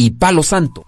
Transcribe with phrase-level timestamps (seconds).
[0.00, 0.82] y Palo Santo.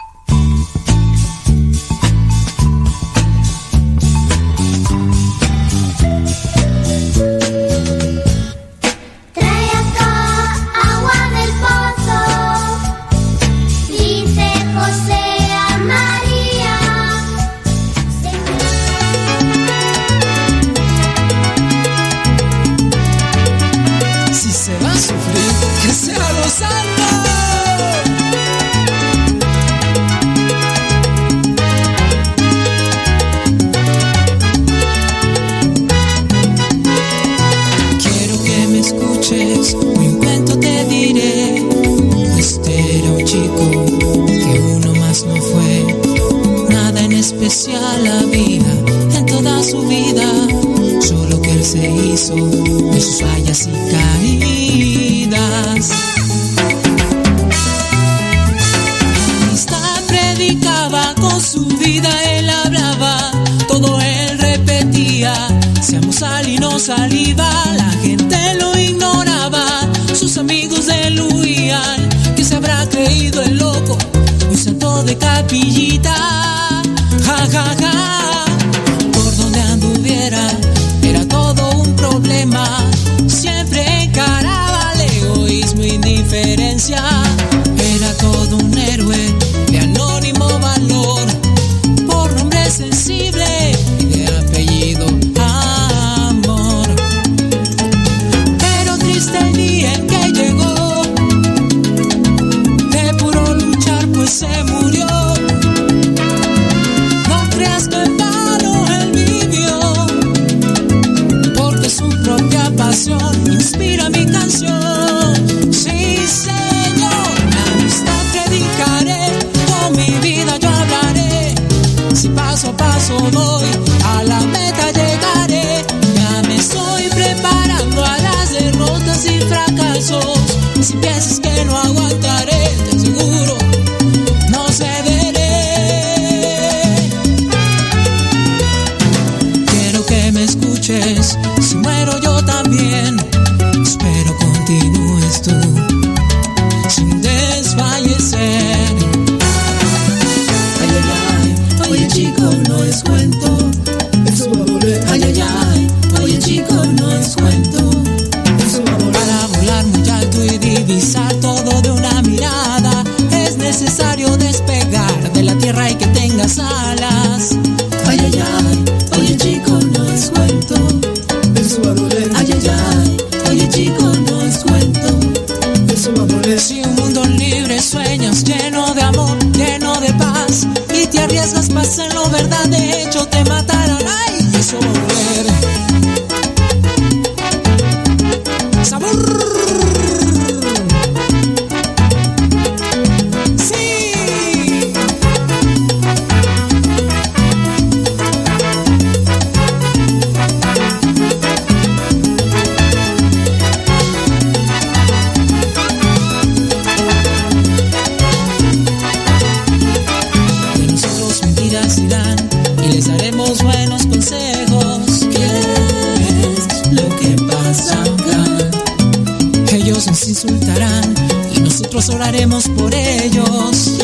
[222.02, 223.99] Nosotros oraremos por ellos.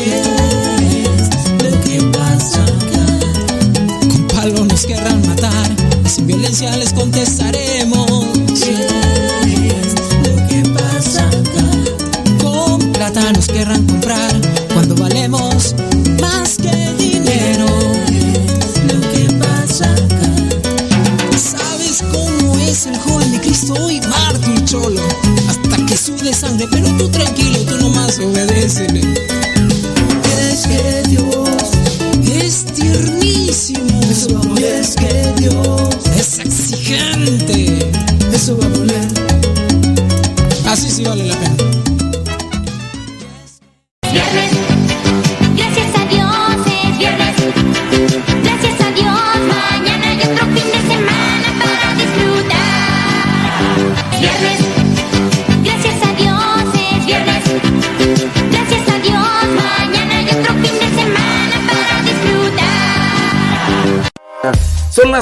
[4.09, 5.69] Con palo nos querrán matar,
[6.07, 8.09] sin violencia les contestaremos.
[12.41, 14.31] Con plata nos querrán comprar
[14.73, 15.75] cuando valemos
[16.21, 17.65] más que dinero.
[18.87, 21.37] Lo que pasa acá.
[21.37, 23.99] ¿Sabes cómo es el joven de Cristo hoy?
[24.01, 25.01] Mártir cholo.
[25.49, 26.87] Hasta que sude sangre, pero
[27.69, 29.01] tú nomás obedécele.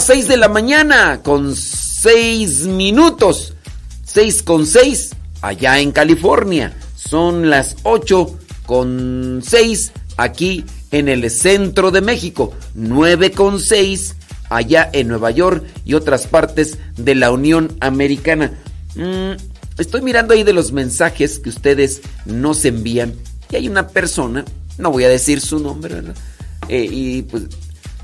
[0.08, 3.56] 6 de la mañana con 6 minutos.
[4.06, 5.10] 6 con 6
[5.42, 6.74] allá en California.
[6.96, 12.54] Son las 8 con 6 aquí en el centro de México.
[12.74, 14.16] 9 con 6
[14.50, 18.58] allá en Nueva York y otras partes de la Unión Americana.
[18.96, 19.32] Mm,
[19.78, 23.14] estoy mirando ahí de los mensajes que ustedes nos envían.
[23.50, 24.46] Y hay una persona,
[24.78, 26.16] no voy a decir su nombre, ¿verdad?
[26.70, 27.44] Eh, y pues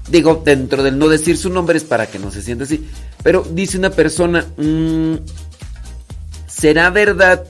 [0.10, 2.86] Digo, dentro del no decir su nombre es para que no se sienta así.
[3.24, 5.16] Pero dice una persona, mm,
[6.48, 7.46] ¿será verdad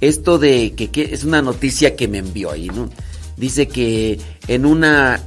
[0.00, 2.88] esto de que, es una noticia que me envió ahí, ¿no?
[3.36, 5.20] Dice que en una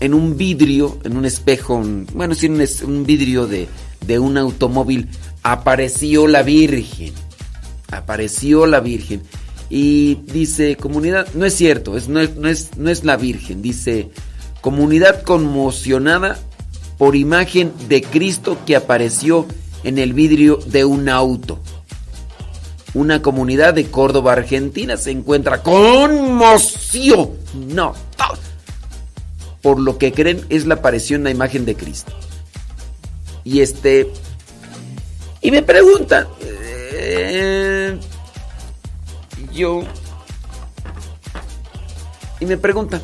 [0.00, 1.82] en un vidrio, en un espejo,
[2.12, 3.68] bueno, sí, un, un vidrio de,
[4.06, 5.08] de un automóvil
[5.42, 7.12] apareció la Virgen.
[7.90, 9.22] Apareció la Virgen.
[9.70, 13.62] Y dice, comunidad, no es cierto, es, no, es, no, es, no es la Virgen,
[13.62, 14.10] dice,
[14.64, 16.38] comunidad conmocionada
[16.96, 19.44] por imagen de Cristo que apareció
[19.82, 21.60] en el vidrio de un auto.
[22.94, 27.32] Una comunidad de Córdoba, Argentina, se encuentra conmoción.
[27.52, 27.92] No,
[29.60, 32.14] por lo que creen es la aparición la imagen de Cristo.
[33.44, 34.10] Y este.
[35.42, 36.26] Y me preguntan.
[36.40, 37.98] eh,
[39.52, 39.82] yo.
[42.40, 43.02] Y me preguntan.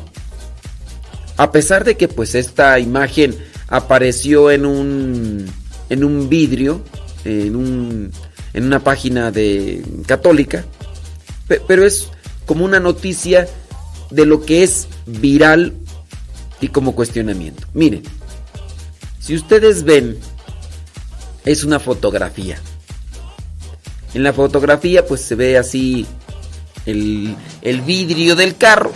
[1.41, 3.35] A pesar de que pues esta imagen
[3.67, 5.47] apareció en un.
[5.89, 6.83] en un vidrio.
[7.25, 8.11] En un.
[8.53, 9.83] en una página de.
[10.05, 10.63] católica.
[11.47, 12.09] pe- Pero es
[12.45, 13.47] como una noticia
[14.11, 15.73] de lo que es viral
[16.59, 17.65] y como cuestionamiento.
[17.73, 18.03] Miren,
[19.19, 20.19] si ustedes ven,
[21.43, 22.59] es una fotografía.
[24.13, 26.05] En la fotografía pues se ve así
[26.85, 28.91] el, el vidrio del carro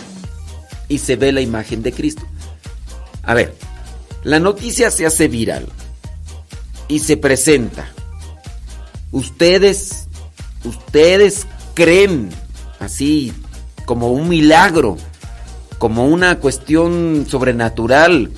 [0.88, 2.22] y se ve la imagen de Cristo.
[3.26, 3.56] A ver,
[4.22, 5.66] la noticia se hace viral
[6.86, 7.88] y se presenta.
[9.10, 10.06] Ustedes,
[10.64, 12.30] ustedes creen
[12.78, 13.32] así
[13.84, 14.96] como un milagro,
[15.78, 18.30] como una cuestión sobrenatural.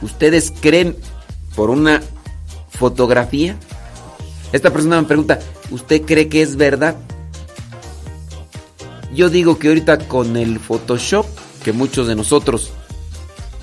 [0.00, 0.96] ¿Ustedes creen
[1.54, 2.00] por una
[2.70, 3.56] fotografía?
[4.50, 5.40] Esta persona me pregunta,
[5.70, 6.96] ¿usted cree que es verdad?
[9.14, 11.26] Yo digo que ahorita con el Photoshop,
[11.62, 12.72] que muchos de nosotros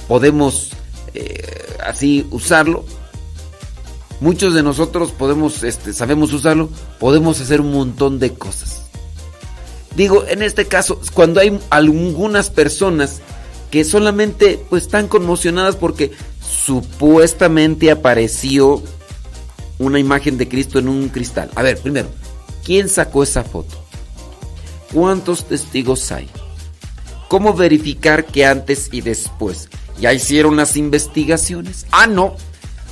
[0.07, 0.71] podemos
[1.13, 2.85] eh, así usarlo,
[4.19, 8.83] muchos de nosotros podemos, este, sabemos usarlo, podemos hacer un montón de cosas.
[9.95, 13.21] Digo, en este caso, cuando hay algunas personas
[13.71, 16.11] que solamente pues están conmocionadas porque
[16.47, 18.81] supuestamente apareció
[19.79, 21.49] una imagen de Cristo en un cristal.
[21.55, 22.07] A ver, primero,
[22.63, 23.75] ¿quién sacó esa foto?
[24.93, 26.29] ¿Cuántos testigos hay?
[27.27, 29.69] ¿Cómo verificar que antes y después?
[29.99, 31.85] ¿Ya hicieron las investigaciones?
[31.91, 32.35] Ah, no.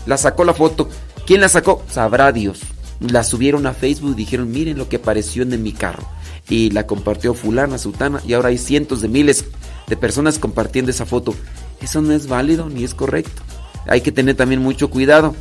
[0.05, 0.89] La sacó la foto.
[1.25, 1.83] ¿Quién la sacó?
[1.89, 2.61] Sabrá Dios.
[2.99, 6.07] La subieron a Facebook y dijeron, miren lo que apareció en mi carro.
[6.49, 8.21] Y la compartió fulana, sutana.
[8.25, 9.45] Y ahora hay cientos de miles
[9.87, 11.35] de personas compartiendo esa foto.
[11.81, 13.41] Eso no es válido ni es correcto.
[13.87, 15.35] Hay que tener también mucho cuidado.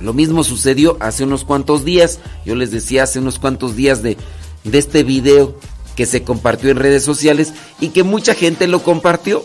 [0.00, 2.18] Lo mismo sucedió hace unos cuantos días.
[2.44, 4.16] Yo les decía hace unos cuantos días de,
[4.64, 5.58] de este video
[5.96, 9.44] que se compartió en redes sociales y que mucha gente lo compartió.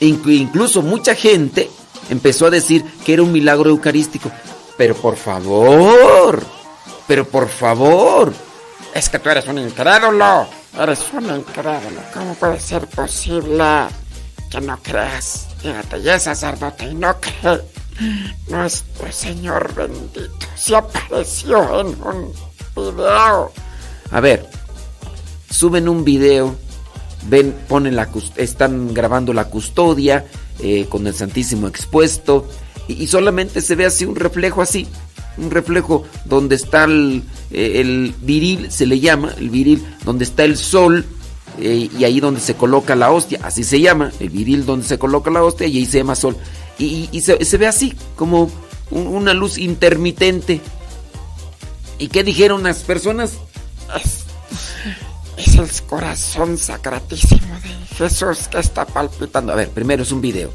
[0.00, 1.70] Inclu- incluso mucha gente
[2.08, 4.30] empezó a decir que era un milagro eucarístico.
[4.76, 6.42] Pero por favor,
[7.06, 8.32] pero por favor,
[8.94, 10.46] es que tú eres un incrédulo.
[10.78, 12.00] Eres un incrédulo.
[12.14, 13.64] ¿Cómo puede ser posible
[14.50, 15.48] que no creas?
[15.60, 17.60] Fíjate, ya es sacerdote y no cree.
[18.48, 22.32] Nuestro Señor bendito se apareció en un
[22.74, 23.52] video.
[24.12, 24.48] A ver,
[25.50, 26.56] suben un video,
[27.28, 30.26] ven, ponen la, están grabando la custodia
[30.60, 32.48] eh, con el Santísimo expuesto
[32.88, 34.86] y, solamente se ve así un reflejo así,
[35.38, 40.44] un reflejo donde está el, eh, el viril, se le llama, el viril, donde está
[40.44, 41.04] el sol
[41.60, 44.98] eh, y ahí donde se coloca la hostia, así se llama, el viril donde se
[44.98, 46.36] coloca la hostia y ahí se llama sol.
[46.78, 48.50] Y, y- se, ve así, como
[48.90, 50.60] un- una luz intermitente.
[51.98, 53.32] ¿Y qué dijeron las personas?
[54.02, 54.19] Es,
[55.40, 59.52] es el corazón sacratísimo de Jesús que está palpitando.
[59.52, 60.50] A ver, primero es un video.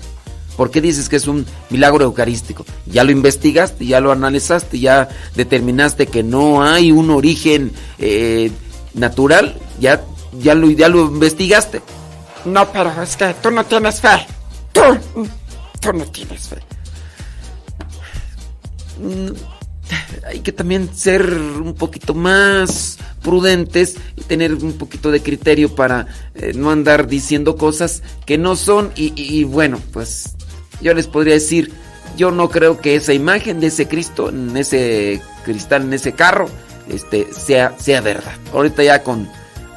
[0.56, 2.66] ¿Por qué dices que es un milagro eucarístico?
[2.86, 8.52] Ya lo investigaste, ya lo analizaste, ya determinaste que no hay un origen eh,
[8.94, 10.04] natural, ya,
[10.40, 11.82] ya, lo, ya lo investigaste.
[12.46, 14.26] No, pero es que tú no tienes fe.
[14.72, 14.82] Tú,
[15.82, 16.58] tú no tienes fe.
[20.26, 26.08] Hay que también ser un poquito más prudentes y tener un poquito de criterio para
[26.36, 28.92] eh, no andar diciendo cosas que no son.
[28.96, 30.36] Y, bueno, pues
[30.82, 31.72] yo les podría decir,
[32.18, 36.50] yo no creo que esa imagen de ese Cristo, en ese cristal, en ese carro,
[36.90, 38.34] este, sea, sea verdad.
[38.54, 39.28] Ahorita ya con,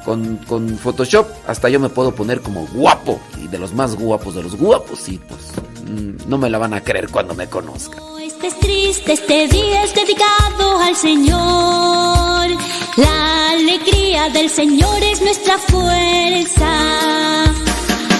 [0.05, 4.35] con, con Photoshop, hasta yo me puedo poner como guapo y de los más guapos
[4.35, 5.41] de los guapos y pues
[5.85, 8.18] mm, no me la van a creer cuando me conozcan.
[8.41, 12.47] Estés triste, este día es dedicado al Señor.
[12.95, 17.43] La alegría del Señor es nuestra fuerza.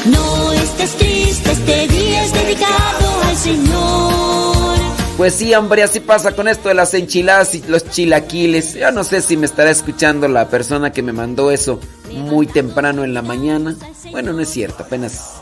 [0.08, 4.78] No estés triste, este día es dedicado al Señor.
[5.16, 8.74] Pues sí, hombre, así pasa con esto de las enchiladas y los chilaquiles.
[8.74, 11.80] Yo no sé si me estará escuchando la persona que me mandó eso
[12.12, 13.74] muy temprano en la mañana.
[14.12, 15.36] Bueno, no es cierto, apenas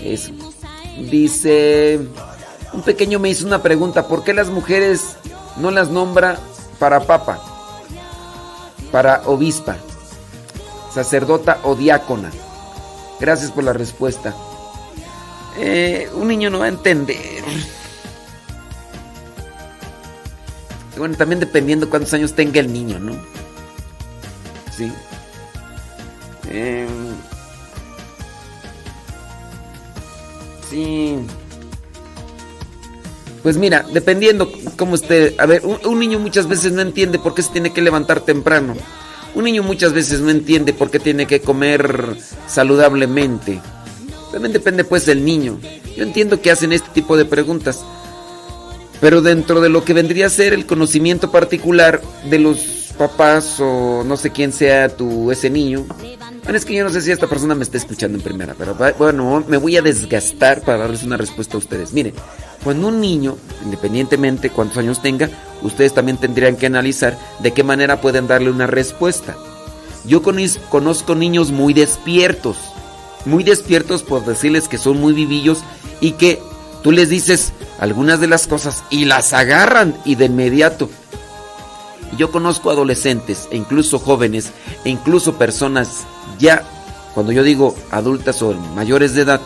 [0.00, 0.30] eso.
[1.10, 1.98] Dice,
[2.74, 5.16] un pequeño me hizo una pregunta, ¿por qué las mujeres
[5.56, 6.38] no las nombra
[6.78, 7.40] para papa?
[8.90, 9.76] Para obispa,
[10.92, 12.30] sacerdota o diácona.
[13.20, 14.34] Gracias por la respuesta.
[15.56, 17.44] Eh, un niño no va a entender.
[20.96, 23.14] Bueno, también dependiendo cuántos años tenga el niño, ¿no?
[24.76, 24.92] Sí.
[26.48, 26.86] Eh,
[30.68, 31.18] sí.
[33.44, 35.34] Pues mira, dependiendo cómo esté.
[35.36, 38.74] A ver, un, niño muchas veces no entiende por qué se tiene que levantar temprano.
[39.34, 42.16] Un niño muchas veces no entiende por qué tiene que comer
[42.48, 43.60] saludablemente.
[44.32, 45.60] También depende pues del niño.
[45.94, 47.84] Yo entiendo que hacen este tipo de preguntas.
[49.02, 54.04] Pero dentro de lo que vendría a ser el conocimiento particular de los papás o
[54.04, 55.84] no sé quién sea tu ese niño.
[56.44, 58.76] Bueno, es que yo no sé si esta persona me está escuchando en primera, pero
[58.98, 61.92] bueno, me voy a desgastar para darles una respuesta a ustedes.
[61.92, 62.14] Miren,
[62.64, 65.28] cuando un niño, independientemente cuántos años tenga,
[65.62, 69.36] ustedes también tendrían que analizar de qué manera pueden darle una respuesta.
[70.06, 72.56] Yo conozco niños muy despiertos,
[73.26, 75.58] muy despiertos por decirles que son muy vivillos
[76.00, 76.40] y que
[76.82, 80.88] tú les dices algunas de las cosas y las agarran y de inmediato.
[82.16, 84.52] Yo conozco adolescentes e incluso jóvenes
[84.84, 86.04] e incluso personas
[86.38, 86.62] ya,
[87.14, 89.40] cuando yo digo adultas o mayores de edad,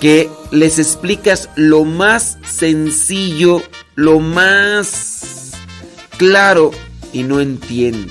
[0.00, 3.62] que les explicas lo más sencillo,
[3.94, 5.52] lo más
[6.18, 6.70] claro
[7.12, 8.10] y no entienden.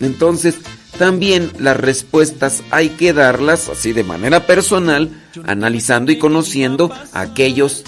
[0.00, 0.56] Entonces,
[0.98, 5.10] también las respuestas hay que darlas así de manera personal,
[5.44, 7.84] analizando y conociendo a aquellos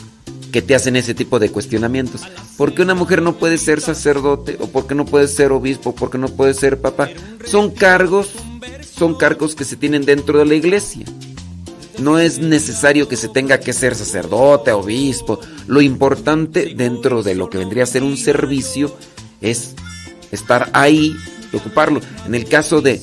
[0.53, 2.23] que te hacen ese tipo de cuestionamientos.
[2.57, 4.57] ¿Por qué una mujer no puede ser sacerdote?
[4.61, 5.95] ¿O por qué no puede ser obispo?
[5.95, 7.09] ¿Por qué no puede ser papá?
[7.45, 8.31] Son cargos,
[8.95, 11.05] son cargos que se tienen dentro de la iglesia.
[11.99, 15.41] No es necesario que se tenga que ser sacerdote, obispo.
[15.67, 18.95] Lo importante dentro de lo que vendría a ser un servicio
[19.41, 19.75] es
[20.31, 21.17] estar ahí
[21.53, 22.01] y ocuparlo.
[22.27, 23.01] En el caso de,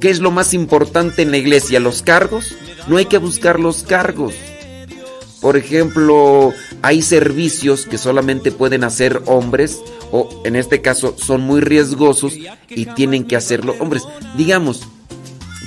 [0.00, 1.78] ¿qué es lo más importante en la iglesia?
[1.78, 2.56] ¿Los cargos?
[2.88, 4.34] No hay que buscar los cargos.
[5.40, 9.82] Por ejemplo, hay servicios que solamente pueden hacer hombres
[10.12, 12.34] o en este caso son muy riesgosos
[12.68, 14.04] y tienen que hacerlo hombres.
[14.36, 14.82] Digamos,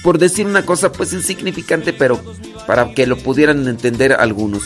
[0.03, 2.21] por decir una cosa pues insignificante, pero
[2.67, 4.63] para que lo pudieran entender algunos.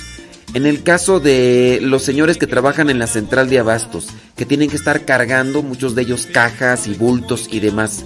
[0.54, 4.70] En el caso de los señores que trabajan en la central de abastos, que tienen
[4.70, 8.04] que estar cargando muchos de ellos cajas y bultos y demás.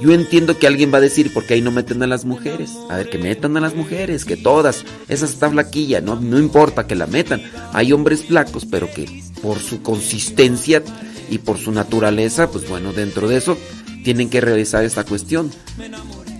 [0.00, 2.70] Yo entiendo que alguien va a decir, porque ahí no meten a las mujeres?
[2.88, 4.84] A ver, que metan a las mujeres, que todas.
[5.08, 7.42] Esa está flaquilla, no, no importa que la metan.
[7.72, 10.82] Hay hombres flacos, pero que por su consistencia
[11.28, 13.58] y por su naturaleza, pues bueno, dentro de eso,
[14.04, 15.50] tienen que realizar esta cuestión.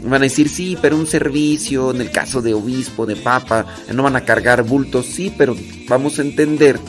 [0.09, 4.03] Van a decir, sí, pero un servicio, en el caso de obispo, de papa, no
[4.03, 5.55] van a cargar bultos, sí, pero
[5.87, 6.81] vamos a entender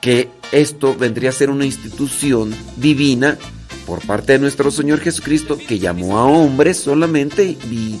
[0.00, 3.36] que esto vendría a ser una institución divina
[3.86, 7.98] por parte de nuestro Señor Jesucristo que llamó a hombres solamente y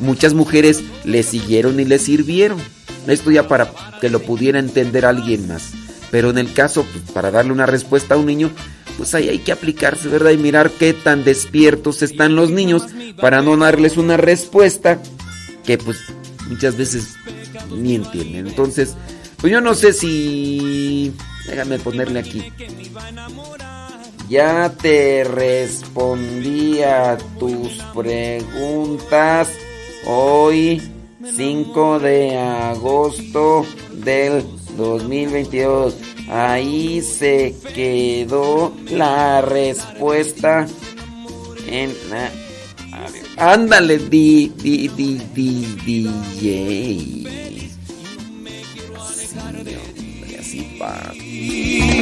[0.00, 2.58] muchas mujeres le siguieron y le sirvieron.
[3.06, 5.72] Esto ya para que lo pudiera entender alguien más.
[6.10, 8.50] Pero en el caso, pues, para darle una respuesta a un niño,
[9.00, 10.32] pues ahí hay que aplicarse, ¿verdad?
[10.32, 12.82] Y mirar qué tan despiertos están los niños
[13.18, 15.00] para no darles una respuesta
[15.64, 16.00] que pues
[16.50, 17.14] muchas veces
[17.74, 18.48] ni entienden.
[18.48, 18.96] Entonces,
[19.38, 21.14] pues yo no sé si...
[21.46, 22.52] Déjame ponerle aquí.
[24.28, 29.48] Ya te respondí a tus preguntas
[30.04, 30.82] hoy
[31.36, 33.64] 5 de agosto
[33.94, 34.44] del
[34.76, 35.94] 2022.
[36.32, 40.64] Ahí se quedó la respuesta
[41.66, 42.30] en la...
[43.36, 47.30] Ándale, di, di, di, di, DJ.
[50.40, 52.00] Sí, así.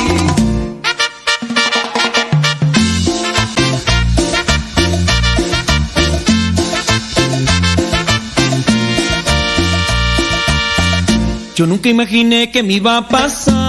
[11.55, 13.68] Yo nunca imaginé que me iba a pasar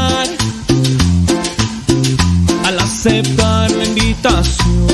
[3.00, 4.88] aceptar la invitación.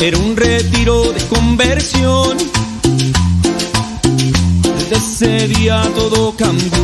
[0.00, 2.36] Era un retiro de conversión.
[4.78, 6.78] Desde ese día todo cambió.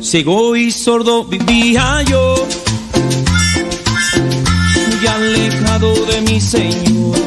[0.00, 2.46] Ciego y sordo vivía yo,
[4.86, 7.18] muy alejado de mi Señor.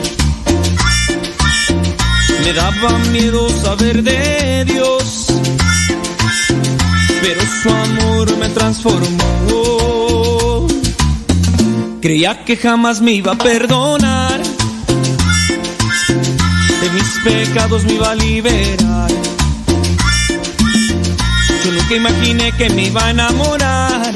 [2.45, 4.98] Me daba miedo saber de Dios,
[7.21, 10.67] pero su amor me transformó.
[12.01, 14.41] Creía que jamás me iba a perdonar,
[16.81, 19.11] de mis pecados me iba a liberar.
[21.63, 24.15] Yo nunca imaginé que me iba a enamorar,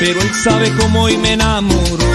[0.00, 2.10] pero él sabe cómo hoy me enamoró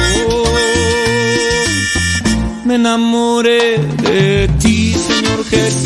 [2.65, 5.85] me enamoré de ti, Señor Jesús,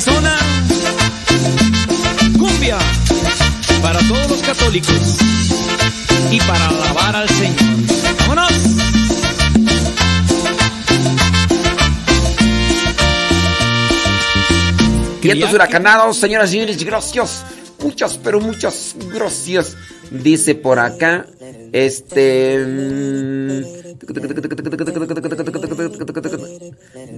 [0.00, 0.34] Arizona.
[2.38, 2.78] Cumbia
[3.82, 5.18] para todos los católicos
[6.30, 7.58] y para alabar al Señor.
[8.20, 8.52] ¡Vámonos!
[15.20, 17.44] Vientos huracanados, señoras y señores, gracias.
[17.82, 19.76] Muchas, pero muchas gracias.
[20.10, 21.26] Dice por acá,
[21.72, 22.56] este...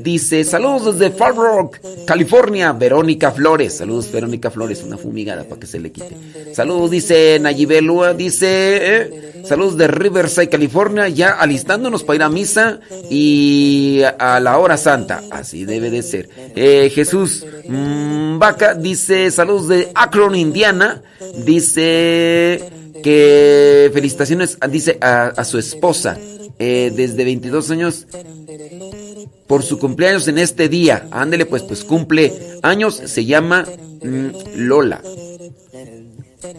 [0.02, 3.74] Dice, saludos desde Far Rock, California, Verónica Flores.
[3.78, 6.16] Saludos, Verónica Flores, una fumigada para que se le quite.
[6.54, 12.80] Saludos, dice Nayibelua, dice, eh, saludos de Riverside, California, ya alistándonos para ir a misa
[13.10, 15.22] y a la hora santa.
[15.30, 16.28] Así debe de ser.
[16.54, 17.44] Eh, Jesús
[18.38, 21.02] Vaca dice, saludos de Akron, Indiana.
[21.44, 22.62] Dice
[23.02, 26.18] que felicitaciones, dice a, a su esposa.
[26.58, 28.06] eh, desde 22 años
[29.52, 31.08] por su cumpleaños en este día.
[31.10, 33.66] Ándele, pues, pues cumple años, se llama
[34.02, 35.02] mm, Lola.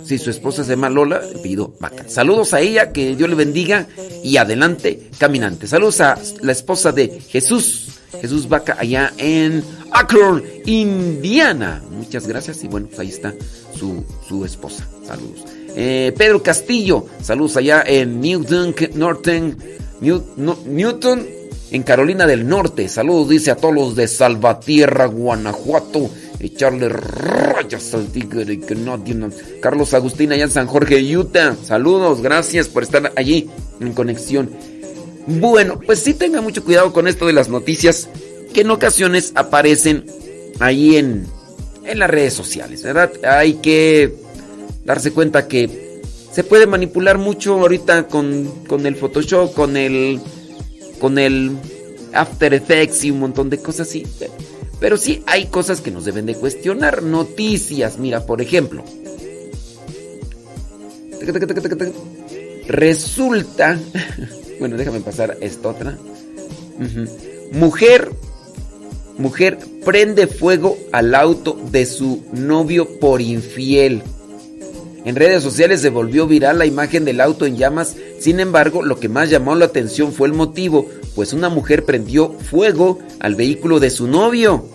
[0.05, 2.05] Si su esposa se llama Lola, le pido vaca.
[2.07, 3.87] Saludos a ella, que Dios le bendiga
[4.23, 5.65] y adelante, caminante.
[5.65, 7.87] Saludos a la esposa de Jesús,
[8.21, 11.81] Jesús Vaca, allá en Akron, Indiana.
[11.89, 13.33] Muchas gracias y bueno, pues ahí está
[13.75, 14.87] su, su esposa.
[15.07, 15.39] Saludos.
[15.75, 19.57] Eh, Pedro Castillo, saludos allá en Newton, Norton,
[19.99, 21.25] New- no- Newton,
[21.73, 22.87] en Carolina del Norte.
[22.87, 26.09] Saludos, dice a todos los de Salvatierra, Guanajuato.
[26.39, 28.99] Echarle rayas al tigre que nos-
[29.61, 31.55] Carlos Agustín allá en San Jorge, Utah.
[31.63, 34.49] Saludos, gracias por estar allí en conexión.
[35.25, 38.09] Bueno, pues sí tenga mucho cuidado con esto de las noticias
[38.53, 40.05] que en ocasiones aparecen
[40.59, 41.25] ahí en,
[41.85, 43.11] en las redes sociales, ¿verdad?
[43.25, 44.13] Hay que
[44.85, 50.19] darse cuenta que se puede manipular mucho ahorita con, con el Photoshop, con el
[51.03, 51.57] con el
[52.13, 54.05] After Effects y un montón de cosas así.
[54.79, 57.03] Pero sí hay cosas que nos deben de cuestionar.
[57.03, 58.85] Noticias, mira, por ejemplo.
[62.69, 63.77] Resulta,
[64.61, 65.97] bueno, déjame pasar esta otra.
[67.51, 68.09] Mujer,
[69.17, 74.03] mujer prende fuego al auto de su novio por infiel.
[75.05, 77.95] En redes sociales se volvió viral la imagen del auto en llamas.
[78.19, 80.87] Sin embargo, lo que más llamó la atención fue el motivo.
[81.15, 84.65] pues una mujer prendió fuego al vehículo de su novio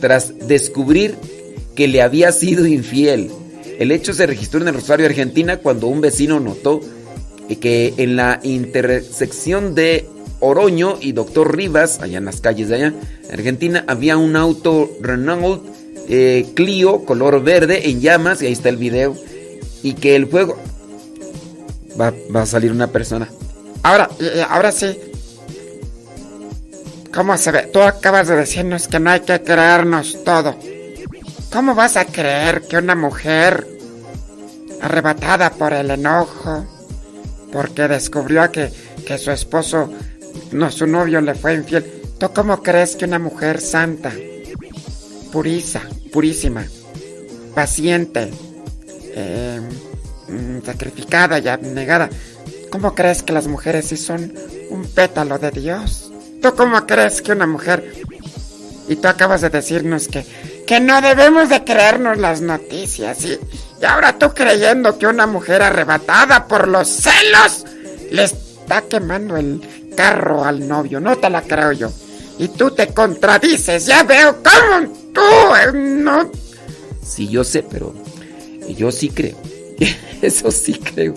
[0.00, 1.16] tras descubrir
[1.74, 3.30] que le había sido infiel.
[3.78, 6.80] El hecho se registró en el Rosario, Argentina, cuando un vecino notó
[7.60, 10.06] que en la intersección de
[10.40, 12.94] Oroño y Doctor Rivas, allá en las calles de allá,
[13.32, 15.62] Argentina, había un auto Renault
[16.10, 19.16] eh, Clio color verde en llamas, y ahí está el video,
[19.82, 20.58] y que el fuego...
[22.00, 23.28] Va, va a salir una persona.
[23.82, 24.98] Ahora, y ahora sí.
[27.12, 27.70] ¿Cómo se ve?
[27.72, 30.54] Tú acabas de decirnos que no hay que creernos todo.
[31.52, 33.66] ¿Cómo vas a creer que una mujer
[34.80, 36.66] arrebatada por el enojo,
[37.52, 38.70] porque descubrió que,
[39.06, 39.90] que su esposo,
[40.52, 41.84] no, su novio le fue infiel,
[42.18, 44.12] ¿tú cómo crees que una mujer santa,
[45.30, 46.64] purisa, purísima,
[47.54, 48.30] paciente,
[49.14, 49.60] eh,
[50.28, 52.08] mm, sacrificada y abnegada,
[52.70, 54.32] ¿cómo crees que las mujeres sí son
[54.70, 56.10] un pétalo de Dios?
[56.42, 58.02] ¿Tú cómo crees que una mujer...
[58.88, 60.26] Y tú acabas de decirnos que,
[60.66, 63.24] que no debemos de creernos las noticias.
[63.24, 63.38] Y,
[63.80, 67.64] y ahora tú creyendo que una mujer arrebatada por los celos
[68.10, 69.60] le está quemando el
[69.96, 70.98] carro al novio.
[70.98, 71.92] No te la creo yo.
[72.38, 73.86] Y tú te contradices.
[73.86, 76.30] Ya veo cómo tú no...
[77.02, 77.94] Sí, yo sé, pero
[78.76, 79.36] yo sí creo.
[80.22, 81.14] Eso sí creo.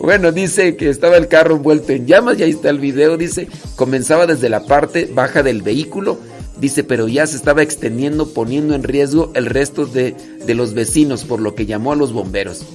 [0.00, 3.16] Bueno, dice que estaba el carro envuelto en llamas y ahí está el video.
[3.16, 6.18] Dice, comenzaba desde la parte baja del vehículo.
[6.58, 11.24] Dice, pero ya se estaba extendiendo, poniendo en riesgo el resto de, de los vecinos,
[11.24, 12.66] por lo que llamó a los bomberos.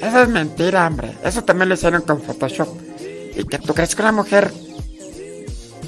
[0.00, 1.12] Eso es mentira, hombre.
[1.24, 2.68] Eso también lo hicieron con Photoshop.
[3.36, 4.50] ¿Y que tú crees que una mujer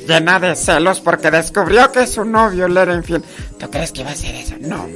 [0.07, 3.23] llena de celos porque descubrió que su novio le era infiel?
[3.59, 4.55] ¿Tú crees que iba a hacer eso?
[4.61, 4.87] No.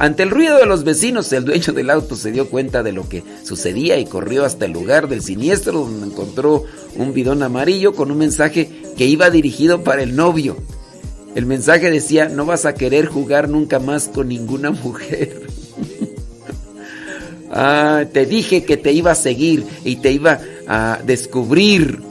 [0.00, 3.06] Ante el ruido de los vecinos, el dueño del auto se dio cuenta de lo
[3.06, 6.64] que sucedía y corrió hasta el lugar del siniestro donde encontró
[6.96, 10.56] un bidón amarillo con un mensaje que iba dirigido para el novio.
[11.34, 15.42] El mensaje decía, no vas a querer jugar nunca más con ninguna mujer.
[17.50, 22.09] ah, te dije que te iba a seguir y te iba a descubrir.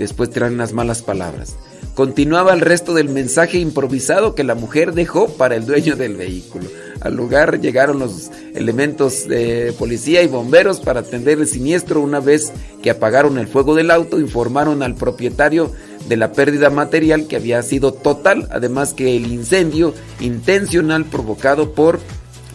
[0.00, 1.56] Después traen unas malas palabras.
[1.94, 6.64] Continuaba el resto del mensaje improvisado que la mujer dejó para el dueño del vehículo.
[7.02, 12.00] Al lugar llegaron los elementos de policía y bomberos para atender el siniestro.
[12.00, 12.50] Una vez
[12.82, 15.70] que apagaron el fuego del auto, informaron al propietario
[16.08, 22.00] de la pérdida material que había sido total, además que el incendio intencional provocado por,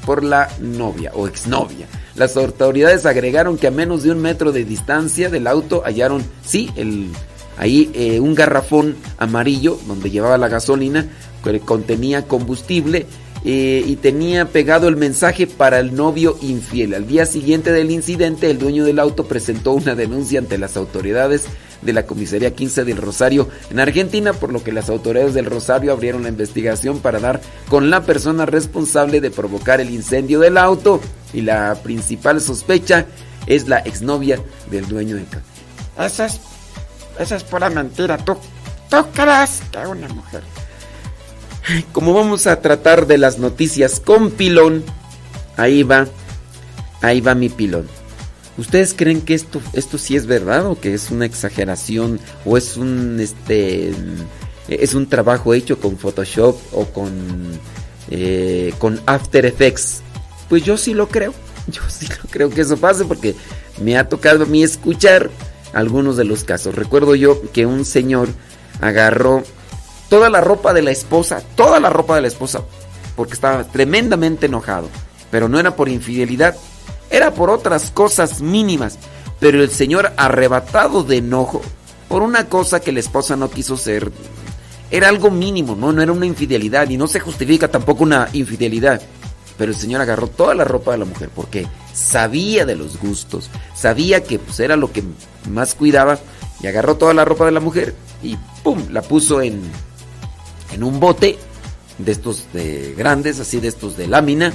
[0.03, 1.85] por la novia o exnovia.
[2.15, 6.71] Las autoridades agregaron que a menos de un metro de distancia del auto hallaron, sí,
[6.75, 7.11] el,
[7.57, 11.07] ahí eh, un garrafón amarillo donde llevaba la gasolina
[11.43, 13.05] que contenía combustible
[13.47, 16.95] eh, y tenía pegado el mensaje para el novio infiel.
[16.95, 21.45] Al día siguiente del incidente, el dueño del auto presentó una denuncia ante las autoridades
[21.83, 25.91] de la Comisaría 15 del Rosario en Argentina, por lo que las autoridades del Rosario
[25.91, 27.39] abrieron la investigación para dar
[27.69, 30.99] con la persona responsable de provocar el incendio del auto
[31.31, 33.05] y la principal sospecha
[33.45, 34.39] es la exnovia
[34.71, 35.45] del dueño del carro.
[37.17, 38.17] Es, eso es pura mentira.
[38.17, 38.37] ¿Tú,
[38.89, 40.43] tú crees que una mujer...
[41.91, 44.83] Como vamos a tratar de las noticias con pilón,
[45.57, 46.07] ahí va,
[47.01, 47.87] ahí va mi pilón.
[48.57, 52.77] ¿Ustedes creen que esto, esto sí es verdad o que es una exageración o es
[52.77, 53.93] un este
[54.69, 57.11] es un trabajo hecho con Photoshop o con
[58.09, 60.01] eh, con After Effects?
[60.47, 61.33] Pues yo sí lo creo.
[61.67, 63.33] Yo sí lo creo que eso pase porque
[63.81, 65.31] me ha tocado a mí escuchar
[65.75, 66.73] algunos de los casos.
[66.73, 68.29] Recuerdo yo que un señor
[68.81, 69.43] agarró
[70.09, 72.61] toda la ropa de la esposa, toda la ropa de la esposa,
[73.15, 74.89] porque estaba tremendamente enojado.
[75.29, 76.55] Pero no era por infidelidad,
[77.11, 78.97] era por otras cosas mínimas.
[79.39, 81.61] Pero el señor arrebatado de enojo
[82.07, 84.11] por una cosa que la esposa no quiso ser,
[84.91, 85.91] era algo mínimo, ¿no?
[85.91, 89.01] No era una infidelidad y no se justifica tampoco una infidelidad.
[89.57, 93.49] Pero el señor agarró toda la ropa de la mujer porque sabía de los gustos,
[93.73, 95.03] sabía que pues, era lo que
[95.49, 96.19] más cuidaba
[96.61, 98.83] y agarró toda la ropa de la mujer y ¡pum!
[98.91, 99.61] la puso en,
[100.73, 101.37] en un bote
[101.97, 104.51] de estos de grandes, así de estos de lámina,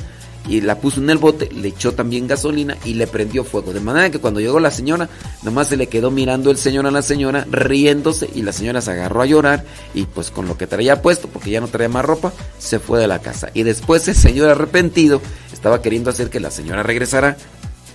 [0.49, 3.73] y la puso en el bote, le echó también gasolina y le prendió fuego.
[3.73, 5.09] De manera que cuando llegó la señora,
[5.43, 8.91] nomás se le quedó mirando el señor a la señora, riéndose, y la señora se
[8.91, 12.05] agarró a llorar, y pues con lo que traía puesto, porque ya no traía más
[12.05, 13.51] ropa, se fue de la casa.
[13.55, 15.21] Y después el señor arrepentido
[15.61, 17.37] estaba queriendo hacer que la señora regresara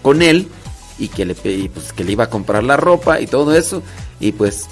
[0.04, 0.48] con él,
[0.98, 3.82] y que le, pues, que le iba a comprar la ropa y todo eso,
[4.20, 4.68] y pues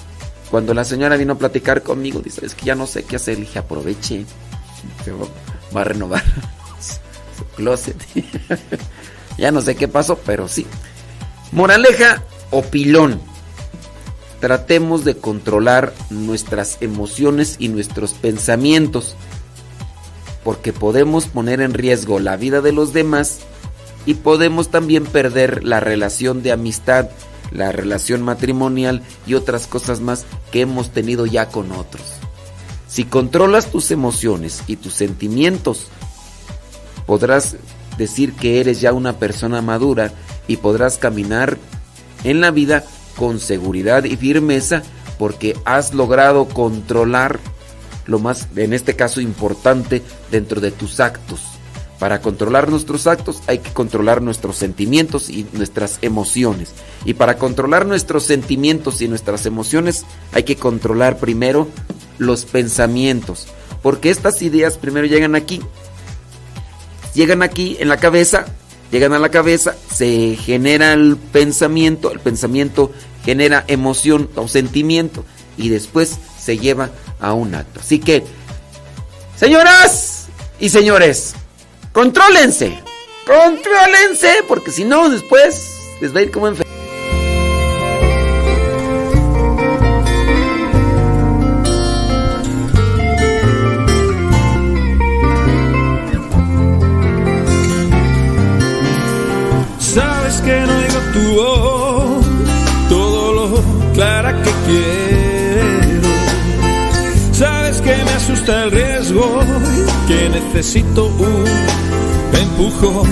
[0.50, 3.36] cuando la señora vino a platicar conmigo, dice, es que ya no sé qué hacer,
[3.40, 4.26] le dije, aproveche,
[5.76, 6.24] va a renovar
[7.38, 7.98] su closet.
[9.38, 10.68] ya no sé qué pasó, pero sí.
[11.52, 13.20] Moraleja o pilón.
[14.40, 19.16] tratemos de controlar nuestras emociones y nuestros pensamientos,
[20.44, 23.40] porque podemos poner en riesgo la vida de los demás
[24.06, 27.10] y podemos también perder la relación de amistad,
[27.52, 32.04] la relación matrimonial y otras cosas más que hemos tenido ya con otros.
[32.88, 35.88] Si controlas tus emociones y tus sentimientos,
[37.06, 37.56] podrás
[37.98, 40.12] decir que eres ya una persona madura
[40.48, 41.58] y podrás caminar
[42.24, 42.84] en la vida
[43.16, 44.84] con seguridad y firmeza
[45.18, 47.40] porque has logrado controlar
[48.06, 51.42] lo más, en este caso, importante dentro de tus actos.
[52.00, 56.74] Para controlar nuestros actos hay que controlar nuestros sentimientos y nuestras emociones.
[57.06, 61.70] Y para controlar nuestros sentimientos y nuestras emociones hay que controlar primero
[62.18, 63.48] los pensamientos.
[63.82, 65.62] Porque estas ideas primero llegan aquí.
[67.14, 68.48] Llegan aquí en la cabeza,
[68.92, 72.92] llegan a la cabeza, se genera el pensamiento, el pensamiento
[73.24, 75.24] genera emoción o sentimiento
[75.58, 76.92] y después se lleva
[77.24, 77.80] a un acto.
[77.80, 78.24] Así que,
[79.36, 80.28] señoras
[80.60, 81.34] y señores,
[81.92, 82.78] contrólense,
[83.26, 86.73] contrólense, porque si no, después les va a ir como enfermos.
[110.08, 111.46] Que necesito un
[112.40, 113.10] empujón.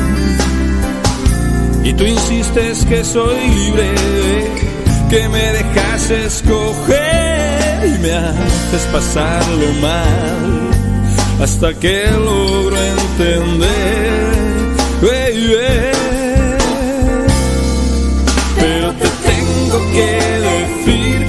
[1.83, 3.93] Y tú insistes que soy libre,
[5.09, 10.69] que me dejas escoger y me haces pasarlo mal
[11.41, 14.31] hasta que logro entender.
[18.59, 20.09] Pero te tengo que
[20.49, 21.27] decir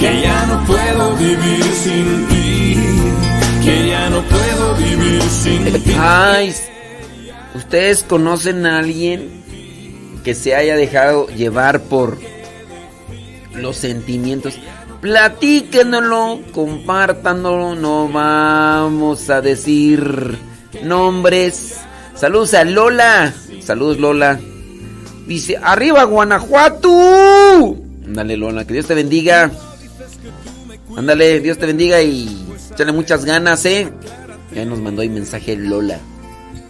[0.00, 2.31] que ya no puedo vivir sin ti,
[7.54, 9.42] ¿ustedes conocen a alguien
[10.24, 12.18] que se haya dejado llevar por
[13.54, 14.54] los sentimientos?
[15.00, 20.38] Platíquenlo, compártanlo, no vamos a decir
[20.84, 21.78] nombres.
[22.14, 23.34] Saludos a Lola.
[23.60, 24.38] Saludos Lola.
[25.26, 27.76] Dice, arriba Guanajuato.
[28.06, 29.50] Ándale Lola, que Dios te bendiga.
[30.96, 33.90] Ándale, Dios te bendiga y échale muchas ganas, ¿eh?
[34.54, 35.98] Ya nos mandó ahí mensaje Lola.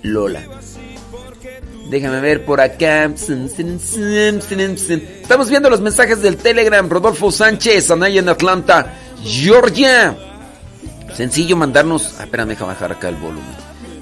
[0.02, 0.42] Lola.
[1.90, 3.04] Déjame ver por acá.
[3.04, 6.88] Estamos viendo los mensajes del Telegram.
[6.88, 10.16] Rodolfo Sánchez, Anaya en Atlanta, Georgia.
[11.14, 12.14] Sencillo mandarnos.
[12.18, 13.44] Ah, espera, deja bajar acá el volumen.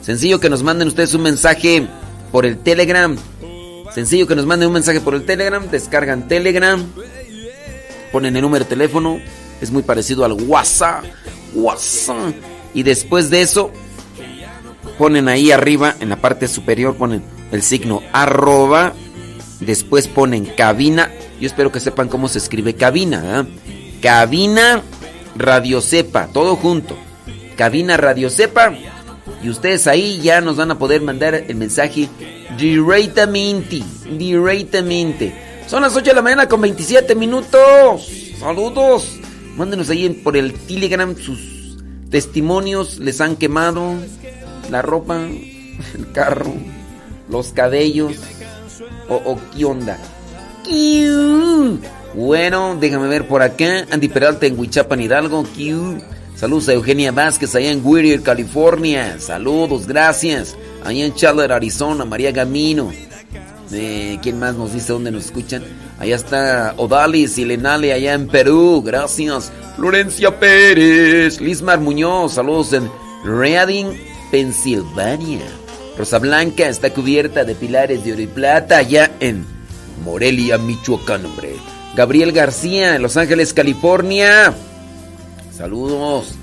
[0.02, 1.86] Sencillo que nos manden ustedes un mensaje
[2.30, 3.16] por el Telegram.
[3.94, 5.68] Sencillo que nos manden un mensaje por el Telegram.
[5.68, 6.84] Descargan Telegram.
[8.12, 9.20] Ponen el número de teléfono.
[9.60, 11.04] Es muy parecido al WhatsApp.
[11.54, 12.34] WhatsApp.
[12.74, 13.70] Y después de eso,
[14.98, 18.94] ponen ahí arriba, en la parte superior, ponen el signo arroba.
[19.60, 21.10] Después ponen cabina.
[21.40, 23.46] Yo espero que sepan cómo se escribe cabina.
[24.00, 24.82] Cabina
[25.36, 26.28] Radio Cepa.
[26.32, 26.96] Todo junto.
[27.56, 28.72] Cabina Radio Cepa.
[29.42, 32.08] Y ustedes ahí ya nos van a poder mandar el mensaje
[32.58, 33.82] directamente.
[34.18, 35.34] Directamente.
[35.66, 38.08] Son las 8 de la mañana con 27 minutos.
[38.38, 39.18] Saludos.
[39.56, 41.59] Mándenos ahí por el Telegram sus
[42.10, 42.98] testimonios.
[42.98, 43.94] Les han quemado
[44.70, 46.54] la ropa, el carro,
[47.28, 48.16] los cabellos.
[49.08, 49.98] O, o qué onda.
[52.14, 53.86] Bueno, déjame ver por acá.
[53.90, 55.44] Andy Peralta en Huichapan, Hidalgo.
[56.36, 59.18] Saludos a Eugenia Vázquez allá en Whittier, California.
[59.18, 60.56] Saludos, gracias.
[60.84, 62.04] Allá en Chandler, Arizona.
[62.04, 62.90] María Gamino.
[63.72, 65.62] Eh, ¿Quién más nos dice dónde nos escuchan?
[65.98, 68.82] Allá está Odalis y Lenale allá en Perú.
[68.84, 69.52] Gracias.
[69.76, 71.40] Florencia Pérez.
[71.40, 72.34] Lismar Muñoz.
[72.34, 72.90] Saludos en
[73.24, 73.86] Reading,
[74.30, 75.46] Pensilvania.
[75.96, 79.44] Rosa Blanca está cubierta de pilares de oro y plata allá en
[80.04, 81.56] Morelia, Michoacán, hombre.
[81.94, 84.54] Gabriel García en Los Ángeles, California.
[85.52, 86.34] Saludos.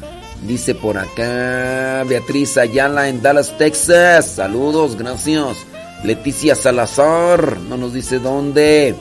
[0.44, 4.28] Dice por acá Beatriz Ayala en Dallas, Texas.
[4.36, 5.58] Saludos, gracias.
[6.04, 7.58] Leticia Salazar.
[7.70, 8.96] No nos dice dónde.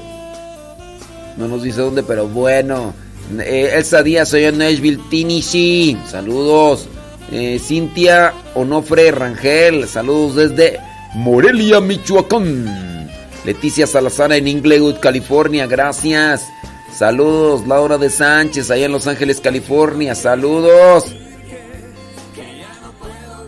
[1.36, 2.94] No nos dice dónde, pero bueno.
[3.38, 5.98] Eh, Elsa Díaz, soy en Nashville, Tennessee.
[6.08, 6.88] Saludos.
[7.30, 9.86] Eh, Cintia Onofre Rangel.
[9.88, 10.80] Saludos desde
[11.14, 13.10] Morelia, Michoacán.
[13.44, 15.66] Leticia Salazar en Inglewood, California.
[15.66, 16.44] Gracias.
[16.92, 17.66] Saludos.
[17.66, 20.14] Laura de Sánchez, allá en Los Ángeles, California.
[20.14, 21.14] Saludos.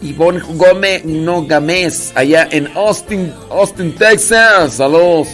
[0.01, 4.75] Ivonne Gómez, no Gámez, allá en Austin, Austin, Texas.
[4.75, 5.29] Saludos.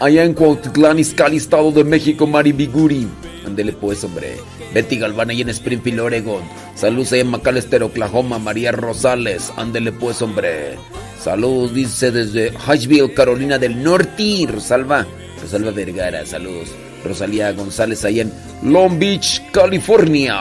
[0.00, 3.08] Allá en Cuautitlán, Izcalli, Estado de México, Mari Biguri.
[3.46, 4.36] Ándele pues, hombre.
[4.74, 6.42] Betty Galván ahí en Springfield, Oregon.
[6.74, 9.52] Saludos ahí en McAllister, Oklahoma, María Rosales.
[9.56, 10.76] Ándele pues, hombre.
[11.22, 14.46] Saludos, dice desde Hyattsville, Carolina del Norte.
[14.50, 15.06] Rosalba,
[15.40, 16.68] Rosalba Vergara, saludos.
[17.04, 20.38] Rosalía González ahí en Long Beach, California.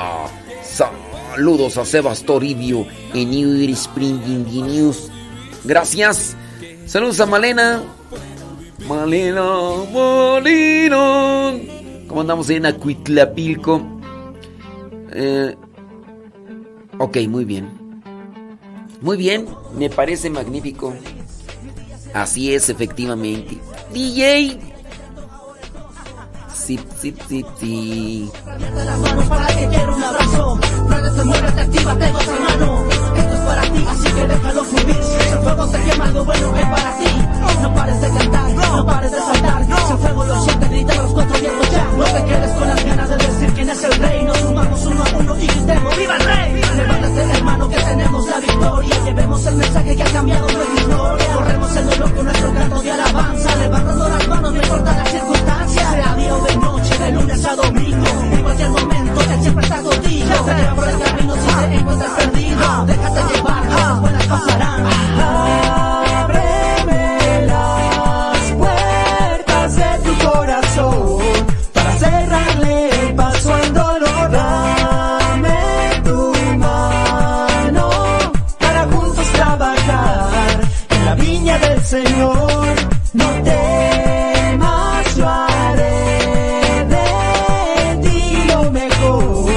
[0.63, 1.04] Saludos
[1.77, 5.09] a Sebas Toribio en New Spring News.
[5.63, 6.35] Gracias.
[6.85, 7.83] Saludos a Malena.
[8.87, 9.43] Malena,
[9.93, 11.53] Malena.
[12.07, 13.81] ¿Cómo andamos en Acuitlapilco?
[15.11, 15.55] Eh,
[16.99, 17.69] ok, muy bien.
[19.01, 20.93] Muy bien, me parece magnífico.
[22.13, 23.57] Así es, efectivamente.
[23.93, 24.74] DJ.
[26.65, 28.31] Sí, sí, sí, sí.
[28.73, 30.59] las manos para que quiera un abrazo.
[31.59, 32.85] Actívate, goza hermano.
[33.15, 35.03] Esto es para ti, así que déjalo fluir.
[35.03, 37.24] Si el fuego se quema, algo bueno es para ti.
[37.61, 39.65] No pares de cantar, no pares de saltar.
[39.65, 41.83] Si el fuego lo sientes, grita los cuatro vientos ya.
[41.97, 44.23] No te quedes con las ganas de decir quién es el rey.
[44.25, 46.61] Nos sumamos uno a uno y gritemos ¡Viva el rey!
[46.75, 48.95] Levántate, hermano, que tenemos la victoria.
[49.05, 51.33] Llevemos el mensaje que ha cambiado nuestra historia.
[51.33, 53.55] Corremos el dolor con nuestro canto de alabanza.
[53.55, 55.91] Levantando las manos, no importa las circunstancias.
[55.91, 58.07] Sea día o de noche, de lunes a domingo.
[58.31, 60.35] En cualquier momento, Él siempre está contigo.
[60.45, 62.85] Te lleva por el camino si te encuentras perdido.
[62.85, 65.84] Déjate llevar, cosas buenas pasarán.
[81.95, 82.75] Señor.
[83.13, 87.05] No temas, yo haré de
[88.03, 89.49] ti lo mejor.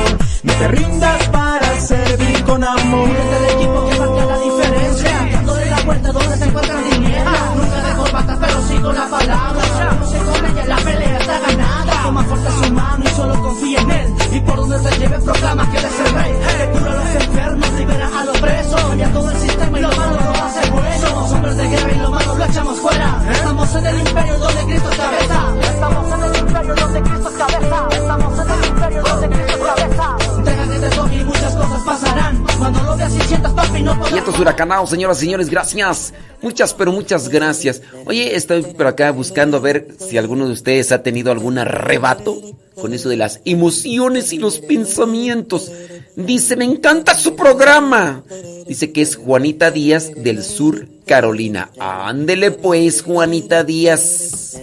[0.45, 3.09] No te rindas para servir con amor.
[3.09, 5.29] Eres el equipo que marca la diferencia.
[5.33, 7.57] Dándole la vuelta donde se encuentran tinieblas.
[7.57, 9.97] Nunca dejo patas, pero sí con la palabra.
[9.99, 12.03] No se come ya la pelea está ganada.
[12.05, 14.15] Toma fuerte su mano y solo confía en él.
[14.31, 16.38] Y por donde te lleve proclama que él es el rey.
[23.33, 25.55] Estamos en el imperio donde Cristo es cabeza.
[25.61, 27.89] Estamos en el imperio donde Cristo es cabeza.
[27.91, 30.17] Estamos en el imperio donde Cristo es cabeza.
[31.13, 32.45] Y muchas cosas pasarán.
[32.59, 36.15] Cuando lo veas y sientas papi no podrás Y estos señoras y señores, gracias.
[36.43, 37.83] Muchas, pero muchas gracias.
[38.07, 42.41] Oye, estoy por acá buscando a ver si alguno de ustedes ha tenido algún arrebato
[42.81, 45.71] con eso de las emociones y los pensamientos.
[46.17, 48.25] Dice, me encanta su programa.
[48.67, 51.71] Dice que es Juanita Díaz del Sur, Carolina.
[51.79, 54.61] Ándele pues, Juanita Díaz.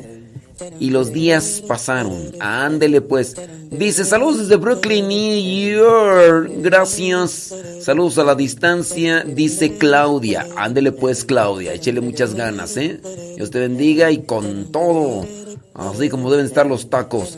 [0.80, 2.34] Y los días pasaron.
[2.40, 3.36] Ándele pues.
[3.72, 6.52] Dice, saludos desde Brooklyn, New York.
[6.58, 7.54] Gracias.
[7.82, 9.24] Saludos a la distancia.
[9.24, 10.48] Dice Claudia.
[10.58, 11.74] Ándele pues, Claudia.
[11.74, 13.00] Échele muchas ganas, ¿eh?
[13.36, 15.26] Dios te bendiga y con todo.
[15.74, 17.38] Así como deben estar los tacos.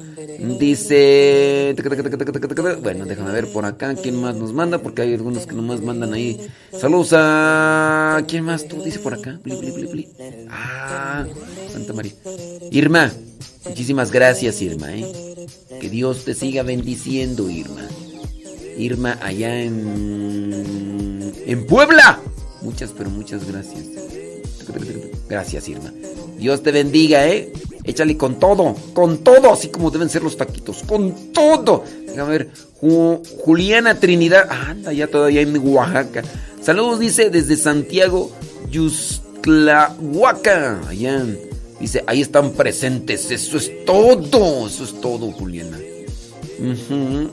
[0.59, 1.75] Dice...
[2.81, 6.13] Bueno, déjame ver por acá quién más nos manda, porque hay algunos que nomás mandan
[6.13, 6.39] ahí.
[6.79, 8.23] Saludos a...
[8.27, 8.81] ¿Quién más tú?
[8.83, 9.39] Dice por acá.
[10.49, 11.25] Ah,
[11.71, 12.13] Santa María.
[12.71, 13.11] Irma,
[13.65, 15.05] muchísimas gracias, Irma, ¿eh?
[15.81, 17.87] Que Dios te siga bendiciendo, Irma.
[18.77, 21.33] Irma, allá en...
[21.45, 22.19] En Puebla.
[22.61, 23.85] Muchas, pero muchas gracias.
[25.27, 25.91] Gracias, Irma.
[26.37, 27.51] Dios te bendiga, ¿eh?
[27.87, 31.83] Échale con todo, con todo, así como deben ser los taquitos, con todo.
[32.05, 32.49] Déjame ver,
[32.81, 36.21] Ju- Juliana Trinidad, anda ya todavía en Oaxaca.
[36.61, 38.31] Saludos, dice, desde Santiago,
[38.69, 41.25] Yustlahuaca, allá.
[41.79, 45.77] Dice, ahí están presentes, eso es todo, eso es todo, Juliana.
[46.59, 47.29] Ujú.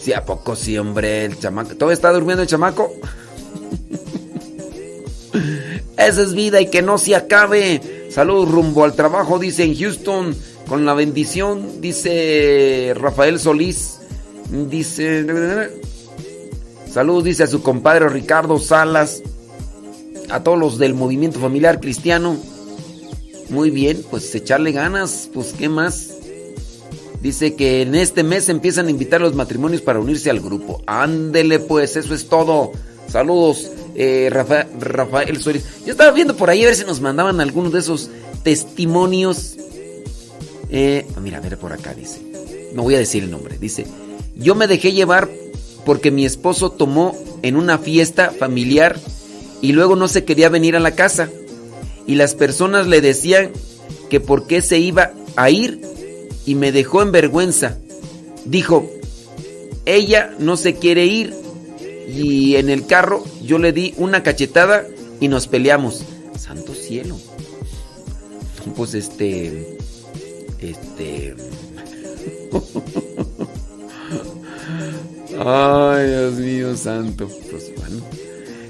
[0.00, 1.24] Sí, ¿a poco sí, hombre?
[1.24, 1.74] El chamaco.
[1.74, 2.92] ¿Todavía está durmiendo el chamaco?
[5.96, 7.80] Esa es vida y que no se acabe.
[8.12, 10.36] Saludos rumbo al trabajo, dice en Houston.
[10.68, 13.98] Con la bendición, dice Rafael Solís.
[14.50, 15.26] Dice.
[16.90, 19.22] Saludos, dice a su compadre Ricardo Salas.
[20.28, 22.36] A todos los del movimiento familiar cristiano.
[23.48, 25.30] Muy bien, pues echarle ganas.
[25.32, 26.10] Pues, ¿qué más?
[27.22, 30.82] Dice que en este mes empiezan a invitar los matrimonios para unirse al grupo.
[30.86, 32.72] Ándele pues, eso es todo.
[33.08, 35.64] Saludos, eh, Rafa- Rafael Suárez.
[35.84, 38.10] Yo estaba viendo por ahí a ver si nos mandaban algunos de esos
[38.42, 39.56] testimonios.
[40.70, 42.20] Eh, ah, mira, a ver por acá dice.
[42.74, 43.58] No voy a decir el nombre.
[43.58, 43.86] Dice,
[44.36, 45.28] yo me dejé llevar
[45.84, 48.98] porque mi esposo tomó en una fiesta familiar
[49.60, 51.28] y luego no se quería venir a la casa.
[52.06, 53.50] Y las personas le decían
[54.08, 55.80] que por qué se iba a ir
[56.46, 57.76] y me dejó en vergüenza.
[58.44, 58.90] Dijo,
[59.84, 61.34] ella no se quiere ir
[62.08, 64.86] y en el carro yo le di una cachetada
[65.20, 66.02] y nos peleamos.
[66.36, 67.18] Santo cielo.
[68.76, 69.76] pues este,
[70.60, 71.34] este...
[75.44, 77.28] Ay, Dios mío santo.
[77.50, 78.04] Pues bueno.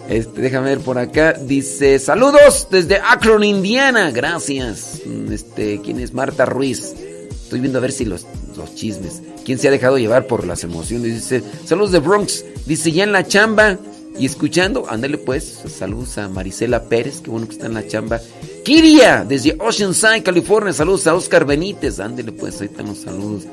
[0.08, 1.32] Este, déjame ver por acá.
[1.32, 4.10] Dice, saludos desde Akron, Indiana.
[4.10, 5.00] Gracias.
[5.30, 6.12] Este, ¿quién es?
[6.12, 6.94] Marta Ruiz.
[7.30, 8.26] Estoy viendo a ver si los,
[8.62, 9.22] los chismes.
[9.44, 11.14] ¿Quién se ha dejado llevar por las emociones?
[11.14, 12.44] Dice, saludos de Bronx.
[12.66, 13.78] Dice, ya en la chamba
[14.18, 14.86] y escuchando.
[14.88, 15.60] Ándale pues.
[15.68, 17.20] Saludos a Marisela Pérez.
[17.20, 18.20] Qué bueno que está en la chamba.
[18.64, 20.72] Kiria, desde Oceanside, California.
[20.72, 22.00] Saludos a Oscar Benítez.
[22.00, 23.44] Ándale pues, ahí están los saludos.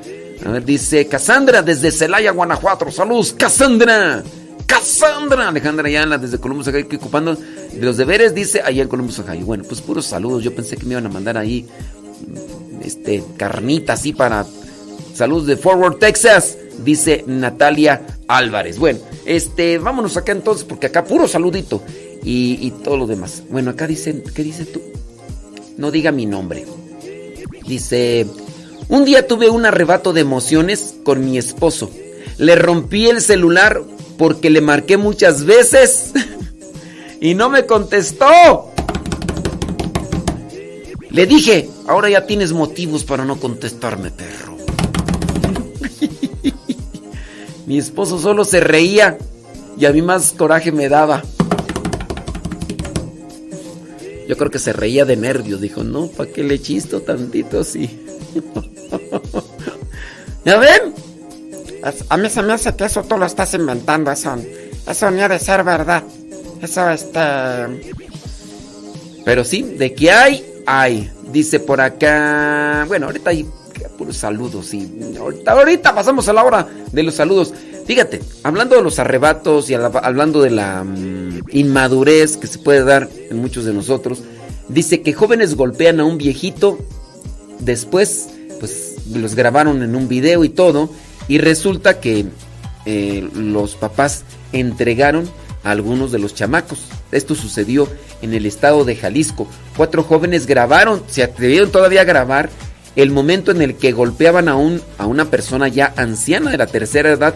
[0.44, 2.90] A ver, dice Cassandra desde Celaya, Guanajuato.
[2.90, 4.22] Saludos, Cassandra.
[4.66, 5.48] Cassandra.
[5.48, 9.44] Alejandra Ayala desde Columbus, Ohio, que ocupando de los deberes, dice allá en Columbus, Ohio.
[9.44, 10.44] Bueno, pues puros saludos.
[10.44, 11.66] Yo pensé que me iban a mandar ahí
[12.84, 14.46] este carnita así para
[15.14, 18.78] saludos de Forward Texas, dice Natalia Álvarez.
[18.78, 21.82] Bueno, este, vámonos acá entonces, porque acá puro saludito
[22.22, 23.42] y, todo lo demás.
[23.50, 24.80] Bueno, acá dicen, ¿qué dices tú?
[25.76, 26.66] No diga mi nombre.
[27.66, 28.26] Dice,
[28.88, 31.90] un día tuve un arrebato de emociones con mi esposo.
[32.38, 33.82] Le rompí el celular
[34.18, 36.12] porque le marqué muchas veces
[37.20, 38.70] y no me contestó.
[41.10, 44.59] Le dije, ahora ya tienes motivos para no contestarme, perro.
[47.70, 49.16] Mi esposo solo se reía
[49.78, 51.22] y a mí más coraje me daba.
[54.26, 55.60] Yo creo que se reía de nervios.
[55.60, 57.88] Dijo, no, ¿para qué le chisto tantito así?
[60.44, 60.94] ¿Ya ven?
[62.08, 64.34] A mí se me hace que eso tú lo estás inventando, eso,
[64.88, 66.02] eso ni ha de ser verdad.
[66.60, 67.20] Eso, este...
[69.24, 71.08] Pero sí, de que hay, hay.
[71.30, 72.84] Dice por acá.
[72.88, 73.46] Bueno, ahorita hay
[73.88, 74.90] puros saludos, sí.
[75.46, 77.52] Ahorita, pasamos a la hora de los saludos.
[77.86, 83.08] Fíjate, hablando de los arrebatos y hablando de la mm, inmadurez que se puede dar
[83.30, 84.22] en muchos de nosotros,
[84.68, 86.78] dice que jóvenes golpean a un viejito.
[87.58, 88.28] Después,
[88.58, 90.90] pues los grabaron en un video y todo.
[91.28, 92.26] Y resulta que
[92.86, 95.28] eh, los papás entregaron
[95.64, 96.86] a algunos de los chamacos.
[97.12, 97.88] Esto sucedió
[98.22, 99.46] en el estado de Jalisco.
[99.76, 102.50] Cuatro jóvenes grabaron, se atrevieron todavía a grabar
[103.02, 106.66] el momento en el que golpeaban a, un, a una persona ya anciana de la
[106.66, 107.34] tercera edad.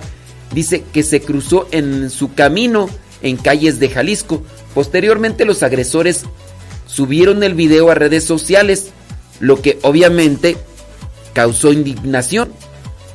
[0.53, 2.89] Dice que se cruzó en su camino
[3.23, 4.43] en calles de Jalisco.
[4.75, 6.25] Posteriormente los agresores
[6.87, 8.91] subieron el video a redes sociales,
[9.41, 10.57] lo que obviamente
[11.33, 12.53] causó indignación.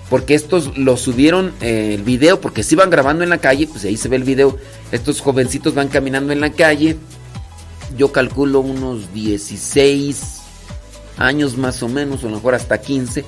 [0.09, 3.85] Porque estos lo subieron eh, el video, porque se iban grabando en la calle, pues
[3.85, 4.57] ahí se ve el video.
[4.91, 6.97] Estos jovencitos van caminando en la calle.
[7.95, 10.38] Yo calculo unos 16
[11.19, 13.23] años más o menos, o a lo mejor hasta 15.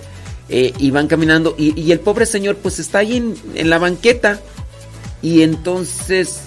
[0.49, 1.53] eh, y van caminando.
[1.57, 4.39] Y, el pobre señor, pues está ahí en, en la banqueta.
[5.21, 6.39] Y entonces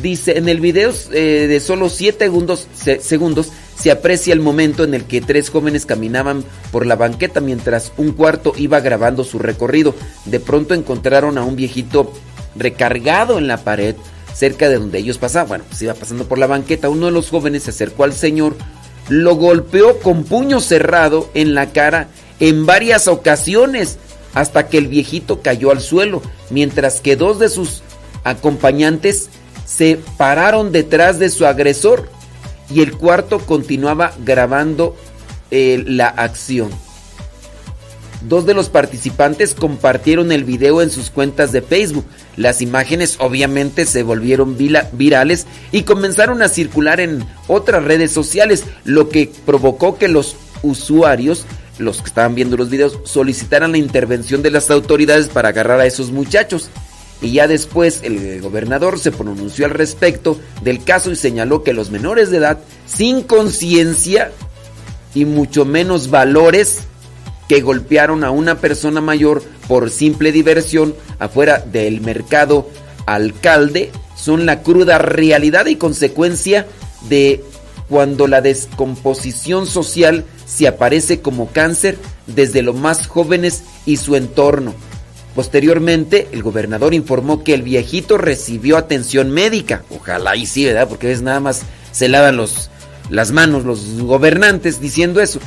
[0.00, 4.84] dice: en el video eh, de solo 7 segundos, se- segundos se aprecia el momento
[4.84, 9.38] en el que tres jóvenes caminaban por la banqueta mientras un cuarto iba grabando su
[9.40, 9.94] recorrido.
[10.24, 12.12] De pronto encontraron a un viejito
[12.54, 13.96] recargado en la pared
[14.34, 15.48] cerca de donde ellos pasaban.
[15.48, 16.88] Bueno, pues iba pasando por la banqueta.
[16.88, 18.54] Uno de los jóvenes se acercó al señor,
[19.08, 22.08] lo golpeó con puño cerrado en la cara
[22.40, 23.98] en varias ocasiones
[24.34, 27.82] hasta que el viejito cayó al suelo, mientras que dos de sus
[28.24, 29.28] acompañantes
[29.64, 32.08] se pararon detrás de su agresor
[32.70, 34.96] y el cuarto continuaba grabando
[35.50, 36.70] eh, la acción.
[38.28, 42.04] Dos de los participantes compartieron el video en sus cuentas de Facebook.
[42.36, 44.56] Las imágenes obviamente se volvieron
[44.92, 51.46] virales y comenzaron a circular en otras redes sociales, lo que provocó que los usuarios,
[51.78, 55.86] los que estaban viendo los videos, solicitaran la intervención de las autoridades para agarrar a
[55.86, 56.70] esos muchachos.
[57.20, 61.90] Y ya después el gobernador se pronunció al respecto del caso y señaló que los
[61.90, 64.30] menores de edad sin conciencia
[65.14, 66.82] y mucho menos valores
[67.52, 72.66] que golpearon a una persona mayor por simple diversión afuera del mercado
[73.04, 76.66] alcalde son la cruda realidad y consecuencia
[77.10, 77.44] de
[77.90, 84.72] cuando la descomposición social se aparece como cáncer desde los más jóvenes y su entorno.
[85.34, 89.82] Posteriormente, el gobernador informó que el viejito recibió atención médica.
[89.90, 90.88] Ojalá y sí, ¿verdad?
[90.88, 92.70] Porque es nada más se lavan los,
[93.10, 95.38] las manos los gobernantes diciendo eso.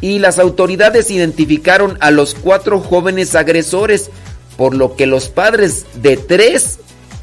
[0.00, 4.10] Y las autoridades identificaron a los cuatro jóvenes agresores,
[4.56, 6.78] por lo que los padres de tres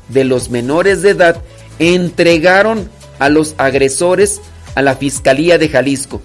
[0.10, 1.42] de los menores de edad
[1.80, 4.42] entregaron a los agresores
[4.76, 6.22] a la Fiscalía de Jalisco.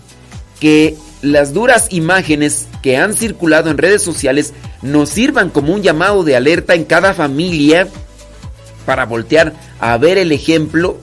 [0.58, 6.24] Que las duras imágenes que han circulado en redes sociales nos sirvan como un llamado
[6.24, 7.88] de alerta en cada familia
[8.86, 10.98] para voltear a ver el ejemplo,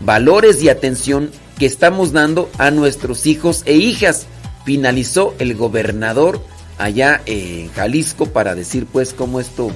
[0.00, 4.26] valores y atención que estamos dando a nuestros hijos e hijas.
[4.68, 6.42] Finalizó el gobernador
[6.76, 9.72] allá en Jalisco para decir pues cómo esto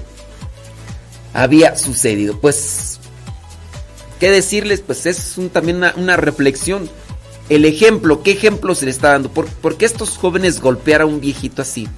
[1.33, 2.39] había sucedido.
[2.39, 3.01] Pues,
[4.21, 4.83] ¿qué decirles?
[4.83, 6.91] Pues es también una, reflexión.
[7.49, 9.31] El ejemplo, ¿qué ejemplo se le está dando?
[9.31, 11.89] ¿Por, por qué estos jóvenes golpear a un viejito así?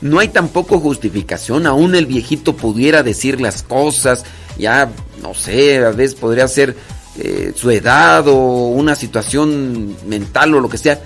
[0.00, 4.22] No hay tampoco justificación, aún el viejito pudiera decir las cosas,
[4.56, 4.88] ya,
[5.20, 6.76] no sé, a veces podría ser
[7.18, 11.02] eh, su edad o una situación mental o lo que sea.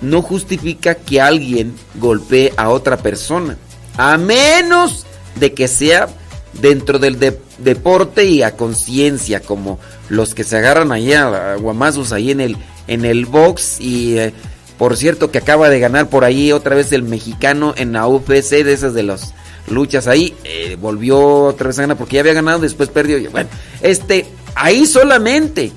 [0.00, 3.56] No justifica que alguien golpee a otra persona,
[3.96, 6.08] a menos de que sea
[6.54, 9.78] dentro del de- deporte y a conciencia, como
[10.08, 14.18] los que se agarran ahí a, guamazos ahí en el, en el box y...
[14.18, 14.32] eh,
[14.78, 18.62] por cierto, que acaba de ganar por ahí otra vez el mexicano en la UFC
[18.62, 19.32] de esas de las
[19.70, 20.34] luchas ahí.
[20.44, 23.18] eh, volvió otra vez a ganar porque ya había ganado, después perdió.
[23.30, 23.48] Bueno,
[23.80, 25.72] este, ahí solamente.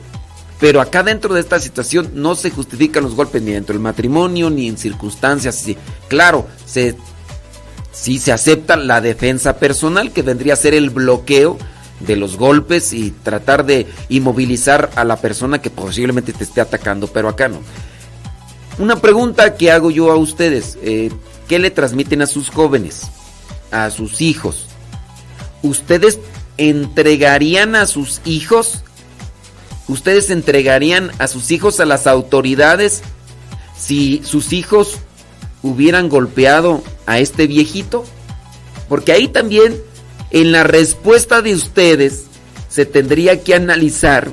[0.59, 4.49] Pero acá dentro de esta situación no se justifican los golpes ni dentro del matrimonio
[4.49, 5.65] ni en circunstancias.
[6.07, 6.47] Claro,
[7.91, 11.57] sí se acepta la defensa personal que vendría a ser el bloqueo
[12.01, 17.07] de los golpes y tratar de inmovilizar a la persona que posiblemente te esté atacando,
[17.07, 17.59] pero acá no.
[18.77, 20.77] Una pregunta que hago yo a ustedes.
[20.81, 21.09] eh,
[21.47, 23.01] ¿Qué le transmiten a sus jóvenes?
[23.71, 24.67] A sus hijos.
[25.63, 26.19] ¿Ustedes
[26.57, 28.83] entregarían a sus hijos?
[29.89, 33.01] ¿Ustedes entregarían a sus hijos a las autoridades
[33.77, 34.99] si sus hijos
[35.61, 38.05] hubieran golpeado a este viejito?
[38.87, 39.75] Porque ahí también
[40.31, 42.23] en la respuesta de ustedes
[42.69, 44.31] se tendría que analizar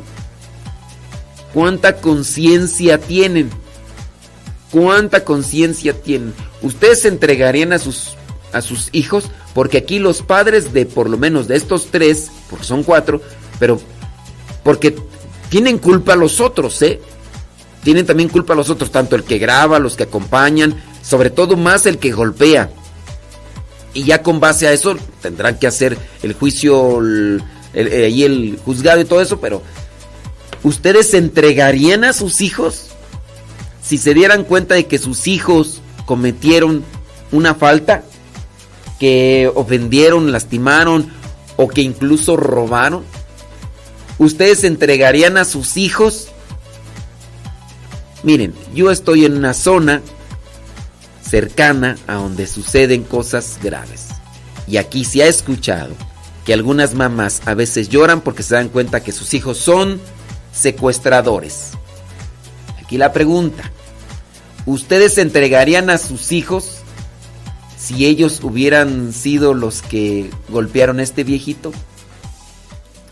[1.53, 3.51] cuánta conciencia tienen
[4.71, 6.35] cuánta conciencia tienen.
[6.63, 8.17] ¿Ustedes entregarían a sus,
[8.53, 9.31] a sus hijos?
[9.55, 13.23] Porque aquí los padres de por lo menos de estos tres, porque son cuatro,
[13.59, 13.81] pero
[14.63, 14.95] porque
[15.49, 17.01] tienen culpa los otros, ¿eh?
[17.83, 21.87] Tienen también culpa los otros, tanto el que graba, los que acompañan, sobre todo más
[21.87, 22.71] el que golpea.
[23.95, 27.43] Y ya con base a eso tendrán que hacer el juicio el-
[27.73, 29.63] el- y el juzgado y todo eso, pero
[30.63, 32.89] ¿ustedes entregarían a sus hijos?
[33.83, 36.83] si se dieran cuenta de que sus hijos cometieron
[37.31, 38.03] una falta,
[38.99, 41.09] que ofendieron, lastimaron
[41.57, 43.05] o que incluso robaron,
[44.19, 46.29] ¿ustedes entregarían a sus hijos?
[48.23, 50.03] Miren, yo estoy en una zona
[51.29, 54.09] cercana a donde suceden cosas graves.
[54.67, 55.95] Y aquí se ha escuchado
[56.45, 60.01] que algunas mamás a veces lloran porque se dan cuenta que sus hijos son
[60.53, 61.73] secuestradores.
[62.81, 63.71] Aquí la pregunta,
[64.65, 66.79] ¿ustedes entregarían a sus hijos
[67.77, 71.73] si ellos hubieran sido los que golpearon a este viejito?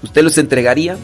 [0.04, 0.98] ¿Usted los entregaría?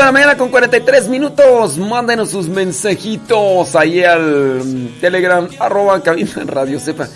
[0.00, 1.76] De la mañana con 43 minutos.
[1.76, 7.08] Mándenos sus mensajitos ahí al mm, Telegram, arroba cabina Radio Sepa.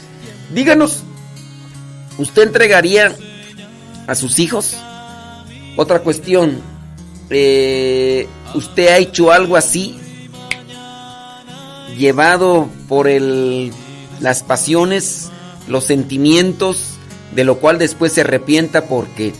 [0.53, 1.03] Díganos,
[2.19, 3.15] ¿usted entregaría
[4.07, 4.77] a sus hijos?
[5.77, 6.61] Otra cuestión,
[7.31, 9.99] eh, ¿usted ha hecho algo así?
[11.97, 13.73] Llevado por el,
[14.21, 15.31] las pasiones,
[15.69, 16.97] los sentimientos,
[17.35, 19.33] de lo cual después se arrepienta porque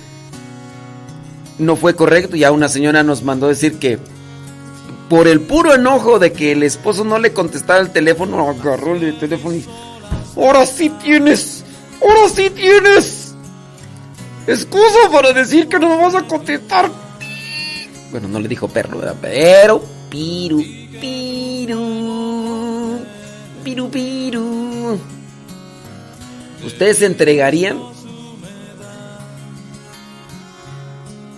[1.59, 2.37] no fue correcto.
[2.37, 3.99] Ya una señora nos mandó decir que
[5.09, 9.19] por el puro enojo de que el esposo no le contestaba el teléfono, agarró el
[9.19, 9.65] teléfono y...
[10.37, 11.65] Ahora sí tienes,
[12.03, 13.35] ahora sí tienes.
[14.47, 16.91] Excusa para decir que no me vas a contestar.
[18.11, 19.17] Bueno, no le dijo perro, ¿verdad?
[19.21, 20.63] Pero, piru,
[21.01, 21.79] piru,
[23.63, 24.99] piru, piru.
[26.65, 27.79] ¿Ustedes se entregarían?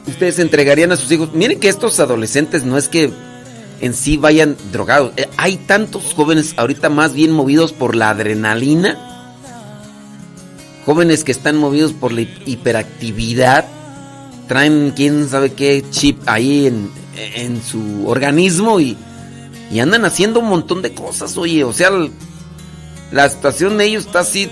[0.06, 1.32] ¿Ustedes entregarían a sus hijos?
[1.34, 3.10] Miren que estos adolescentes no es que
[3.80, 5.12] en sí vayan drogados.
[5.16, 8.98] Eh, Hay tantos jóvenes ahorita más bien movidos por la adrenalina.
[10.84, 13.66] Jóvenes que están movidos por la hi- hiperactividad.
[14.48, 16.90] Traen quién sabe qué chip ahí en,
[17.34, 18.96] en su organismo y,
[19.72, 21.64] y andan haciendo un montón de cosas, oye.
[21.64, 21.90] O sea,
[23.10, 24.48] la situación de ellos está así.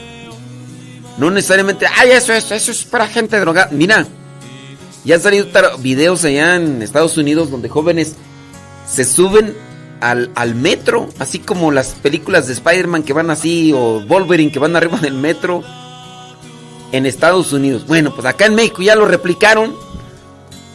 [1.16, 3.68] No necesariamente, ay, eso es, eso es para gente drogada.
[3.70, 4.05] Mira,
[5.05, 5.46] ya han salido
[5.78, 8.14] videos allá en Estados Unidos donde jóvenes
[8.88, 9.55] se suben
[10.00, 14.59] al, al metro, así como las películas de Spider-Man que van así, o Wolverine que
[14.59, 15.62] van arriba del metro,
[16.92, 17.86] en Estados Unidos.
[17.86, 19.74] Bueno, pues acá en México ya lo replicaron.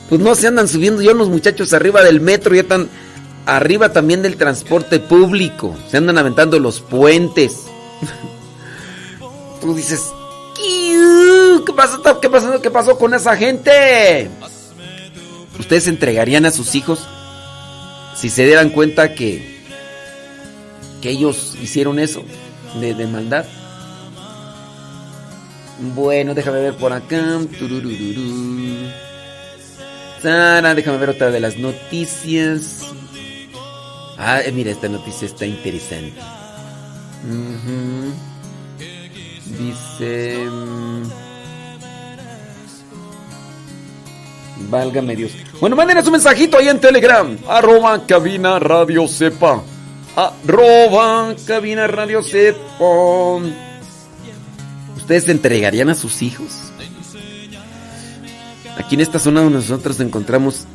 [0.10, 2.90] Pues no se andan subiendo ya los muchachos arriba del metro, ya están
[3.46, 5.78] arriba también del transporte público.
[5.90, 7.66] Se andan aventando los puentes.
[9.62, 10.19] Tú dices, "Iu,
[11.66, 12.20] ¿qué pasó?
[12.20, 12.62] ¿Qué pasó?
[12.62, 14.30] ¿Qué pasó con esa gente?
[15.60, 17.08] ¿Ustedes entregarían a sus hijos
[18.16, 19.62] si se dieran cuenta que,
[21.02, 22.24] que ellos hicieron eso
[22.80, 23.46] de, de maldad?
[25.96, 27.40] Bueno, déjame ver por acá.
[30.22, 32.86] Sara, déjame ver otra de las noticias.
[34.18, 36.20] Ah, eh, mira, esta noticia está interesante.
[37.24, 38.29] Ujú.
[39.60, 40.48] Dice...
[40.50, 41.04] mm,
[44.70, 45.32] Válgame Dios.
[45.60, 47.38] Bueno, mándenos un mensajito ahí en Telegram.
[47.48, 49.62] Arroba cabina radio sepa.
[50.16, 52.60] Arroba cabina radio sepa.
[54.98, 56.72] ¿Ustedes se entregarían a sus hijos?
[58.78, 60.66] Aquí en esta zona donde nosotros encontramos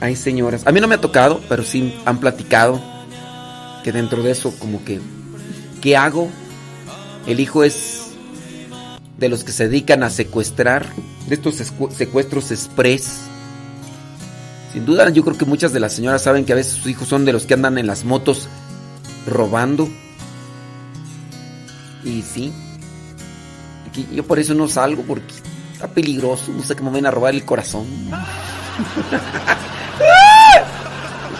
[0.00, 0.66] hay señoras.
[0.66, 2.80] A mí no me ha tocado, pero sí han platicado
[3.84, 5.00] que dentro de eso como que
[5.80, 6.28] ¿qué hago?
[7.26, 8.02] El hijo es
[9.18, 10.86] de los que se dedican a secuestrar,
[11.28, 11.54] de estos
[11.96, 13.18] secuestros express.
[14.72, 17.06] Sin duda, yo creo que muchas de las señoras saben que a veces sus hijos
[17.08, 18.48] son de los que andan en las motos
[19.26, 19.88] robando.
[22.04, 22.52] Y sí.
[23.88, 25.32] Aquí- Yo por eso no salgo porque
[25.74, 26.50] está peligroso.
[26.50, 27.86] No sé que me van a robar el corazón.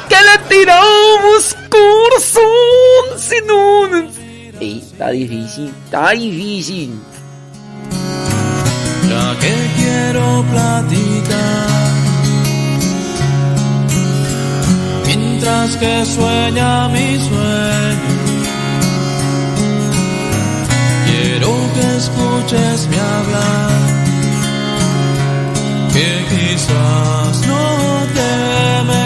[0.09, 3.19] ¡Que le tiramos corazón!
[3.19, 4.22] Si no.
[4.59, 5.73] Sí, está difícil.
[5.85, 7.01] Está difícil.
[9.09, 11.93] Ya que quiero platicar
[15.07, 18.13] Mientras que sueña mi sueño
[21.07, 23.71] Quiero que escuches mi hablar
[25.93, 27.65] Que quizás no
[28.15, 29.02] te merezco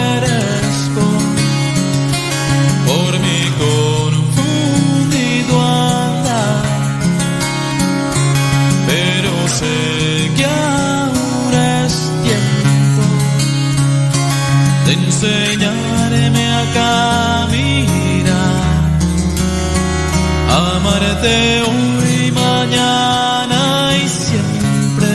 [20.97, 25.07] amarte hoy, mañana y siempre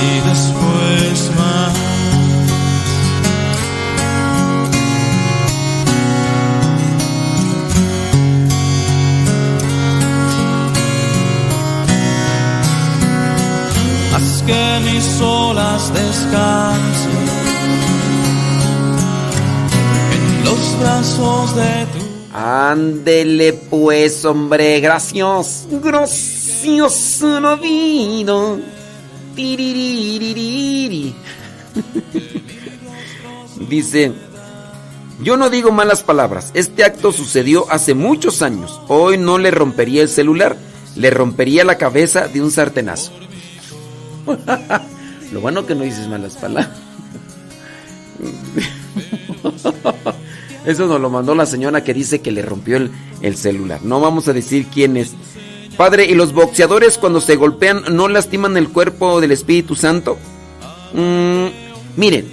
[0.00, 1.74] y después más.
[14.46, 17.28] Que mis olas descansen
[20.14, 21.86] en los brazos de
[22.40, 25.66] Ándele pues, hombre, gracias.
[25.82, 27.20] Gracias,
[27.60, 28.56] vida.
[29.34, 31.16] Tiriririri.
[33.68, 34.12] Dice,
[35.20, 36.52] yo no digo malas palabras.
[36.54, 38.80] Este acto sucedió hace muchos años.
[38.86, 40.56] Hoy no le rompería el celular,
[40.94, 43.10] le rompería la cabeza de un sartenazo.
[45.32, 46.70] Lo bueno que no dices malas palabras.
[50.68, 52.90] Eso nos lo mandó la señora que dice que le rompió el,
[53.22, 53.80] el celular.
[53.82, 55.14] No vamos a decir quién es.
[55.78, 60.18] Padre, ¿y los boxeadores cuando se golpean no lastiman el cuerpo del Espíritu Santo?
[60.92, 61.46] Mm,
[61.96, 62.28] miren,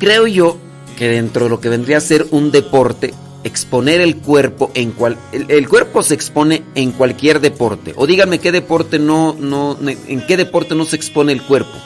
[0.00, 0.56] creo yo
[0.98, 3.14] que dentro de lo que vendría a ser un deporte,
[3.44, 7.94] exponer el cuerpo en cual el, el cuerpo se expone en cualquier deporte.
[7.94, 11.78] O díganme qué deporte no, no, en qué deporte no se expone el cuerpo.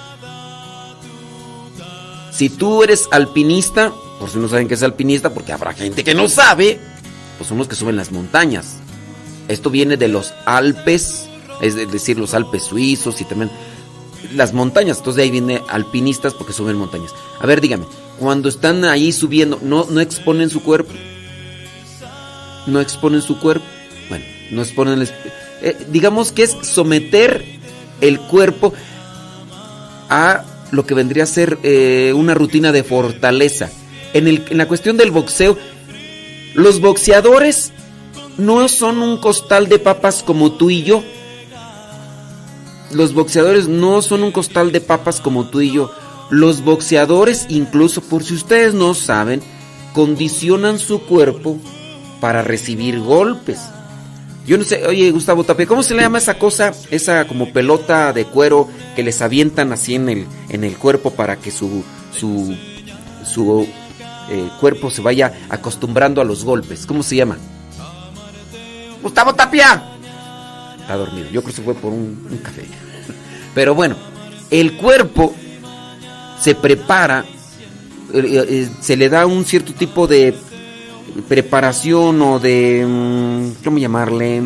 [2.35, 6.15] Si tú eres alpinista, por si no saben qué es alpinista, porque habrá gente que
[6.15, 6.81] no sabe,
[7.39, 8.77] pues son los que suben las montañas.
[9.47, 11.29] Esto viene de los Alpes,
[11.61, 13.51] es decir, los Alpes suizos y también
[14.35, 14.99] las montañas.
[14.99, 17.15] Entonces de ahí viene alpinistas porque suben montañas.
[17.39, 17.85] A ver, dígame,
[18.19, 20.93] cuando están ahí subiendo, ¿no, exponen su cuerpo?
[22.67, 23.65] ¿No exponen su cuerpo?
[24.09, 25.09] Bueno, no exponen
[25.63, 27.45] eh, digamos que es someter
[28.01, 28.75] el cuerpo
[30.09, 30.45] a
[30.75, 33.71] lo que vendría a ser eh, una rutina de fortaleza.
[34.13, 35.57] En, el, en la cuestión del boxeo,
[36.55, 37.73] los boxeadores
[38.37, 41.03] no son un costal de papas como tú y yo.
[42.93, 45.93] Los boxeadores no son un costal de papas como tú y yo.
[46.31, 49.43] Los boxeadores, incluso por si ustedes no saben,
[49.93, 51.59] condicionan su cuerpo
[52.21, 53.61] para recibir golpes.
[54.47, 58.13] Yo no sé, oye Gustavo Tapia, ¿cómo se le llama esa cosa, esa como pelota
[58.13, 61.83] de cuero que les avientan así en el, en el cuerpo para que su,
[62.13, 62.55] su,
[63.25, 63.67] su
[64.31, 66.85] eh, cuerpo se vaya acostumbrando a los golpes?
[66.85, 67.39] ¿Cómo se llama?
[69.03, 69.83] Gustavo Tapia.
[70.79, 72.65] Está dormido, yo creo que se fue por un, un café.
[73.55, 73.97] Pero bueno,
[74.51, 75.35] el cuerpo
[76.39, 77.25] se prepara,
[78.13, 80.35] eh, eh, se le da un cierto tipo de
[81.29, 84.43] preparación o de, mm, ¿cómo llamarle?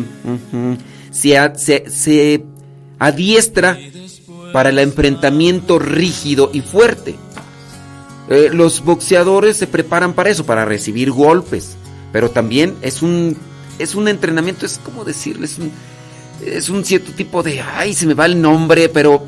[1.11, 2.43] Se- se
[2.99, 3.77] adiestra
[4.53, 7.15] para el enfrentamiento rígido y fuerte.
[8.29, 11.75] Eh, los boxeadores se preparan para eso, para recibir golpes,
[12.11, 13.35] pero también es un,
[13.79, 15.71] es un entrenamiento, es como decirles, un,
[16.45, 19.25] es un cierto tipo de, ay, se me va el nombre, pero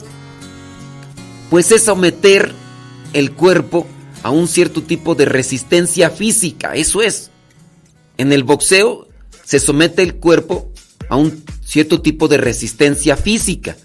[1.49, 2.53] pues es someter
[3.13, 3.87] el cuerpo
[4.23, 7.31] a un cierto tipo de resistencia física, eso es.
[8.17, 9.07] En el boxeo
[9.43, 10.71] se somete el cuerpo
[11.09, 13.75] a un cierto tipo de resistencia física.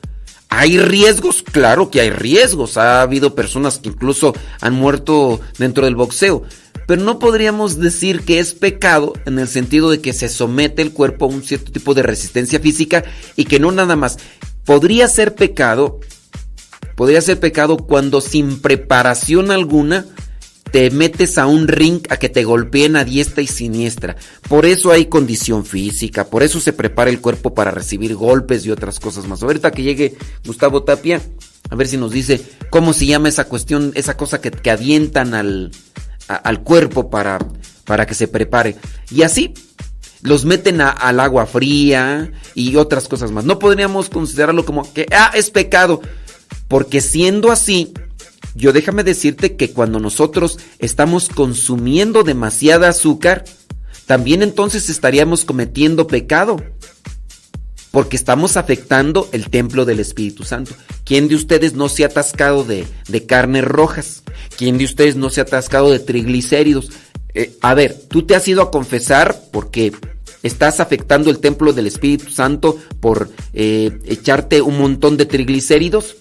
[0.49, 1.43] ¿Hay riesgos?
[1.43, 2.77] Claro que hay riesgos.
[2.77, 6.45] Ha habido personas que incluso han muerto dentro del boxeo.
[6.87, 10.93] Pero no podríamos decir que es pecado en el sentido de que se somete el
[10.93, 14.19] cuerpo a un cierto tipo de resistencia física y que no nada más.
[14.65, 16.01] Podría ser pecado,
[16.95, 20.07] podría ser pecado cuando sin preparación alguna
[20.73, 24.17] te metes a un ring a que te golpeen a diestra y siniestra.
[24.49, 28.71] Por eso hay condición física, por eso se prepara el cuerpo para recibir golpes y
[28.71, 29.43] otras cosas más.
[29.43, 31.21] Ahorita que llegue Gustavo Tapia,
[31.71, 32.41] a ver si nos dice
[32.71, 35.71] cómo se llama esa cuestión, esa cosa que, que avientan al,
[36.29, 37.39] al cuerpo para,
[37.85, 38.77] para que se prepare.
[39.11, 39.55] Y así
[40.23, 43.45] los meten a- al agua fría y otras cosas más.
[43.45, 46.01] No podríamos considerarlo como que ah, es pecado,
[46.69, 47.93] porque siendo así,
[48.55, 53.45] yo déjame decirte que cuando nosotros estamos consumiendo demasiada azúcar,
[54.07, 56.63] también entonces estaríamos cometiendo pecado.
[57.91, 60.75] Porque estamos afectando el templo del Espíritu Santo.
[61.05, 64.23] ¿Quién de ustedes no se ha atascado de, de carnes rojas?
[64.59, 66.91] ¿Quién de ustedes no se ha atascado de triglicéridos?
[67.33, 69.93] Eh, a ver, tú te has ido a confesar porque
[70.43, 76.17] estás afectando el templo del Espíritu Santo por eh, echarte un montón de triglicéridos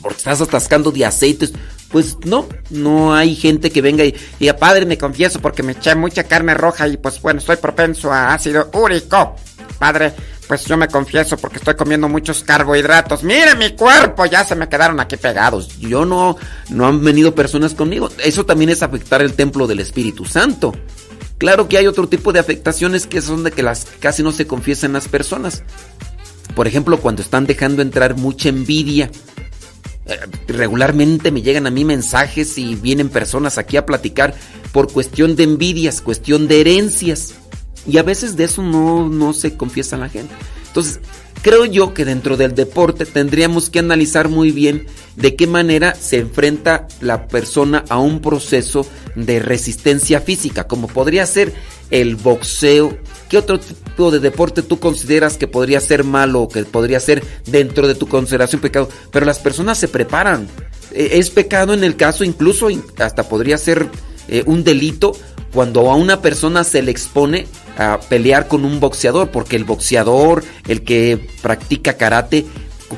[0.00, 1.52] porque estás atascando de aceites.
[1.90, 5.94] Pues no, no hay gente que venga y diga, padre, me confieso porque me eché
[5.94, 9.36] mucha carne roja y pues bueno, estoy propenso a ácido úrico.
[9.78, 10.14] Padre,
[10.48, 13.22] pues yo me confieso porque estoy comiendo muchos carbohidratos.
[13.22, 15.78] Mire mi cuerpo, ya se me quedaron aquí pegados.
[15.78, 16.36] Yo no,
[16.70, 18.08] no han venido personas conmigo.
[18.24, 20.72] Eso también es afectar el templo del Espíritu Santo.
[21.38, 24.46] Claro que hay otro tipo de afectaciones que son de que las casi no se
[24.46, 25.62] confiesan las personas.
[26.54, 29.10] Por ejemplo, cuando están dejando entrar mucha envidia.
[30.06, 34.34] Eh, regularmente me llegan a mí mensajes y vienen personas aquí a platicar
[34.72, 37.34] por cuestión de envidias, cuestión de herencias.
[37.86, 40.34] Y a veces de eso no, no se confiesa la gente.
[40.68, 41.00] Entonces,
[41.42, 44.86] creo yo que dentro del deporte tendríamos que analizar muy bien
[45.16, 51.26] de qué manera se enfrenta la persona a un proceso de resistencia física, como podría
[51.26, 51.52] ser
[51.90, 52.96] el boxeo.
[53.32, 57.24] ¿Qué otro tipo de deporte tú consideras que podría ser malo o que podría ser
[57.46, 58.90] dentro de tu consideración pecado?
[59.10, 60.46] Pero las personas se preparan.
[60.90, 63.88] Eh, Es pecado en el caso, incluso in- hasta podría ser
[64.28, 65.12] eh, un delito
[65.54, 67.46] cuando a una persona se le expone
[67.78, 72.44] a pelear con un boxeador, porque el boxeador, el que practica karate,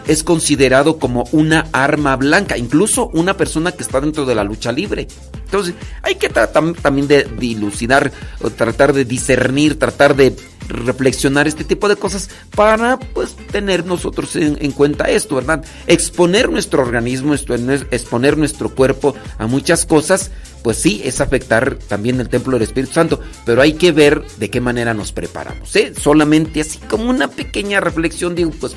[0.08, 4.72] es considerado como una arma blanca, incluso una persona que está dentro de la lucha
[4.72, 5.06] libre.
[5.54, 10.34] Entonces, hay que tratar también de dilucidar, o tratar de discernir, tratar de
[10.66, 15.64] reflexionar este tipo de cosas para pues tener nosotros en, en cuenta esto, ¿verdad?
[15.86, 20.32] Exponer nuestro organismo, exponer nuestro cuerpo a muchas cosas,
[20.64, 24.50] pues sí, es afectar también el templo del Espíritu Santo, pero hay que ver de
[24.50, 25.92] qué manera nos preparamos, ¿eh?
[25.96, 28.74] Solamente así como una pequeña reflexión, digo, pues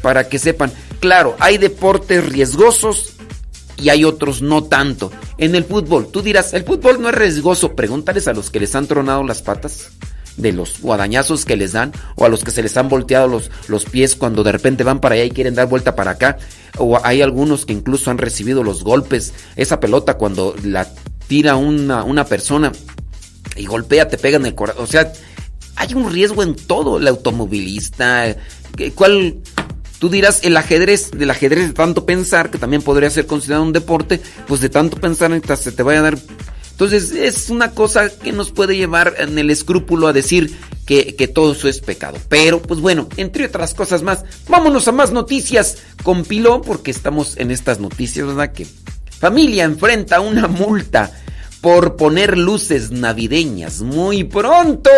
[0.00, 3.15] para que sepan, claro, hay deportes riesgosos
[3.76, 5.10] y hay otros no tanto.
[5.38, 8.74] En el fútbol, tú dirás, el fútbol no es riesgoso, pregúntales a los que les
[8.74, 9.90] han tronado las patas
[10.36, 13.50] de los guadañazos que les dan o a los que se les han volteado los,
[13.68, 16.36] los pies cuando de repente van para allá y quieren dar vuelta para acá
[16.76, 20.86] o hay algunos que incluso han recibido los golpes esa pelota cuando la
[21.26, 22.70] tira una, una persona
[23.56, 25.10] y golpea te pega en el corazón o sea
[25.76, 28.36] hay un riesgo en todo el automovilista
[28.76, 29.36] ¿qué- ¿cuál,
[29.98, 33.72] Tú dirás, el ajedrez, del ajedrez de tanto pensar, que también podría ser considerado un
[33.72, 36.18] deporte, pues de tanto pensar mientras se te vaya a dar...
[36.72, 41.52] Entonces es una cosa que nos puede llevar en el escrúpulo a decir que, todo
[41.52, 42.18] eso es pecado.
[42.28, 47.36] Pero, pues bueno, entre otras cosas más, vámonos a más noticias con Pilón, porque estamos
[47.38, 48.52] en estas noticias, ¿verdad?
[48.52, 48.66] Que
[49.18, 51.10] familia enfrenta una multa
[51.66, 53.80] por poner luces navideñas.
[53.80, 54.88] Muy pronto,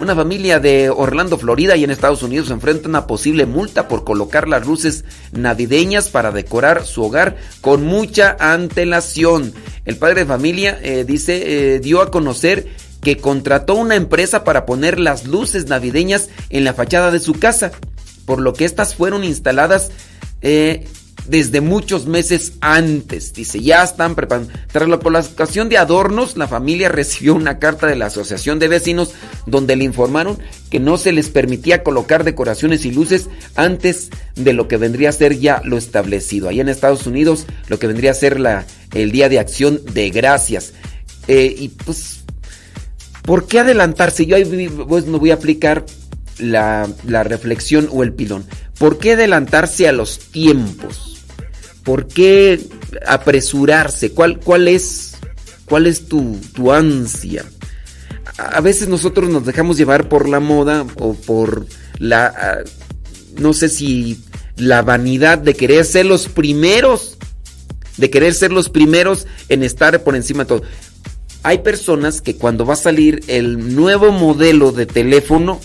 [0.00, 4.48] una familia de Orlando, Florida y en Estados Unidos enfrenta una posible multa por colocar
[4.48, 9.52] las luces navideñas para decorar su hogar con mucha antelación.
[9.84, 12.66] El padre de familia eh, dice, eh, dio a conocer
[13.02, 17.72] que contrató una empresa para poner las luces navideñas en la fachada de su casa,
[18.24, 19.90] por lo que estas fueron instaladas
[20.40, 20.88] eh,
[21.28, 23.32] desde muchos meses antes.
[23.32, 24.52] Dice, ya están preparando.
[24.72, 29.12] Tras la colocación de adornos, la familia recibió una carta de la Asociación de Vecinos
[29.46, 30.38] donde le informaron
[30.70, 35.12] que no se les permitía colocar decoraciones y luces antes de lo que vendría a
[35.12, 36.48] ser ya lo establecido.
[36.48, 40.10] Allá en Estados Unidos, lo que vendría a ser la, el Día de Acción de
[40.10, 40.72] Gracias.
[41.28, 42.24] Eh, y pues,
[43.22, 44.26] ¿por qué adelantarse?
[44.26, 45.84] Yo ahí pues, voy a aplicar
[46.38, 48.44] la, la reflexión o el pilón.
[48.78, 51.15] ¿Por qué adelantarse a los tiempos?
[51.86, 52.60] ¿Por qué
[53.06, 54.10] apresurarse?
[54.10, 55.12] ¿Cuál, cuál es,
[55.66, 57.44] cuál es tu, tu ansia?
[58.38, 61.64] A veces nosotros nos dejamos llevar por la moda o por
[62.00, 62.58] la, ah,
[63.38, 64.20] no sé si
[64.56, 67.18] la vanidad de querer ser los primeros,
[67.98, 70.62] de querer ser los primeros en estar por encima de todo.
[71.44, 75.60] Hay personas que cuando va a salir el nuevo modelo de teléfono,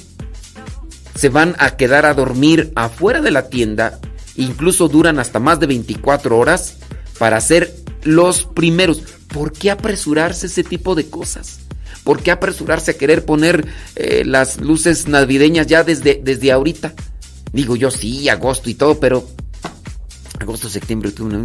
[1.16, 4.00] se van a quedar a dormir afuera de la tienda
[4.36, 6.78] incluso duran hasta más de 24 horas
[7.18, 9.04] para ser los primeros.
[9.28, 11.60] ¿Por qué apresurarse ese tipo de cosas?
[12.04, 16.94] ¿Por qué apresurarse a querer poner eh, las luces navideñas ya desde, desde ahorita?
[17.54, 19.28] Digo yo sí, agosto y todo, pero
[20.40, 21.38] agosto, septiembre, octubre,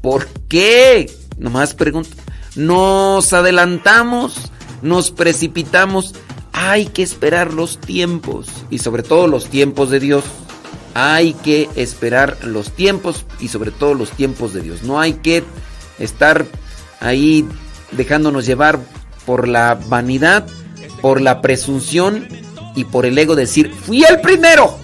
[0.00, 1.10] ¿por qué?
[1.38, 2.10] Nomás pregunto.
[2.56, 4.50] Nos adelantamos,
[4.82, 6.14] nos precipitamos.
[6.52, 10.24] Hay que esperar los tiempos y sobre todo los tiempos de Dios
[10.94, 14.82] hay que esperar los tiempos y sobre todo los tiempos de Dios.
[14.82, 15.44] No hay que
[15.98, 16.46] estar
[17.00, 17.46] ahí
[17.92, 18.78] dejándonos llevar
[19.26, 20.46] por la vanidad,
[21.00, 22.28] por la presunción
[22.74, 24.78] y por el ego decir, fui el primero,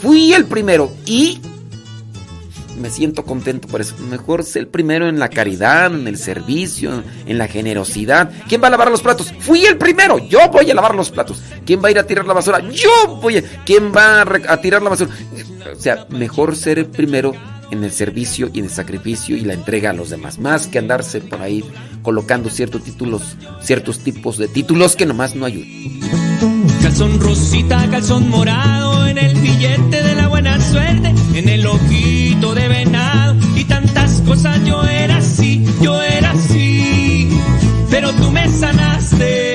[0.00, 1.40] fui el primero y
[2.76, 3.96] me siento contento por eso.
[3.98, 8.30] Mejor ser primero en la caridad, en el servicio, en la generosidad.
[8.48, 9.32] ¿Quién va a lavar los platos?
[9.40, 10.18] Fui el primero.
[10.18, 11.42] Yo voy a lavar los platos.
[11.64, 12.60] ¿Quién va a ir a tirar la basura?
[12.70, 13.42] Yo voy a.
[13.64, 15.10] ¿Quién va a, tirar la basura?
[15.72, 17.32] O sea, mejor ser el primero
[17.70, 20.38] en el servicio y en el sacrificio y la entrega a los demás.
[20.38, 21.64] Más que andarse por ahí
[22.02, 26.33] colocando ciertos títulos, ciertos tipos de títulos que nomás no ayudan.
[26.84, 32.68] Calzón rosita, calzón morado, en el billete de la buena suerte, en el ojito de
[32.68, 34.62] venado y tantas cosas.
[34.66, 37.30] Yo era así, yo era así,
[37.88, 39.54] pero tú me sanaste,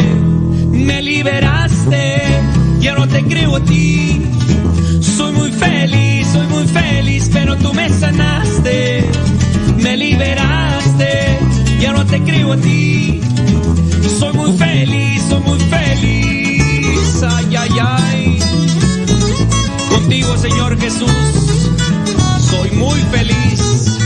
[0.71, 2.23] me liberaste,
[2.79, 4.23] ya no te creo a ti.
[4.99, 9.07] Soy muy feliz, soy muy feliz, pero tú me sanaste,
[9.77, 11.37] me liberaste,
[11.79, 13.21] ya no te creo a ti.
[14.17, 15.58] Soy muy feliz, soy muy
[20.79, 21.11] Jesús,
[22.49, 23.97] soy muy feliz.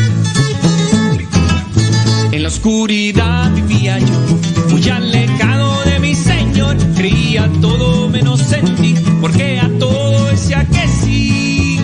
[2.32, 4.38] En la oscuridad vivía yo,
[4.70, 10.88] muy alejado de mi Señor, creía todo menos en ti, porque a todo decía que
[10.88, 11.80] sí.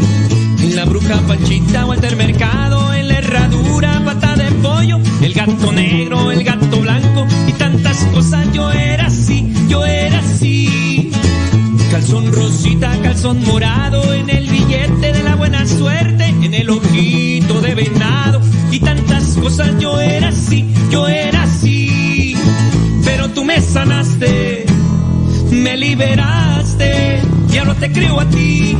[0.59, 6.31] En la bruja Panchita, Walter Mercado, en la herradura, pata de pollo, el gato negro,
[6.31, 8.51] el gato blanco y tantas cosas.
[8.53, 11.11] Yo era así, yo era así.
[11.91, 14.38] Calzón rosita, calzón morado, en el
[18.71, 19.71] y tantas cosas.
[19.79, 22.35] Yo era así, yo era así.
[23.05, 24.65] Pero tú me sanaste,
[25.51, 28.77] me liberaste, ya no te creo a ti.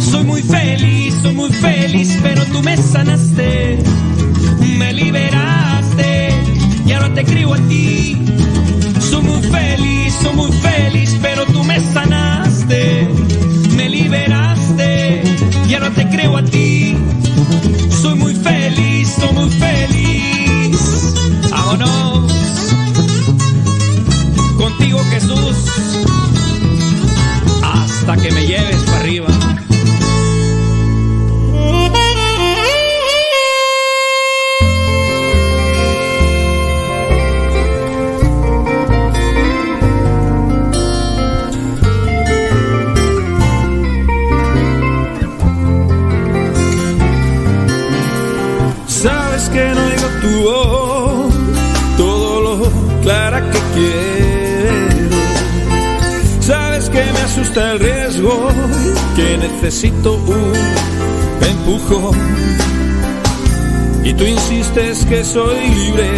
[0.00, 3.78] Soy muy feliz, soy muy feliz, pero tú me sanaste,
[4.78, 6.30] me liberaste,
[6.86, 8.18] ya no te creo a ti.
[9.00, 11.46] Soy muy feliz, soy muy feliz, pero
[59.16, 60.52] que necesito un
[61.48, 62.18] empujón.
[64.04, 66.10] Y tú insistes que soy libre,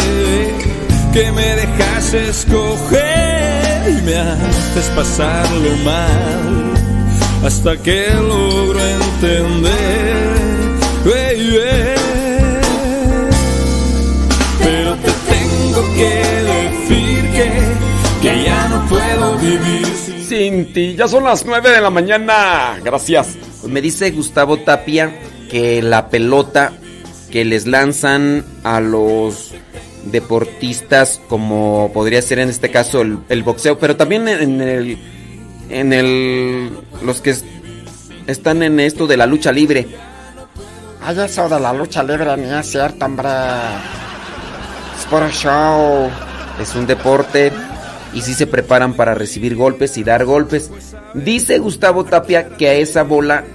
[1.13, 6.73] que me dejas escoger y me haces pasarlo mal
[7.45, 10.16] hasta que logro entender.
[20.95, 22.77] Ya son las 9 de la mañana.
[22.83, 23.37] Gracias.
[23.61, 25.19] Pues me dice Gustavo Tapia
[25.49, 26.73] que la pelota
[27.31, 29.53] que les lanzan a los
[30.05, 34.97] deportistas, como podría ser en este caso el, el boxeo, pero también en el.
[35.69, 36.71] En el.
[37.03, 37.43] Los que es-
[38.27, 39.87] están en esto de la lucha libre.
[41.03, 43.27] Ay, eso de la lucha libre ni es cierto, hombre.
[44.99, 46.09] Es puro show.
[46.61, 47.51] Es un deporte
[48.17, 50.71] y sí se preparan para recibir golpes y dar golpes.
[51.13, 53.45] Dice Gustavo Tapia que a esa bola,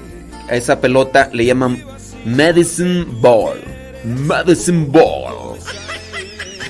[0.48, 1.82] a esa pelota le llaman
[2.24, 3.60] medicine ball.
[4.04, 5.58] Medicine ball.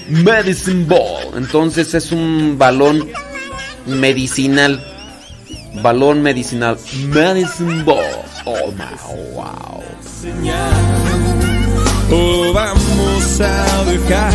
[0.08, 1.36] Medicine ball.
[1.36, 3.10] Entonces es un balón
[3.84, 4.82] medicinal.
[5.82, 6.78] Balón medicinal.
[7.08, 8.06] Medicine ball.
[8.46, 8.72] Oh,
[9.34, 9.82] wow.
[12.54, 14.32] vamos a dejar.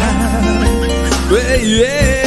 [1.32, 2.27] baby.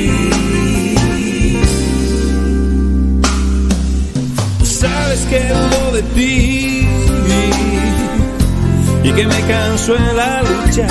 [5.29, 6.87] Que dudo de ti
[9.03, 10.87] y que me canso en la lucha.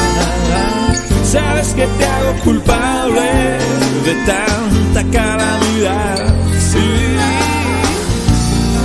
[1.25, 3.59] Sabes que te hago culpable
[4.05, 6.35] de tanta calamidad.
[6.73, 6.79] Sí.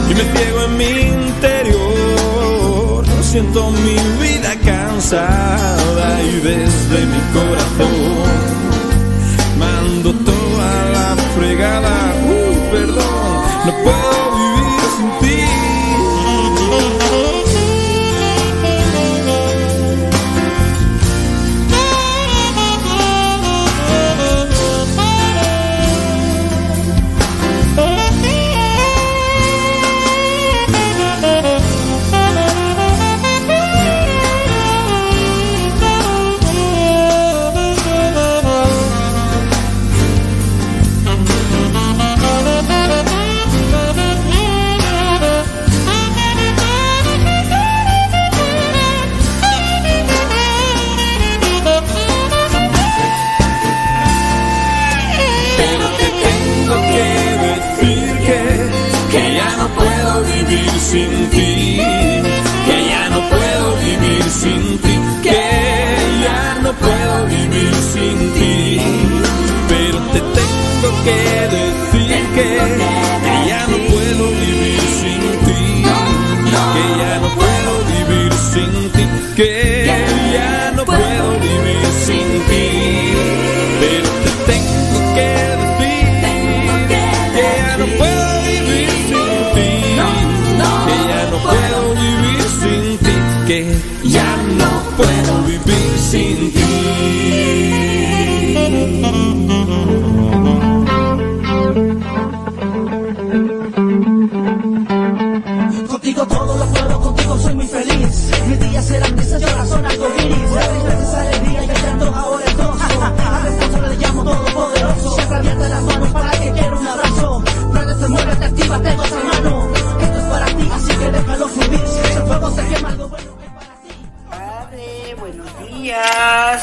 [0.10, 0.92] Y me ciego en mi
[1.24, 3.06] interior.
[3.22, 8.56] Siento mi vida cansada y desde mi corazón
[9.58, 12.05] mando toda la fregada.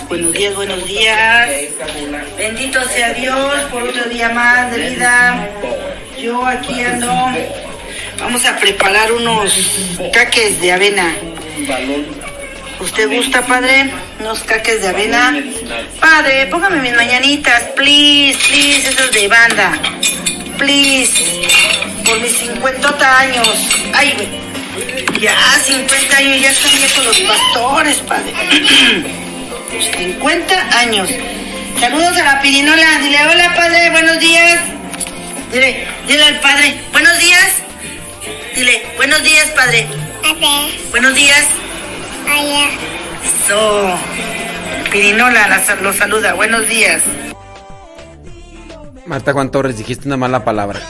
[0.09, 1.51] Buenos días, buenos días.
[2.37, 5.49] Bendito sea Dios por otro día más de vida.
[6.21, 7.13] Yo aquí ando.
[8.19, 9.53] Vamos a preparar unos
[10.13, 11.15] caques de avena.
[12.81, 13.91] ¿Usted gusta, padre?
[14.21, 15.35] Unos caques de avena.
[16.01, 19.73] Padre, póngame mis mañanitas, please, please, esos de banda.
[20.59, 21.13] Please,
[22.05, 23.49] por mis 50 años.
[23.95, 24.29] Ay.
[25.21, 28.33] Ya 50 años, ya cambié con los pastores, padre.
[29.81, 31.09] 50 años.
[31.81, 32.99] Saludos a la pirinola.
[33.03, 34.61] Dile hola, padre, buenos días.
[35.53, 37.53] Dile, dile al padre, buenos días.
[38.55, 39.87] Dile, buenos días, padre.
[40.91, 41.45] Buenos días.
[43.45, 43.99] Eso.
[44.91, 47.03] Pirinola la- lo saluda, buenos días.
[49.07, 50.81] Marta Juan Torres, dijiste una mala palabra.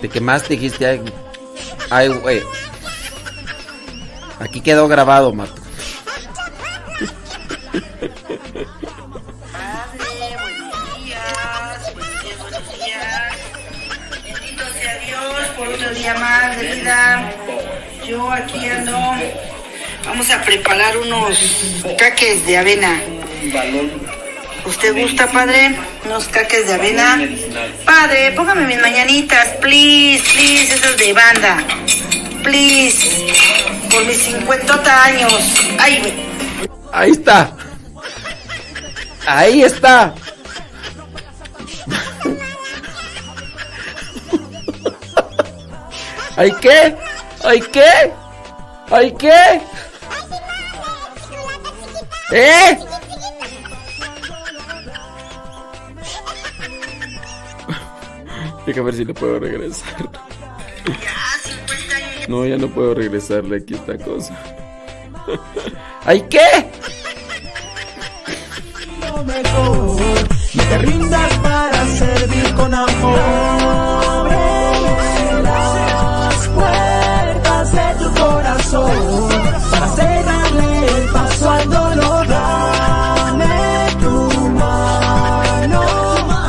[0.00, 0.86] Te quemaste, dijiste.
[0.86, 1.00] Ay,
[1.90, 2.42] ay, güey.
[4.40, 5.59] Aquí quedó grabado, Marta.
[14.24, 17.32] Bendito sea Dios por otro día más de vida.
[18.06, 19.14] Yo aquí ando.
[20.04, 21.38] Vamos a preparar unos
[21.98, 23.00] caques de avena.
[24.64, 25.76] ¿Usted gusta, padre?
[26.04, 27.20] Unos caques de avena.
[27.84, 31.58] Padre, póngame mis mañanitas, please, please, esas de banda.
[32.42, 33.32] Please.
[33.90, 35.32] Por mis 50 años.
[35.78, 36.26] Ay.
[36.92, 37.52] Ahí está.
[39.32, 40.12] Ahí está.
[46.36, 46.96] ¿Hay qué?
[47.44, 48.12] ¿Hay qué?
[48.90, 49.62] ¿Hay qué?
[52.32, 52.78] ¿Eh?
[58.66, 60.10] Deja ver si le puedo regresar.
[62.26, 64.36] No, ya no puedo regresarle aquí esta cosa.
[66.04, 66.68] ¿Hay qué?
[69.24, 69.96] Mejor
[70.52, 73.18] y te rindas para servir con amor.
[74.08, 79.28] Abre las puertas de tu corazón
[79.70, 82.28] para cerrarle el paso al dolor.
[82.28, 85.82] Dame tu mano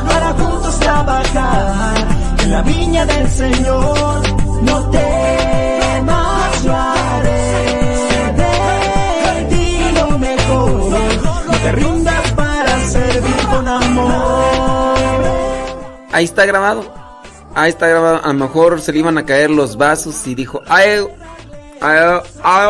[0.07, 2.07] para juntos trabajar
[2.43, 3.90] en la viña del Señor.
[16.21, 16.85] Ahí está grabado.
[17.55, 18.21] Ahí está grabado.
[18.23, 20.99] A lo mejor se le iban a caer los vasos y dijo, ay,
[21.81, 21.97] ay,
[22.43, 22.67] ay,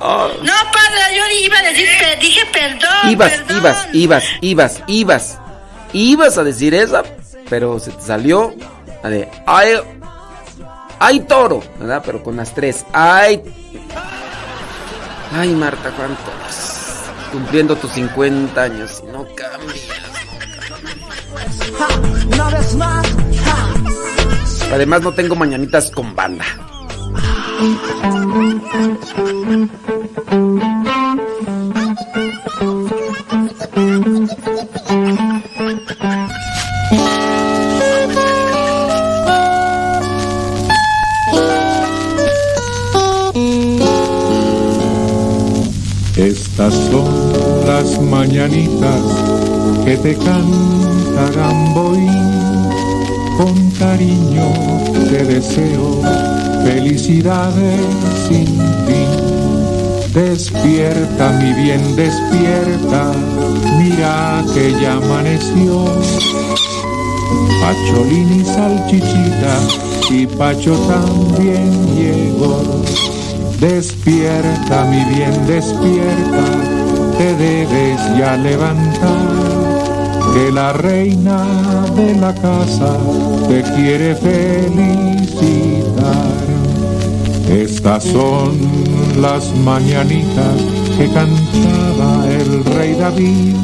[0.00, 0.38] ay".
[0.42, 1.86] No, padre, yo iba a decir,
[2.18, 3.10] dije perdón.
[3.10, 3.56] Ibas, perdón.
[3.58, 5.38] ibas, ibas, ibas, ibas.
[5.92, 7.02] Ibas a decir esa,
[7.50, 8.54] pero se te salió
[9.02, 9.74] la de, ay,
[10.98, 12.02] ay, toro, ¿verdad?
[12.06, 12.86] Pero con las tres.
[12.94, 13.42] Ay,
[15.30, 16.24] ay, Marta, ¿cuántos?
[17.32, 20.01] Cumpliendo tus 50 años y no cambias.
[21.78, 21.88] Ja,
[22.34, 23.06] una vez más,
[23.44, 24.74] ja.
[24.74, 26.44] Además no tengo mañanitas con banda.
[46.16, 49.02] Estas son las mañanitas
[49.84, 50.16] que te
[51.34, 52.32] Gamboín.
[53.36, 54.46] Con cariño
[55.10, 56.00] te deseo
[56.64, 57.80] felicidades
[58.28, 58.46] sin
[58.86, 59.42] fin.
[60.14, 63.12] Despierta, mi bien, despierta,
[63.78, 65.84] mira que ya amaneció.
[67.60, 69.54] Pacholín y salchichita
[70.10, 72.82] y Pacho también llegó.
[73.58, 76.44] Despierta, mi bien, despierta,
[77.16, 79.51] te debes ya levantar,
[80.32, 81.44] que la reina
[81.94, 82.96] de la casa
[83.48, 85.22] te quiere felicitar.
[87.48, 88.58] Estas son
[89.20, 90.56] las mañanitas
[90.96, 93.56] que cantaba el rey David,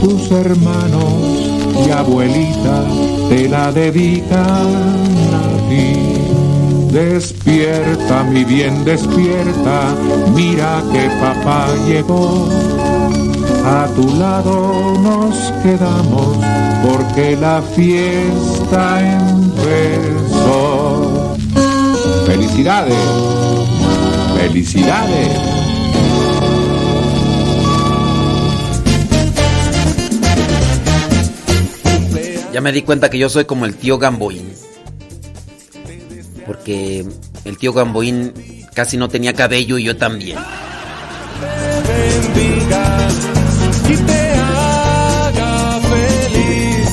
[0.00, 1.50] tus hermanos
[1.86, 2.84] y abuelita
[3.28, 4.68] te la dedican
[5.34, 5.96] a ti.
[6.92, 9.94] Despierta, mi bien, despierta,
[10.34, 12.48] mira que papá llegó.
[13.64, 16.38] A tu lado nos quedamos
[16.82, 21.36] porque la fiesta empezó.
[22.26, 22.96] Felicidades,
[24.36, 25.28] felicidades.
[32.52, 34.50] Ya me di cuenta que yo soy como el tío Gamboín.
[36.46, 37.06] Porque
[37.44, 38.32] el tío Gamboín
[38.74, 40.38] casi no tenía cabello y yo también.
[43.92, 46.88] Y te haga feliz.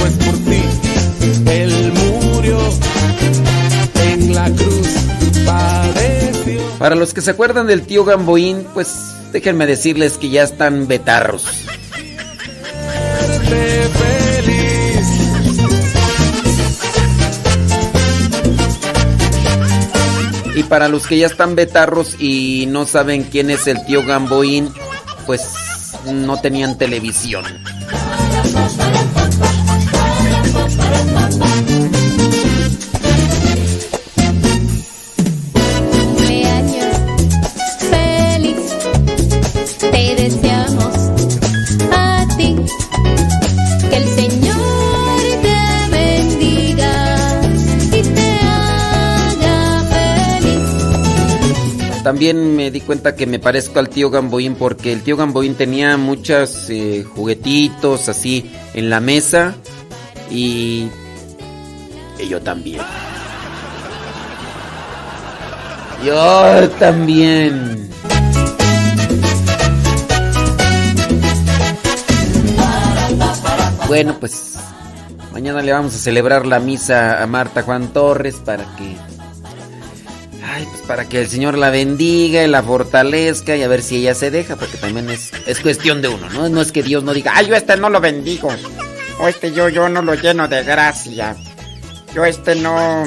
[0.00, 2.58] Pues por ti Él murió
[4.04, 4.88] en la cruz,
[5.46, 6.60] padeció.
[6.78, 8.88] Para los que se acuerdan del tío Gamboín, pues
[9.32, 11.46] déjenme decirles que ya están betarros.
[20.54, 24.70] Y para los que ya están betarros y no saben quién es el tío Gamboín,
[25.24, 25.40] pues
[26.06, 27.44] no tenían televisión.
[52.12, 55.96] También me di cuenta que me parezco al tío Gamboín porque el tío Gamboín tenía
[55.96, 59.54] muchos eh, juguetitos así en la mesa
[60.30, 60.88] y,
[62.18, 62.82] y yo también.
[66.04, 67.88] Yo también.
[73.88, 74.56] Bueno, pues
[75.32, 79.11] mañana le vamos a celebrar la misa a Marta Juan Torres para que
[80.92, 84.30] para que el Señor la bendiga y la fortalezca y a ver si ella se
[84.30, 86.50] deja, porque también es, es cuestión de uno, ¿no?
[86.50, 88.50] No es que Dios no diga, Ay, yo este no lo bendigo.
[89.18, 91.34] O este yo, yo no lo lleno de gracia.
[92.14, 93.06] Yo este no...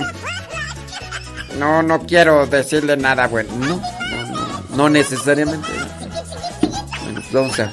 [1.60, 3.56] No, no quiero decirle nada bueno.
[3.56, 3.80] No, no,
[4.32, 5.68] no, no necesariamente.
[7.03, 7.72] Bueno, pues vamos a,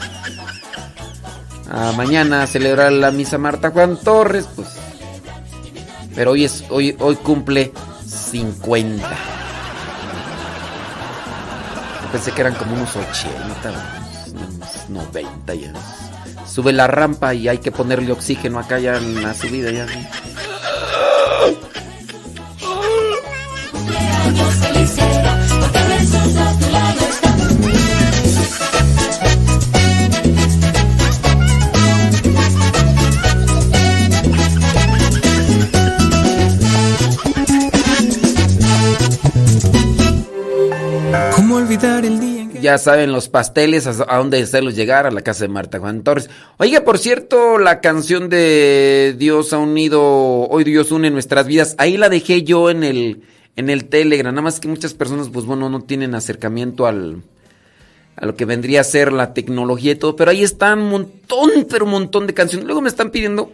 [1.89, 4.69] a mañana celebrar la misa Marta Juan Torres, pues.
[6.15, 7.73] Pero hoy es, hoy, hoy cumple
[8.07, 9.41] 50.
[12.13, 13.73] Pensé que eran como unos 80,
[14.35, 15.73] unos 90 ya.
[16.47, 19.87] Sube la rampa y hay que ponerle oxígeno acá ya en la subida ya.
[42.63, 46.05] Ya saben los pasteles, a a dónde hacerlos llegar, a la casa de Marta Juan
[46.05, 46.31] Torres.
[46.59, 50.01] Oiga, por cierto, la canción de Dios ha unido,
[50.49, 53.23] hoy Dios une nuestras vidas, ahí la dejé yo en el,
[53.57, 57.25] en el Telegram, nada más que muchas personas, pues bueno, no tienen acercamiento al,
[58.15, 61.51] a lo que vendría a ser la tecnología y todo, pero ahí están un montón,
[61.69, 62.65] pero un montón de canciones.
[62.65, 63.53] Luego me están pidiendo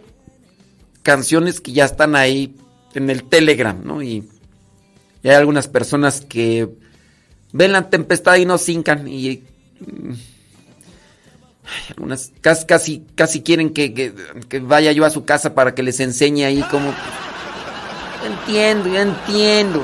[1.01, 2.55] canciones que ya están ahí
[2.93, 4.03] en el Telegram, ¿no?
[4.03, 4.29] Y,
[5.23, 6.69] y hay algunas personas que
[7.51, 9.43] ven la tempestad y no cincan y
[9.79, 10.13] mm,
[11.95, 16.43] algunas casi casi, quieren que, que- vaya yo a su casa para que les enseñe
[16.45, 16.93] ahí cómo.
[18.25, 19.83] Entiendo yo entiendo.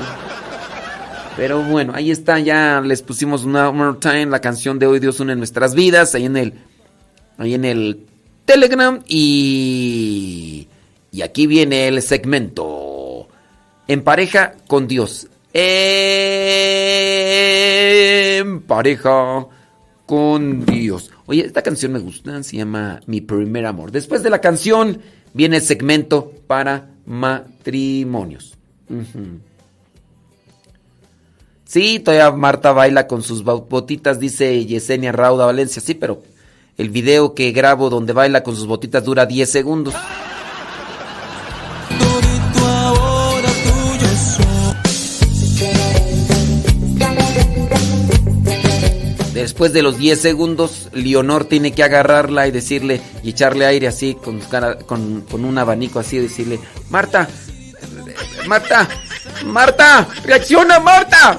[1.36, 5.20] Pero bueno ahí está ya les pusimos una more time la canción de hoy Dios
[5.20, 6.54] une nuestras vidas ahí en el
[7.38, 8.06] ahí en el
[8.46, 10.66] Telegram y
[11.12, 13.28] y aquí viene el segmento
[13.86, 16.60] en pareja con Dios en
[18.60, 19.46] pareja
[20.04, 21.10] con Dios.
[21.24, 23.90] Oye, esta canción me gusta, se llama Mi primer amor.
[23.90, 25.00] Después de la canción
[25.32, 28.54] viene el segmento para matrimonios.
[31.64, 35.80] Sí, todavía Marta baila con sus botitas, dice Yesenia Rauda Valencia.
[35.80, 36.22] Sí, pero
[36.76, 39.94] el video que grabo donde baila con sus botitas dura 10 segundos.
[49.36, 54.14] Después de los 10 segundos, Leonor tiene que agarrarla y decirle, y echarle aire así,
[54.14, 54.40] con,
[54.86, 56.58] con, con un abanico así, decirle,
[56.88, 57.28] Marta,
[58.46, 58.88] Marta,
[59.44, 61.38] Marta, reacciona, Marta.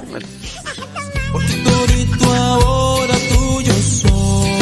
[1.31, 4.59] Porque todito ahora tuyo soy.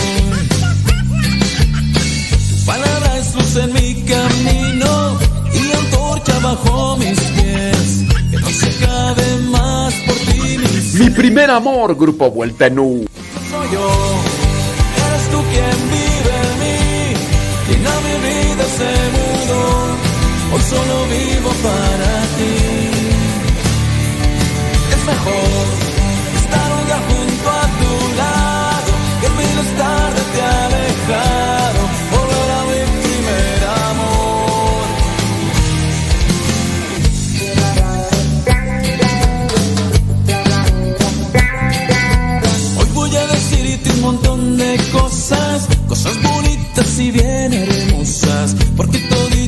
[2.50, 5.20] Tu palabra es luz en mi camino
[5.54, 8.06] y antorcha bajo mis pies.
[8.32, 11.04] Que no se acabe más por ti, mi.
[11.04, 13.06] Mi primer amor, grupo Vuelta en U.
[13.72, 13.88] yo.
[15.08, 17.14] Eres tú quien vive en mí.
[17.68, 19.56] Llena mi vida ese mundo.
[20.54, 22.25] Hoy solo vivo para
[45.88, 49.45] cosas, bonitas y bien hermosas, porque todito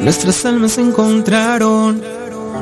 [0.00, 2.02] Nuestras almas se encontraron.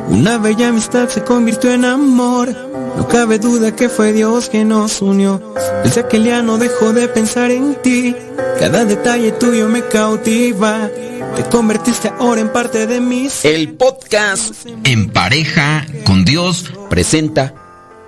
[0.08, 2.54] Una bella amistad se convirtió en amor.
[2.96, 5.40] No cabe duda que fue Dios quien nos unió.
[5.84, 8.14] Desde aquel día no dejo de pensar en ti.
[8.58, 10.88] Cada detalle tuyo me cautiva.
[11.36, 13.28] Te convertiste ahora en parte de mí.
[13.44, 17.54] El podcast En pareja con Dios presenta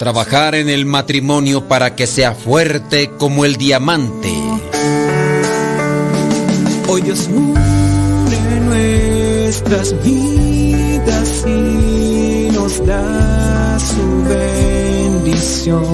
[0.03, 4.35] Trabajar en el matrimonio para que sea fuerte como el diamante.
[6.89, 7.29] Hoy Dios
[9.53, 15.85] nuestras vidas y nos da su bendición.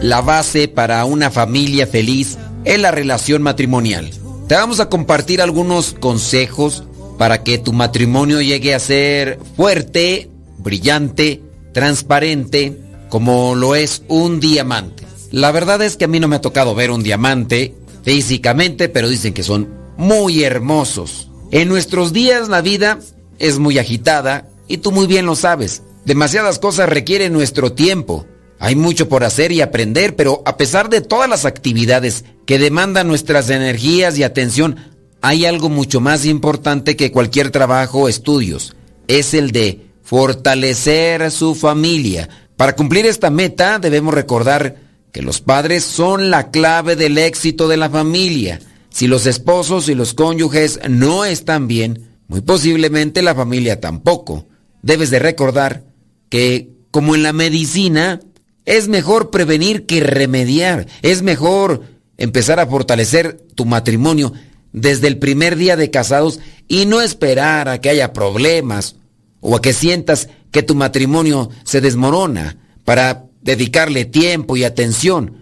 [0.00, 4.10] La base para una familia feliz es la relación matrimonial.
[4.48, 6.84] Te vamos a compartir algunos consejos
[7.18, 11.42] para que tu matrimonio llegue a ser fuerte, brillante,
[11.74, 12.78] transparente,
[13.10, 15.04] como lo es un diamante.
[15.32, 19.10] La verdad es que a mí no me ha tocado ver un diamante físicamente, pero
[19.10, 19.68] dicen que son
[19.98, 21.28] muy hermosos.
[21.52, 22.98] En nuestros días la vida
[23.38, 25.82] es muy agitada y tú muy bien lo sabes.
[26.06, 28.26] Demasiadas cosas requieren nuestro tiempo.
[28.58, 33.06] Hay mucho por hacer y aprender, pero a pesar de todas las actividades que demandan
[33.06, 34.76] nuestras energías y atención,
[35.20, 38.74] hay algo mucho más importante que cualquier trabajo o estudios.
[39.06, 42.30] Es el de fortalecer su familia.
[42.56, 44.76] Para cumplir esta meta debemos recordar
[45.12, 48.58] que los padres son la clave del éxito de la familia.
[48.92, 54.46] Si los esposos y los cónyuges no están bien, muy posiblemente la familia tampoco.
[54.82, 55.84] Debes de recordar
[56.28, 58.20] que, como en la medicina,
[58.64, 60.86] es mejor prevenir que remediar.
[61.02, 61.82] Es mejor
[62.16, 64.32] empezar a fortalecer tu matrimonio
[64.72, 68.96] desde el primer día de casados y no esperar a que haya problemas
[69.40, 75.41] o a que sientas que tu matrimonio se desmorona para dedicarle tiempo y atención.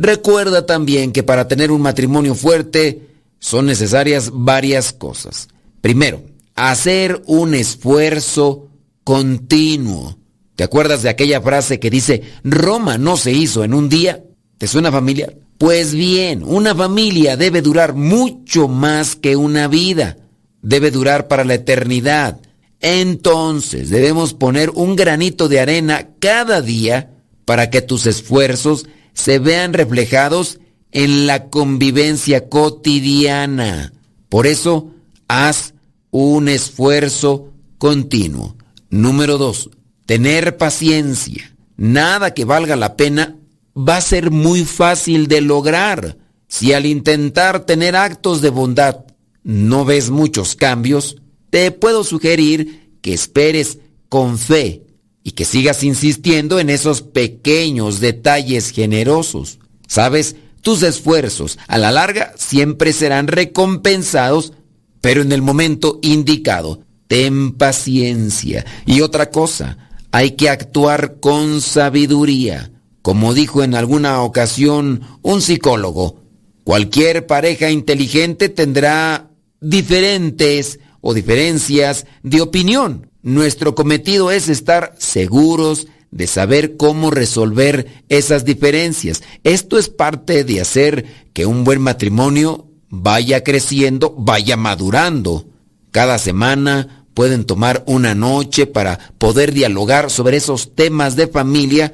[0.00, 3.08] Recuerda también que para tener un matrimonio fuerte
[3.40, 5.48] son necesarias varias cosas.
[5.80, 6.22] Primero,
[6.54, 8.68] hacer un esfuerzo
[9.02, 10.16] continuo.
[10.54, 14.22] ¿Te acuerdas de aquella frase que dice, Roma no se hizo en un día?
[14.56, 15.34] ¿Te suena familiar?
[15.58, 20.16] Pues bien, una familia debe durar mucho más que una vida.
[20.62, 22.40] Debe durar para la eternidad.
[22.80, 27.10] Entonces debemos poner un granito de arena cada día
[27.44, 28.86] para que tus esfuerzos
[29.18, 30.60] se vean reflejados
[30.92, 33.92] en la convivencia cotidiana.
[34.28, 34.92] Por eso,
[35.26, 35.74] haz
[36.12, 38.56] un esfuerzo continuo.
[38.90, 39.70] Número dos,
[40.06, 41.52] tener paciencia.
[41.76, 43.36] Nada que valga la pena
[43.76, 46.16] va a ser muy fácil de lograr.
[46.46, 49.04] Si al intentar tener actos de bondad
[49.42, 51.16] no ves muchos cambios,
[51.50, 53.78] te puedo sugerir que esperes
[54.08, 54.84] con fe
[55.28, 59.58] y que sigas insistiendo en esos pequeños detalles generosos.
[59.86, 64.54] Sabes, tus esfuerzos a la larga siempre serán recompensados,
[65.02, 66.80] pero en el momento indicado.
[67.08, 68.64] Ten paciencia.
[68.86, 72.72] Y otra cosa, hay que actuar con sabiduría.
[73.02, 76.22] Como dijo en alguna ocasión un psicólogo,
[76.64, 79.28] cualquier pareja inteligente tendrá
[79.60, 83.10] diferentes o diferencias de opinión.
[83.28, 89.22] Nuestro cometido es estar seguros de saber cómo resolver esas diferencias.
[89.44, 95.46] Esto es parte de hacer que un buen matrimonio vaya creciendo, vaya madurando.
[95.90, 101.92] Cada semana pueden tomar una noche para poder dialogar sobre esos temas de familia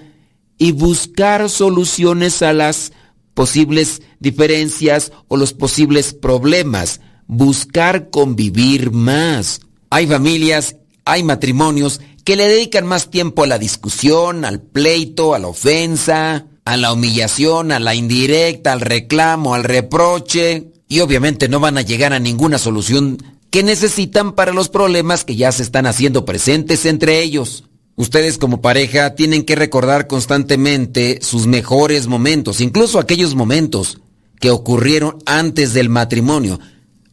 [0.56, 2.92] y buscar soluciones a las
[3.34, 7.00] posibles diferencias o los posibles problemas.
[7.26, 9.62] Buscar convivir más.
[9.90, 15.38] Hay familias, hay matrimonios que le dedican más tiempo a la discusión, al pleito, a
[15.38, 21.60] la ofensa, a la humillación, a la indirecta, al reclamo, al reproche, y obviamente no
[21.60, 23.18] van a llegar a ninguna solución
[23.50, 27.64] que necesitan para los problemas que ya se están haciendo presentes entre ellos.
[27.96, 34.00] Ustedes como pareja tienen que recordar constantemente sus mejores momentos, incluso aquellos momentos
[34.40, 36.58] que ocurrieron antes del matrimonio.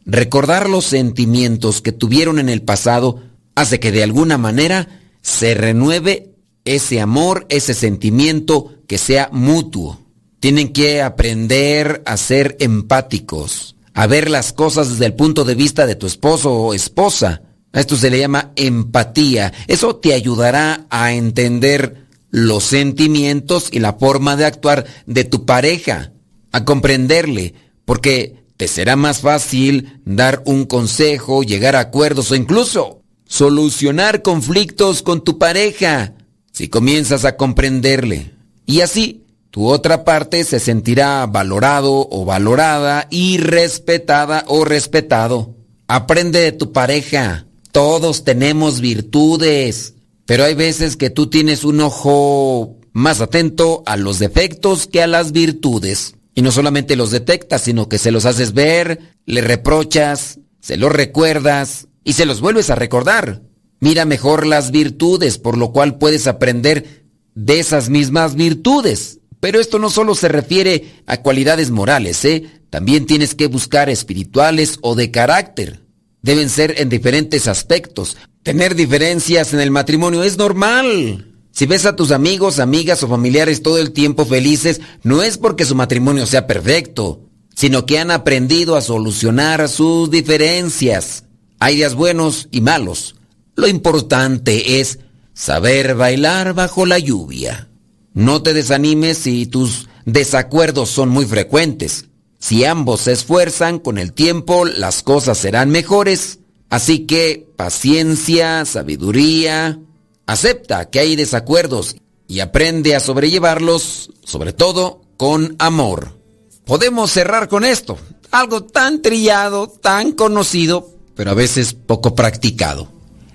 [0.04, 3.20] Recordar los sentimientos que tuvieron en el pasado
[3.62, 4.88] hace que de alguna manera
[5.22, 6.34] se renueve
[6.64, 10.00] ese amor, ese sentimiento que sea mutuo.
[10.40, 15.86] Tienen que aprender a ser empáticos, a ver las cosas desde el punto de vista
[15.86, 17.42] de tu esposo o esposa.
[17.72, 19.52] A esto se le llama empatía.
[19.66, 26.12] Eso te ayudará a entender los sentimientos y la forma de actuar de tu pareja,
[26.50, 33.01] a comprenderle, porque te será más fácil dar un consejo, llegar a acuerdos o incluso
[33.32, 36.12] solucionar conflictos con tu pareja
[36.52, 38.34] si comienzas a comprenderle.
[38.66, 45.56] Y así tu otra parte se sentirá valorado o valorada y respetada o respetado.
[45.88, 47.46] Aprende de tu pareja.
[47.72, 49.94] Todos tenemos virtudes,
[50.26, 55.06] pero hay veces que tú tienes un ojo más atento a los defectos que a
[55.06, 56.16] las virtudes.
[56.34, 60.92] Y no solamente los detectas, sino que se los haces ver, le reprochas, se los
[60.92, 63.42] recuerdas y se los vuelves a recordar.
[63.80, 69.18] Mira mejor las virtudes, por lo cual puedes aprender de esas mismas virtudes.
[69.40, 72.44] Pero esto no solo se refiere a cualidades morales, ¿eh?
[72.70, 75.80] También tienes que buscar espirituales o de carácter.
[76.22, 78.16] Deben ser en diferentes aspectos.
[78.44, 81.32] Tener diferencias en el matrimonio es normal.
[81.50, 85.64] Si ves a tus amigos, amigas o familiares todo el tiempo felices, no es porque
[85.64, 91.24] su matrimonio sea perfecto, sino que han aprendido a solucionar sus diferencias.
[91.62, 93.14] Hay días buenos y malos.
[93.54, 94.98] Lo importante es
[95.32, 97.68] saber bailar bajo la lluvia.
[98.14, 102.06] No te desanimes si tus desacuerdos son muy frecuentes.
[102.40, 106.40] Si ambos se esfuerzan, con el tiempo las cosas serán mejores.
[106.68, 109.78] Así que paciencia, sabiduría,
[110.26, 111.94] acepta que hay desacuerdos
[112.26, 116.18] y aprende a sobrellevarlos, sobre todo con amor.
[116.64, 117.98] Podemos cerrar con esto,
[118.32, 122.88] algo tan trillado, tan conocido, pero a veces poco practicado.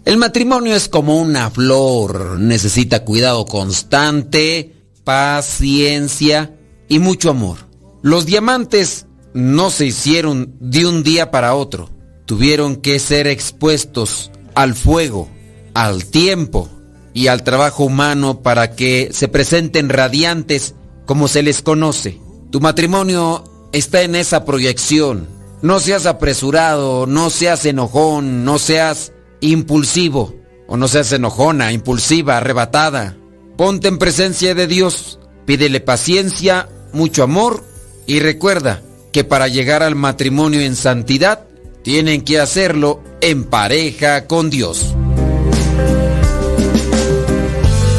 [0.05, 4.73] El matrimonio es como una flor, necesita cuidado constante,
[5.03, 6.55] paciencia
[6.87, 7.57] y mucho amor.
[8.01, 11.89] Los diamantes no se hicieron de un día para otro,
[12.25, 15.29] tuvieron que ser expuestos al fuego,
[15.73, 16.69] al tiempo
[17.13, 20.73] y al trabajo humano para que se presenten radiantes
[21.05, 22.19] como se les conoce.
[22.51, 23.43] Tu matrimonio
[23.73, 25.27] está en esa proyección.
[25.61, 30.35] No seas apresurado, no seas enojón, no seas impulsivo,
[30.67, 33.17] o no seas enojona, impulsiva, arrebatada.
[33.57, 37.63] Ponte en presencia de Dios, pídele paciencia, mucho amor
[38.05, 38.81] y recuerda
[39.11, 41.47] que para llegar al matrimonio en santidad
[41.81, 44.93] tienen que hacerlo en pareja con Dios.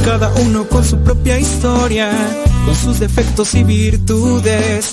[0.04, 2.12] Cada uno con su propia historia,
[2.64, 4.92] con sus defectos y virtudes,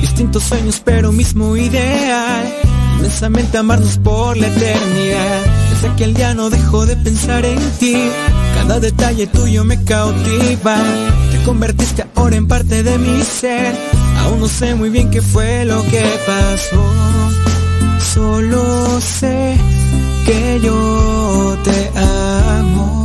[0.00, 2.52] distintos sueños pero mismo ideal,
[2.98, 7.96] inmensamente amarnos por la eternidad desde aquel día no dejo de pensar en ti.
[8.54, 10.76] Cada detalle tuyo me cautiva.
[11.30, 13.74] Te convertiste ahora en parte de mi ser.
[14.18, 16.84] Aún no sé muy bien qué fue lo que pasó.
[18.12, 19.56] Solo sé
[20.26, 22.99] que yo te amo.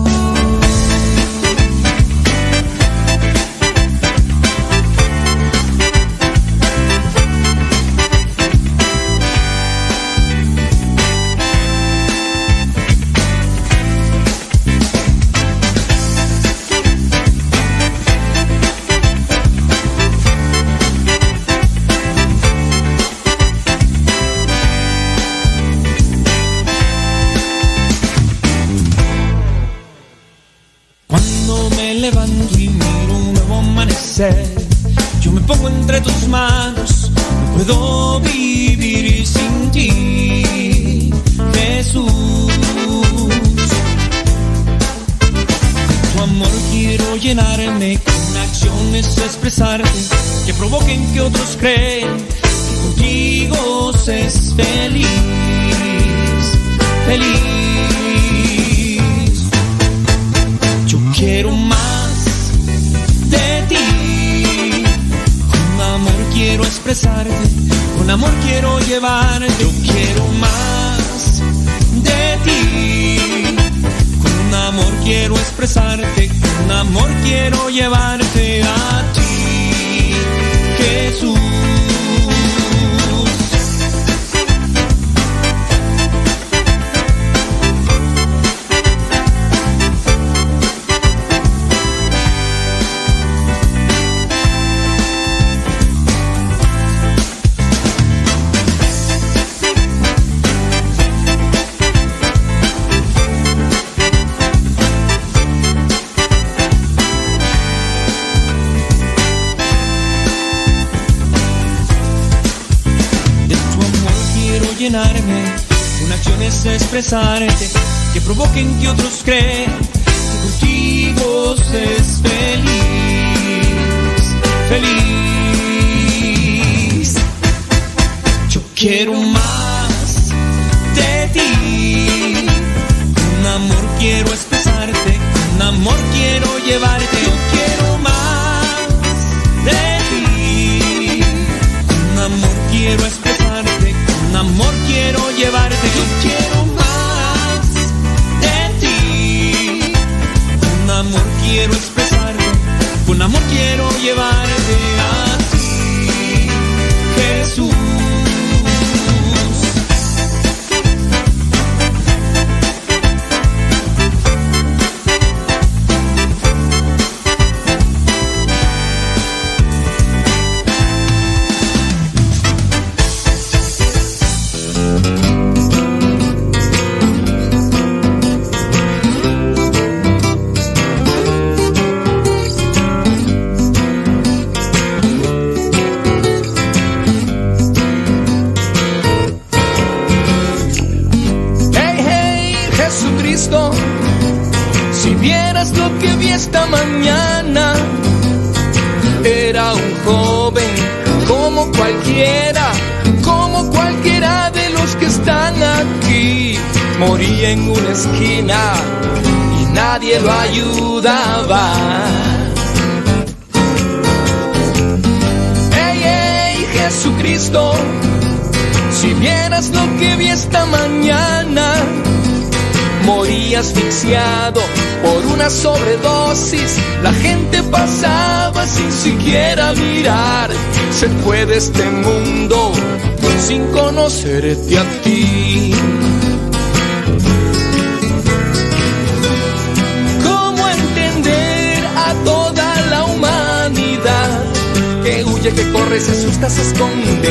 [245.06, 247.30] Que huye, que corre, se asusta, se esconde?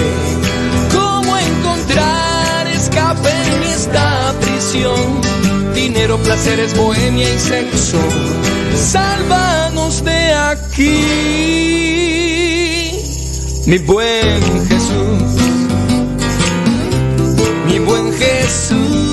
[0.92, 5.20] ¿Cómo encontrar escape en esta prisión?
[5.74, 7.98] Dinero, placeres, bohemia y sexo.
[8.76, 11.00] Sálvanos de aquí,
[13.66, 15.32] mi buen Jesús,
[17.66, 19.03] mi buen Jesús.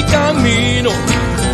[0.00, 0.90] Del camino.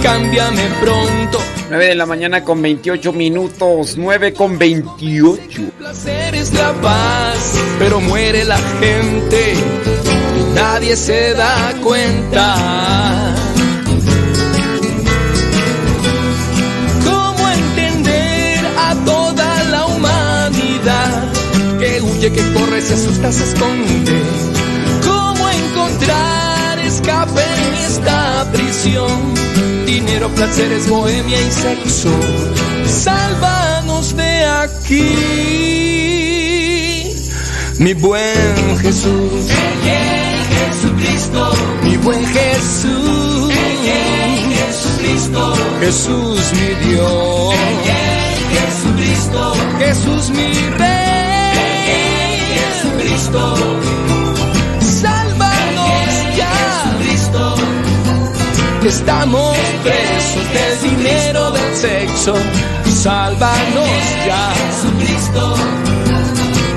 [0.03, 1.39] Cámbiame pronto.
[1.69, 3.97] 9 de la mañana con 28 minutos.
[3.97, 5.63] 9 con 28.
[5.79, 9.55] Placer es la paz, pero muere la gente
[10.39, 13.35] y nadie se da cuenta.
[17.05, 21.33] ¿Cómo entender a toda la humanidad
[21.79, 24.56] que huye, que corre, se asusta, se esconde?
[29.87, 32.11] Dinero, placeres, bohemia y sexo.
[32.87, 35.17] Sálvanos de aquí,
[37.79, 39.51] mi buen Jesús.
[40.69, 43.53] Jesucristo, mi buen Jesús.
[44.55, 47.55] Jesucristo, Jesús mi Dios.
[48.53, 51.97] Jesucristo, Jesús mi Rey.
[52.55, 53.57] Jesucristo,
[58.89, 62.35] estamos presos del dinero del sexo.
[63.03, 63.89] Sálvanos
[64.27, 64.53] ya.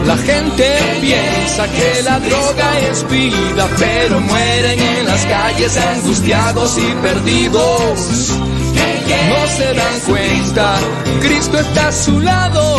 [0.06, 0.66] La gente
[1.02, 8.34] piensa que la droga es vida, pero mueren en las calles angustiados y perdidos.
[9.30, 10.80] No se dan cuenta,
[11.22, 12.78] Cristo está a su lado.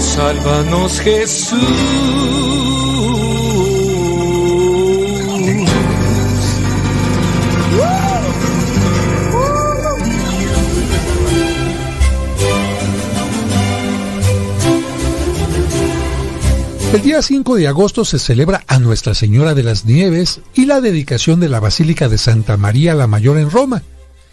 [0.00, 2.43] Sálvanos Jesús.
[16.94, 20.80] El día 5 de agosto se celebra a Nuestra Señora de las Nieves y la
[20.80, 23.82] dedicación de la Basílica de Santa María la Mayor en Roma.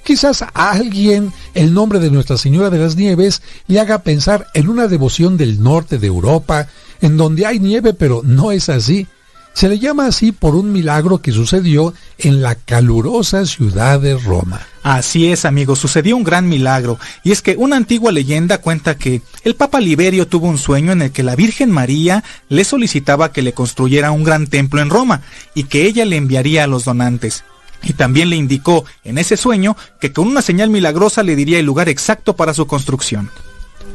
[0.03, 4.69] Quizás a alguien el nombre de Nuestra Señora de las Nieves le haga pensar en
[4.69, 6.67] una devoción del norte de Europa,
[7.01, 9.07] en donde hay nieve, pero no es así.
[9.53, 14.61] Se le llama así por un milagro que sucedió en la calurosa ciudad de Roma.
[14.81, 19.21] Así es, amigo, sucedió un gran milagro, y es que una antigua leyenda cuenta que
[19.43, 23.43] el Papa Liberio tuvo un sueño en el que la Virgen María le solicitaba que
[23.43, 25.21] le construyera un gran templo en Roma,
[25.53, 27.43] y que ella le enviaría a los donantes.
[27.83, 31.65] Y también le indicó en ese sueño que con una señal milagrosa le diría el
[31.65, 33.29] lugar exacto para su construcción.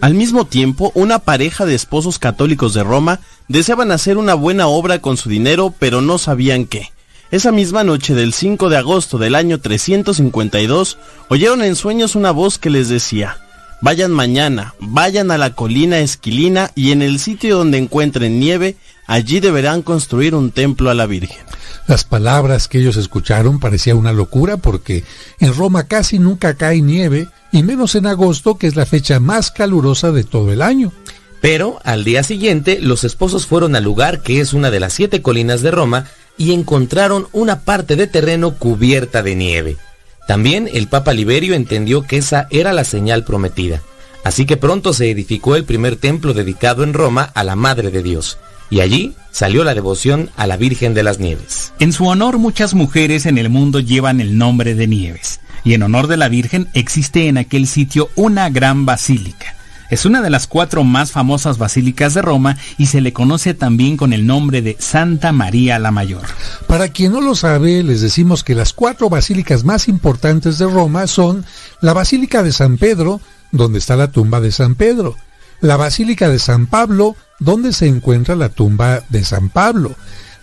[0.01, 5.01] Al mismo tiempo, una pareja de esposos católicos de Roma deseaban hacer una buena obra
[5.01, 6.93] con su dinero, pero no sabían qué.
[7.31, 10.98] Esa misma noche del 5 de agosto del año 352,
[11.28, 13.39] oyeron en sueños una voz que les decía,
[13.82, 18.77] Vayan mañana, vayan a la colina Esquilina y en el sitio donde encuentren nieve,
[19.07, 21.45] allí deberán construir un templo a la Virgen.
[21.87, 25.05] Las palabras que ellos escucharon parecía una locura porque
[25.39, 29.51] en Roma casi nunca cae nieve y menos en agosto que es la fecha más
[29.51, 30.93] calurosa de todo el año.
[31.41, 35.23] Pero al día siguiente los esposos fueron al lugar que es una de las siete
[35.23, 36.07] colinas de Roma
[36.37, 39.77] y encontraron una parte de terreno cubierta de nieve.
[40.27, 43.81] También el Papa Liberio entendió que esa era la señal prometida.
[44.24, 48.03] Así que pronto se edificó el primer templo dedicado en Roma a la Madre de
[48.03, 48.39] Dios.
[48.70, 51.72] Y allí salió la devoción a la Virgen de las Nieves.
[51.78, 55.40] En su honor muchas mujeres en el mundo llevan el nombre de Nieves.
[55.64, 59.56] Y en honor de la Virgen existe en aquel sitio una gran basílica.
[59.88, 63.97] Es una de las cuatro más famosas basílicas de Roma y se le conoce también
[63.97, 66.22] con el nombre de Santa María la Mayor.
[66.66, 71.06] Para quien no lo sabe, les decimos que las cuatro basílicas más importantes de Roma
[71.06, 71.44] son
[71.80, 73.20] la Basílica de San Pedro,
[73.52, 75.16] donde está la tumba de San Pedro,
[75.61, 79.95] la Basílica de San Pablo, donde se encuentra la tumba de San Pablo,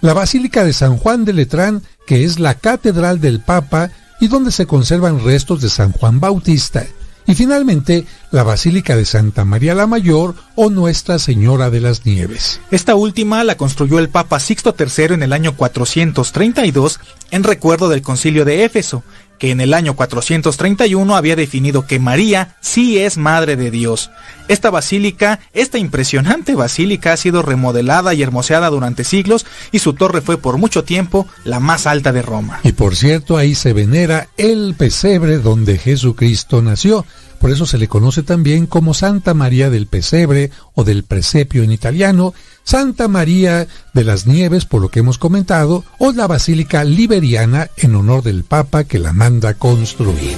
[0.02, 4.52] la Basílica de San Juan de Letrán, que es la catedral del Papa y donde
[4.52, 6.86] se conservan restos de San Juan Bautista,
[7.26, 12.60] y finalmente la Basílica de Santa María la Mayor o Nuestra Señora de las Nieves.
[12.72, 17.00] Esta última la construyó el Papa Sixto III en el año 432
[17.32, 19.04] en recuerdo del concilio de Éfeso,
[19.44, 24.10] que en el año 431 había definido que María sí es Madre de Dios.
[24.48, 30.22] Esta basílica, esta impresionante basílica ha sido remodelada y hermoseada durante siglos y su torre
[30.22, 32.62] fue por mucho tiempo la más alta de Roma.
[32.64, 37.06] Y por cierto, ahí se venera el pesebre donde Jesucristo nació.
[37.44, 41.74] Por eso se le conoce también como Santa María del Pesebre o del Presepio en
[41.74, 42.34] italiano,
[42.64, 47.96] Santa María de las Nieves por lo que hemos comentado, o la Basílica Liberiana en
[47.96, 50.38] honor del Papa que la manda construir.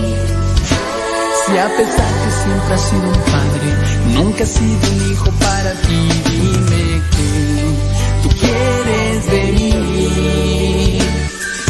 [1.51, 3.67] Si a pesar que siempre has sido un padre,
[4.13, 6.09] nunca has sido un hijo para ti.
[6.29, 7.29] Dime que
[8.23, 9.41] tú quieres de.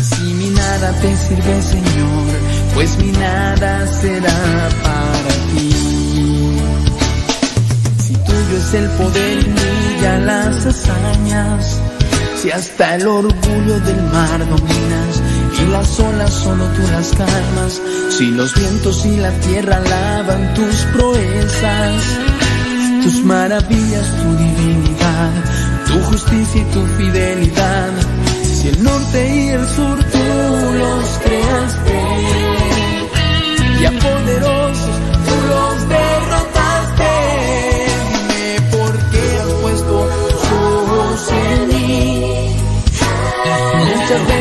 [0.03, 2.27] Si mi nada te sirve, Señor,
[2.75, 5.73] pues mi nada será para ti.
[8.05, 11.79] Si tuyo es el poder y mi grandes hazañas.
[12.39, 15.21] Si hasta el orgullo del mar dominas
[15.59, 17.81] y las olas solo tú las calmas.
[18.21, 22.03] Si los vientos y la tierra lavan tus proezas,
[23.01, 25.31] tus maravillas, tu divinidad,
[25.87, 27.89] tu justicia y tu fidelidad.
[28.43, 30.19] Si el norte y el sur tú
[30.81, 31.99] los creaste
[33.81, 37.13] y a poderosos tú los derrotaste.
[38.13, 42.55] Dime por qué has puesto tus ojos en mí.
[43.79, 44.40] Muchas veces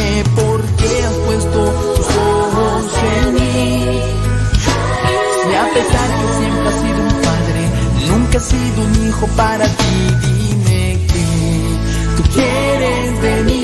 [8.31, 10.15] nunca has sido un hijo para ti.
[10.21, 11.25] Dime que
[12.15, 13.63] tú quieres de mí.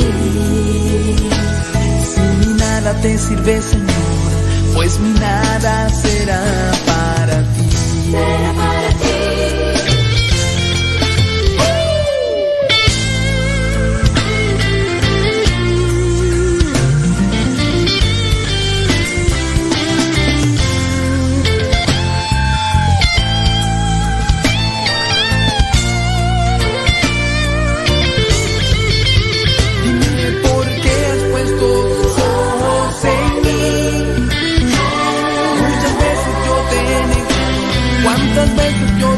[2.04, 3.88] Si mi nada te sirve, Señor,
[4.76, 6.42] pues mi nada será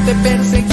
[0.10, 0.68] te perseguí.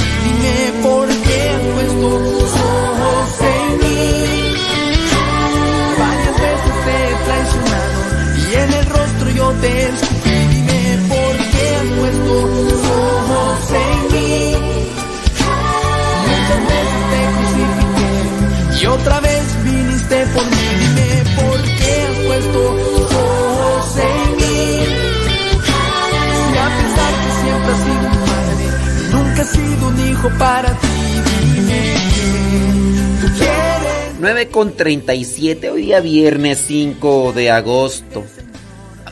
[34.57, 38.24] Con 37, hoy día viernes 5 de agosto.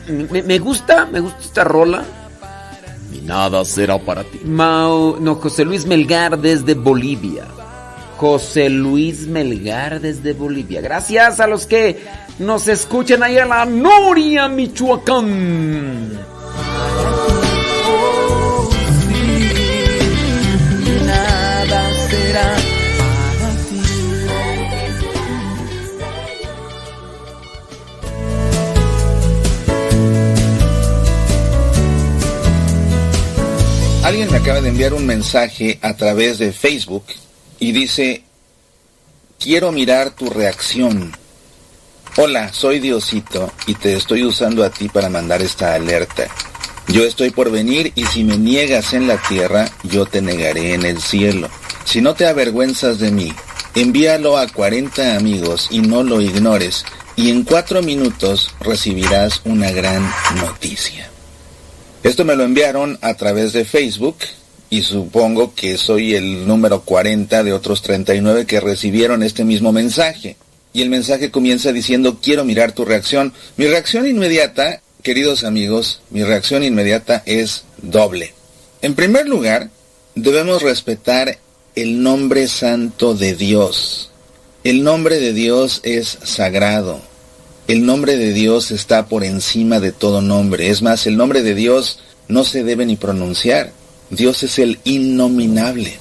[0.07, 2.03] Me, me gusta, me gusta esta rola.
[3.13, 4.39] Y nada será para ti.
[4.43, 7.45] Mao, no, José Luis Melgar desde Bolivia.
[8.17, 10.81] José Luis Melgar desde Bolivia.
[10.81, 12.03] Gracias a los que
[12.39, 16.04] nos escuchan ahí en la Noria, Michoacán.
[34.45, 37.05] Acaba de enviar un mensaje a través de Facebook
[37.57, 38.21] y dice,
[39.39, 41.11] quiero mirar tu reacción.
[42.15, 46.27] Hola, soy Diosito y te estoy usando a ti para mandar esta alerta.
[46.89, 50.85] Yo estoy por venir y si me niegas en la tierra, yo te negaré en
[50.85, 51.49] el cielo.
[51.83, 53.33] Si no te avergüenzas de mí,
[53.73, 56.85] envíalo a 40 amigos y no lo ignores,
[57.15, 60.07] y en cuatro minutos recibirás una gran
[60.39, 61.14] noticia.
[62.05, 64.17] Esto me lo enviaron a través de Facebook
[64.69, 70.37] y supongo que soy el número 40 de otros 39 que recibieron este mismo mensaje.
[70.71, 73.33] Y el mensaje comienza diciendo, quiero mirar tu reacción.
[73.57, 78.35] Mi reacción inmediata, queridos amigos, mi reacción inmediata es doble.
[78.83, 79.71] En primer lugar,
[80.13, 81.39] debemos respetar
[81.73, 84.11] el nombre santo de Dios.
[84.63, 87.01] El nombre de Dios es sagrado.
[87.67, 90.69] El nombre de Dios está por encima de todo nombre.
[90.69, 91.97] Es más, el nombre de Dios
[92.27, 93.71] no se debe ni pronunciar.
[94.11, 95.97] Dios es el innominable.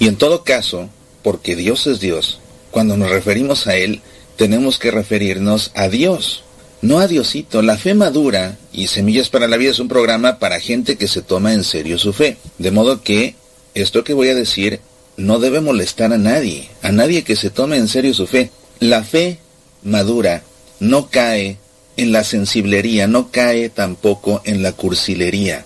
[0.00, 0.90] Y en todo caso,
[1.22, 2.40] porque Dios es Dios,
[2.72, 4.00] cuando nos referimos a Él,
[4.34, 6.42] tenemos que referirnos a Dios,
[6.82, 7.62] no a Diosito.
[7.62, 11.22] La fe madura y Semillas para la Vida es un programa para gente que se
[11.22, 12.38] toma en serio su fe.
[12.58, 13.36] De modo que
[13.74, 14.80] esto que voy a decir
[15.16, 18.50] no debe molestar a nadie, a nadie que se tome en serio su fe.
[18.80, 19.38] La fe
[19.84, 20.42] madura
[20.80, 21.58] no cae
[21.96, 25.64] en la sensiblería, no cae tampoco en la cursilería.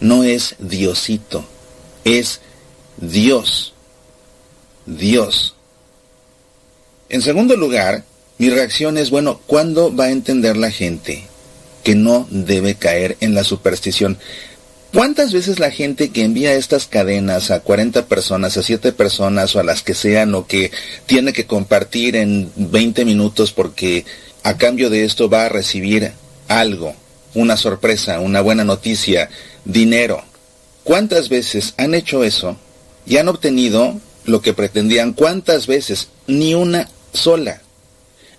[0.00, 1.44] No es Diosito,
[2.04, 2.40] es
[2.96, 3.74] Dios.
[4.86, 5.54] Dios.
[7.08, 8.04] En segundo lugar,
[8.38, 11.24] mi reacción es, bueno, ¿cuándo va a entender la gente
[11.82, 14.18] que no debe caer en la superstición?
[14.92, 19.60] ¿Cuántas veces la gente que envía estas cadenas a 40 personas, a 7 personas o
[19.60, 20.70] a las que sean o que
[21.06, 24.04] tiene que compartir en 20 minutos porque
[24.44, 26.12] a cambio de esto va a recibir
[26.48, 26.94] algo,
[27.34, 29.30] una sorpresa, una buena noticia,
[29.64, 30.22] dinero.
[30.84, 32.56] ¿Cuántas veces han hecho eso
[33.06, 35.14] y han obtenido lo que pretendían?
[35.14, 36.08] ¿Cuántas veces?
[36.26, 37.62] Ni una sola.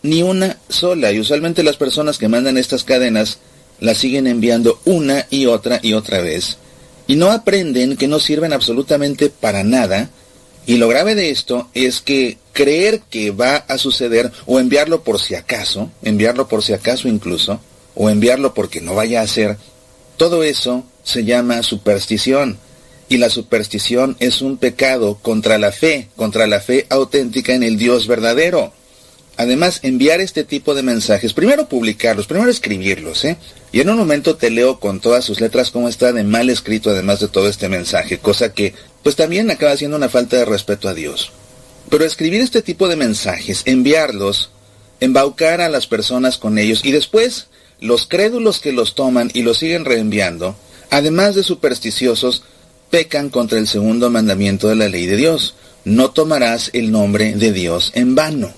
[0.03, 1.11] Ni una sola.
[1.11, 3.39] Y usualmente las personas que mandan estas cadenas
[3.79, 6.57] las siguen enviando una y otra y otra vez.
[7.07, 10.11] Y no aprenden que no sirven absolutamente para nada.
[10.65, 15.19] Y lo grave de esto es que creer que va a suceder o enviarlo por
[15.19, 17.59] si acaso, enviarlo por si acaso incluso,
[17.93, 19.57] o enviarlo porque no vaya a ser,
[20.17, 22.57] todo eso se llama superstición.
[23.07, 27.77] Y la superstición es un pecado contra la fe, contra la fe auténtica en el
[27.77, 28.73] Dios verdadero.
[29.37, 33.37] Además, enviar este tipo de mensajes, primero publicarlos, primero escribirlos, ¿eh?
[33.71, 36.89] Y en un momento te leo con todas sus letras cómo está de mal escrito
[36.89, 38.73] además de todo este mensaje, cosa que
[39.05, 41.31] pues también acaba siendo una falta de respeto a Dios.
[41.91, 44.49] Pero escribir este tipo de mensajes, enviarlos,
[44.99, 47.45] embaucar a las personas con ellos y después
[47.79, 50.55] los crédulos que los toman y los siguen reenviando,
[50.89, 52.41] además de supersticiosos,
[52.89, 55.53] pecan contra el segundo mandamiento de la ley de Dios.
[55.83, 58.55] No tomarás el nombre de Dios en vano.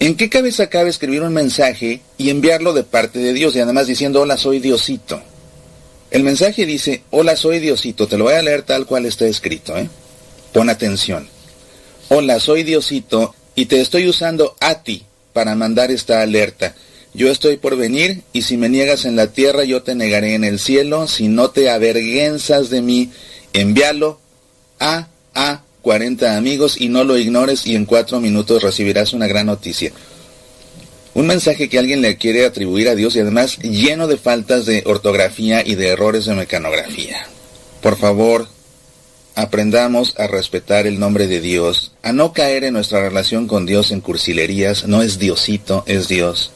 [0.00, 3.86] ¿En qué cabeza cabe escribir un mensaje y enviarlo de parte de Dios y además
[3.86, 5.22] diciendo hola soy Diosito?
[6.10, 9.76] El mensaje dice hola soy Diosito, te lo voy a leer tal cual está escrito,
[9.76, 9.88] ¿eh?
[10.52, 11.28] Pon atención.
[12.08, 16.74] Hola soy Diosito y te estoy usando a ti para mandar esta alerta.
[17.12, 20.44] Yo estoy por venir y si me niegas en la tierra yo te negaré en
[20.44, 23.10] el cielo, si no te avergüenzas de mí,
[23.52, 24.20] envíalo
[24.78, 29.46] a a 40 amigos y no lo ignores y en cuatro minutos recibirás una gran
[29.46, 29.92] noticia.
[31.16, 34.82] Un mensaje que alguien le quiere atribuir a Dios y además lleno de faltas de
[34.84, 37.26] ortografía y de errores de mecanografía.
[37.80, 38.48] Por favor,
[39.34, 43.92] aprendamos a respetar el nombre de Dios, a no caer en nuestra relación con Dios
[43.92, 46.50] en cursilerías, no es Diosito, es Dios.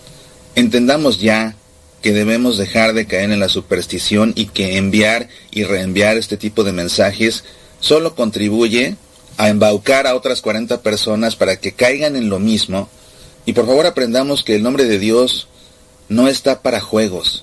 [0.56, 1.56] Entendamos ya
[2.02, 6.64] que debemos dejar de caer en la superstición y que enviar y reenviar este tipo
[6.64, 7.44] de mensajes
[7.80, 8.96] solo contribuye
[9.38, 12.90] a embaucar a otras 40 personas para que caigan en lo mismo.
[13.50, 15.48] Y por favor aprendamos que el nombre de Dios
[16.08, 17.42] no está para juegos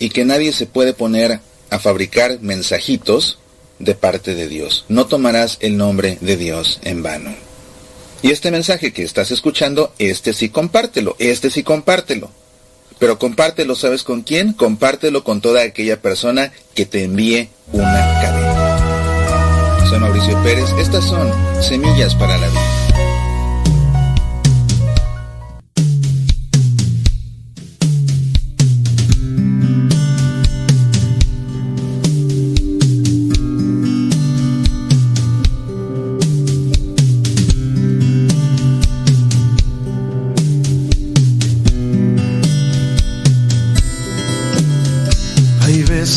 [0.00, 1.38] y que nadie se puede poner
[1.70, 3.38] a fabricar mensajitos
[3.78, 4.84] de parte de Dios.
[4.88, 7.32] No tomarás el nombre de Dios en vano.
[8.22, 12.30] Y este mensaje que estás escuchando, este sí compártelo, este sí compártelo.
[12.98, 14.52] Pero compártelo, ¿sabes con quién?
[14.52, 19.86] Compártelo con toda aquella persona que te envíe una cadena.
[19.88, 21.30] Soy Mauricio Pérez, estas son
[21.62, 22.83] Semillas para la Vida.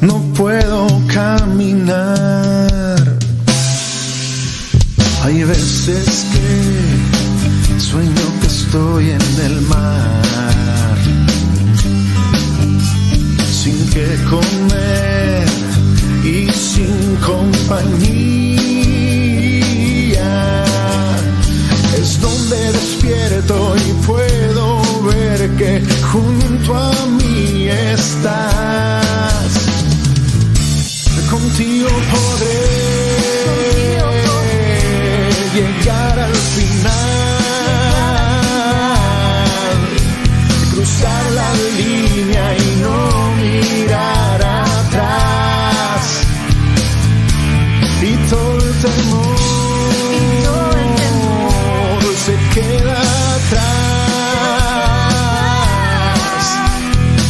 [0.00, 2.96] no puedo caminar.
[5.22, 10.98] Hay veces que sueño que estoy en el mar,
[13.60, 15.46] sin que comer
[16.24, 18.24] y sin compañía.
[21.98, 29.43] Es donde despierto y puedo ver que junto a mí estás.
[31.56, 32.66] Contigo podré
[35.54, 36.90] llegar al final,
[40.72, 46.02] cruzar la línea y no mirar atrás.
[48.02, 49.36] Y todo el temor
[52.26, 52.98] se queda
[53.36, 53.74] atrás,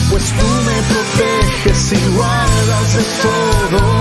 [0.09, 3.94] pues tú me proteges y guardas de todo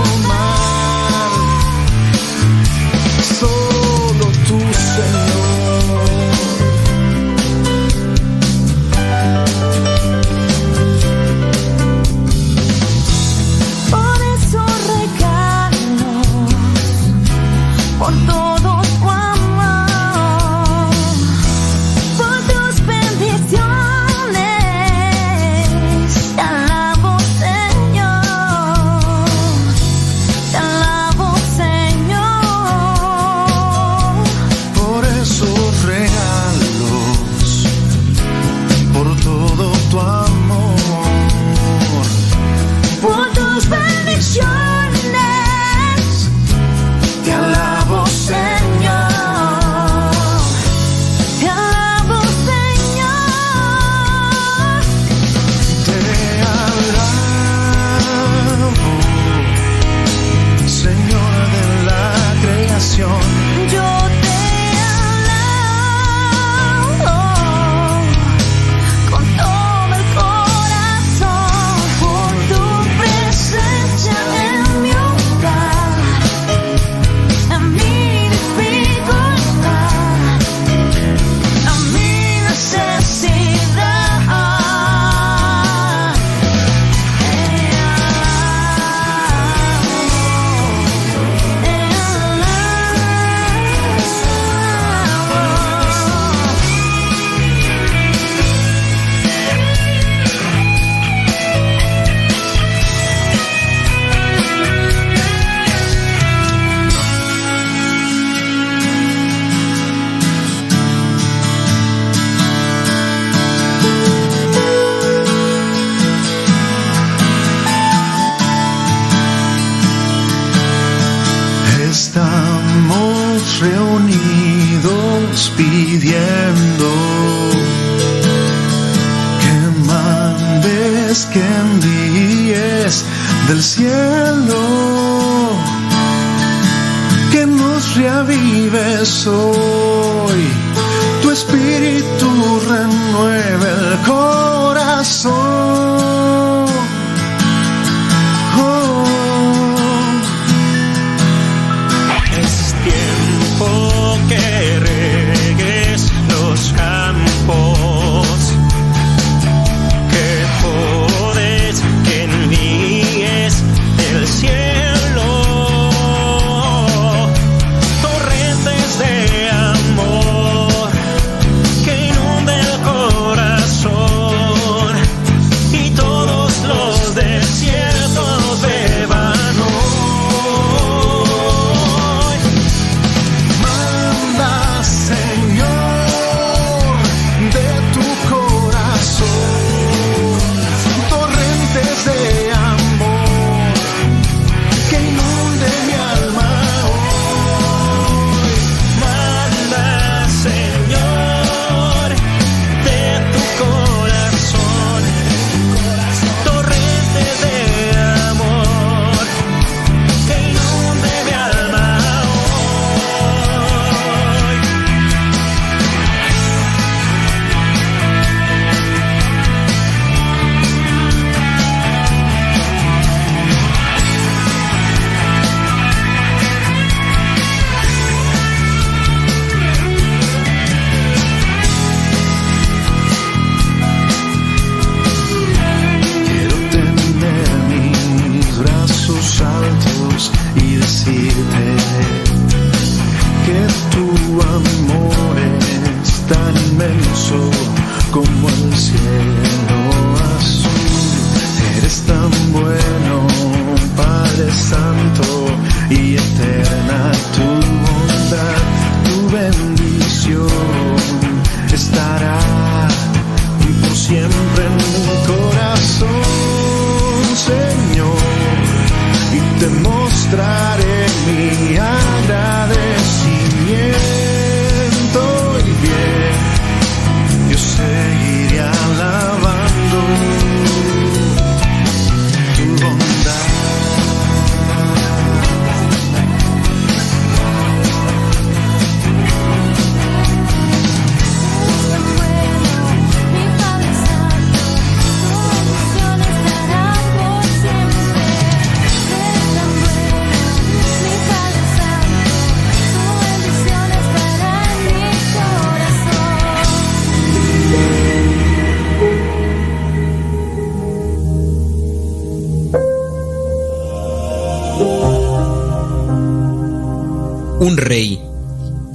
[317.64, 318.22] Un rey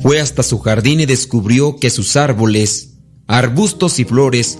[0.03, 4.59] fue hasta su jardín y descubrió que sus árboles, arbustos y flores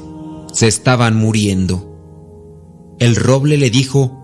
[0.52, 2.96] se estaban muriendo.
[3.00, 4.18] El roble le dijo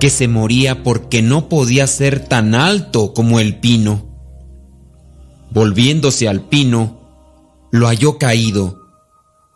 [0.00, 4.08] que se moría porque no podía ser tan alto como el pino.
[5.52, 6.98] Volviéndose al pino,
[7.70, 8.80] lo halló caído,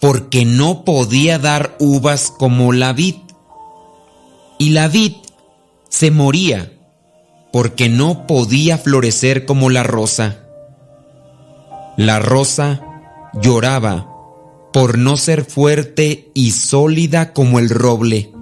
[0.01, 3.17] porque no podía dar uvas como la vid.
[4.61, 5.15] Y la vid
[5.89, 6.73] se moría,
[7.53, 10.39] porque no podía florecer como la rosa.
[11.97, 12.81] La rosa
[13.35, 14.09] lloraba
[14.73, 18.33] por no ser fuerte y sólida como el roble.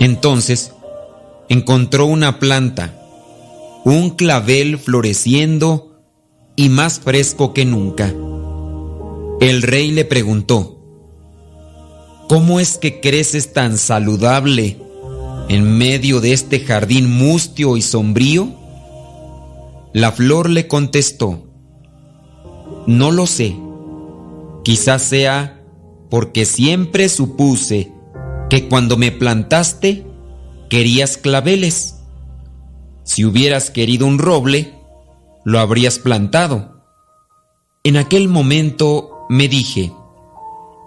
[0.00, 0.72] Entonces
[1.48, 2.94] encontró una planta,
[3.84, 6.00] un clavel floreciendo
[6.56, 8.12] y más fresco que nunca.
[9.40, 10.74] El rey le preguntó,
[12.28, 14.78] ¿Cómo es que creces tan saludable
[15.48, 18.48] en medio de este jardín mustio y sombrío?
[19.92, 21.46] La flor le contestó,
[22.86, 23.56] No lo sé.
[24.64, 25.62] Quizás sea
[26.10, 27.92] porque siempre supuse
[28.48, 30.06] que cuando me plantaste
[30.70, 31.96] querías claveles.
[33.04, 34.74] Si hubieras querido un roble,
[35.44, 36.82] lo habrías plantado.
[37.84, 39.92] En aquel momento me dije,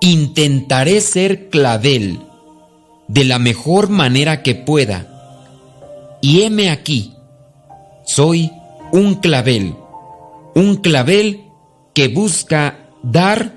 [0.01, 2.26] intentaré ser clavel
[3.07, 5.07] de la mejor manera que pueda.
[6.21, 7.13] Y heme aquí,
[8.05, 8.51] soy
[8.91, 9.75] un clavel,
[10.55, 11.43] un clavel
[11.93, 13.53] que busca dar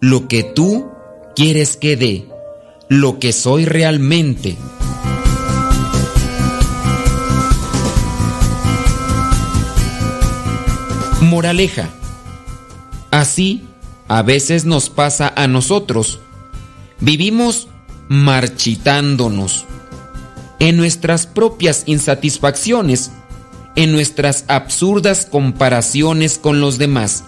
[0.00, 0.88] lo que tú
[1.34, 2.28] quieres que dé,
[2.88, 4.56] lo que soy realmente.
[11.20, 11.88] Moraleja.
[13.10, 13.64] Así
[14.08, 16.20] a veces nos pasa a nosotros.
[17.00, 17.68] Vivimos
[18.08, 19.66] marchitándonos
[20.58, 23.10] en nuestras propias insatisfacciones,
[23.76, 27.24] en nuestras absurdas comparaciones con los demás.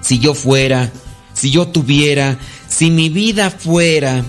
[0.00, 0.90] Si yo fuera,
[1.32, 2.38] si yo tuviera,
[2.68, 4.24] si mi vida fuera,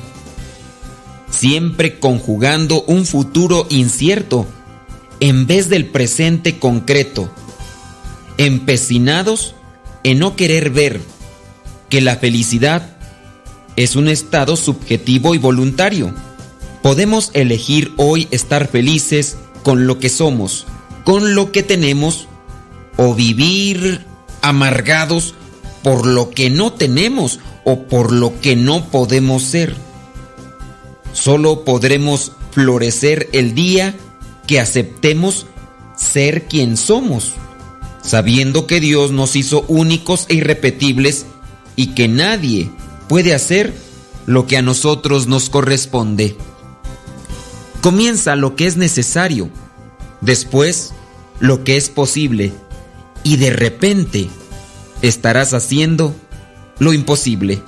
[1.32, 4.46] siempre conjugando un futuro incierto
[5.20, 7.32] en vez del presente concreto,
[8.38, 9.56] empecinados
[10.04, 11.02] en no querer ver
[11.90, 12.93] que la felicidad
[13.76, 16.14] es un estado subjetivo y voluntario.
[16.82, 20.66] Podemos elegir hoy estar felices con lo que somos,
[21.04, 22.28] con lo que tenemos,
[22.98, 24.06] o vivir
[24.42, 25.34] amargados
[25.82, 29.76] por lo que no tenemos o por lo que no podemos ser.
[31.14, 33.96] Solo podremos florecer el día
[34.48, 35.48] que aceptemos
[35.96, 37.34] ser quien somos,
[38.02, 41.26] sabiendo que Dios nos hizo únicos e irrepetibles
[41.76, 42.70] y que nadie
[43.08, 43.74] puede hacer
[44.26, 46.36] lo que a nosotros nos corresponde.
[47.82, 49.50] Comienza lo que es necesario,
[50.22, 50.94] después
[51.40, 52.54] lo que es posible
[53.24, 54.30] y de repente
[55.02, 56.16] estarás haciendo
[56.80, 57.62] lo imposible.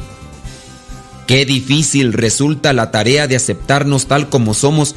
[1.28, 4.96] Qué difícil resulta la tarea de aceptarnos tal como somos,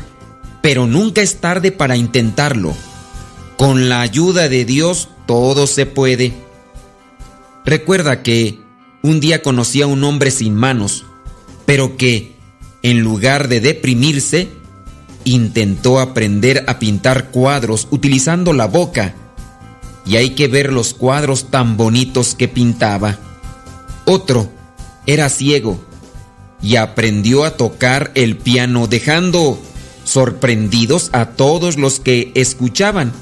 [0.62, 2.74] pero nunca es tarde para intentarlo.
[3.56, 6.32] Con la ayuda de Dios todo se puede.
[7.64, 8.60] Recuerda que
[9.02, 11.04] un día conocí a un hombre sin manos,
[11.66, 12.36] pero que,
[12.82, 14.48] en lugar de deprimirse,
[15.24, 19.14] intentó aprender a pintar cuadros utilizando la boca.
[20.06, 23.18] Y hay que ver los cuadros tan bonitos que pintaba.
[24.06, 24.50] Otro
[25.06, 25.78] era ciego
[26.62, 29.60] y aprendió a tocar el piano dejando
[30.04, 33.12] sorprendidos a todos los que escuchaban.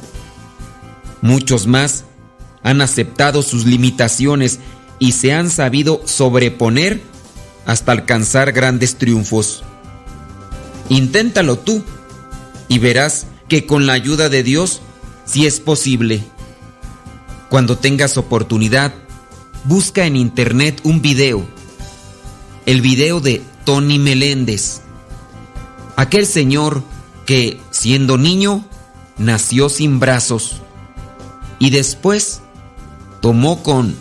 [1.22, 2.04] Muchos más
[2.62, 4.60] han aceptado sus limitaciones
[4.98, 7.02] y se han sabido sobreponer
[7.66, 9.64] hasta alcanzar grandes triunfos.
[10.88, 11.82] Inténtalo tú
[12.68, 14.80] y verás que con la ayuda de Dios
[15.24, 16.22] sí es posible.
[17.50, 18.92] Cuando tengas oportunidad,
[19.64, 21.46] busca en internet un video.
[22.66, 24.80] El video de Tony Meléndez.
[25.96, 26.82] Aquel señor
[27.24, 28.64] que, siendo niño,
[29.18, 30.60] nació sin brazos
[31.58, 32.42] y después
[33.20, 33.96] tomó con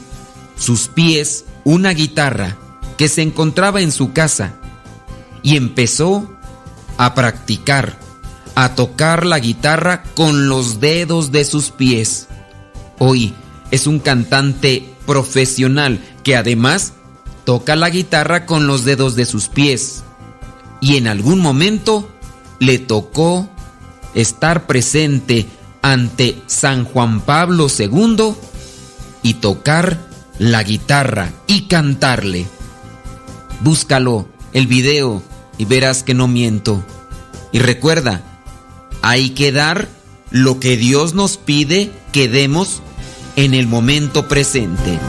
[0.57, 2.57] sus pies una guitarra
[2.98, 4.53] que se encontraba en su casa
[5.44, 6.30] y empezó
[6.98, 7.98] a practicar,
[8.56, 12.27] a tocar la guitarra con los dedos de sus pies.
[12.99, 13.34] Hoy
[13.72, 16.94] es un cantante profesional que además
[17.44, 20.03] toca la guitarra con los dedos de sus pies.
[20.82, 22.10] Y en algún momento
[22.60, 23.49] le tocó
[24.14, 25.45] estar presente
[25.82, 28.34] ante San Juan Pablo II
[29.22, 32.45] y tocar la guitarra y cantarle.
[33.62, 35.24] Búscalo, el video,
[35.57, 36.84] y verás que no miento.
[37.52, 38.22] Y recuerda,
[39.02, 39.88] hay que dar
[40.32, 42.82] lo que Dios nos pide que demos
[43.36, 44.99] en el momento presente.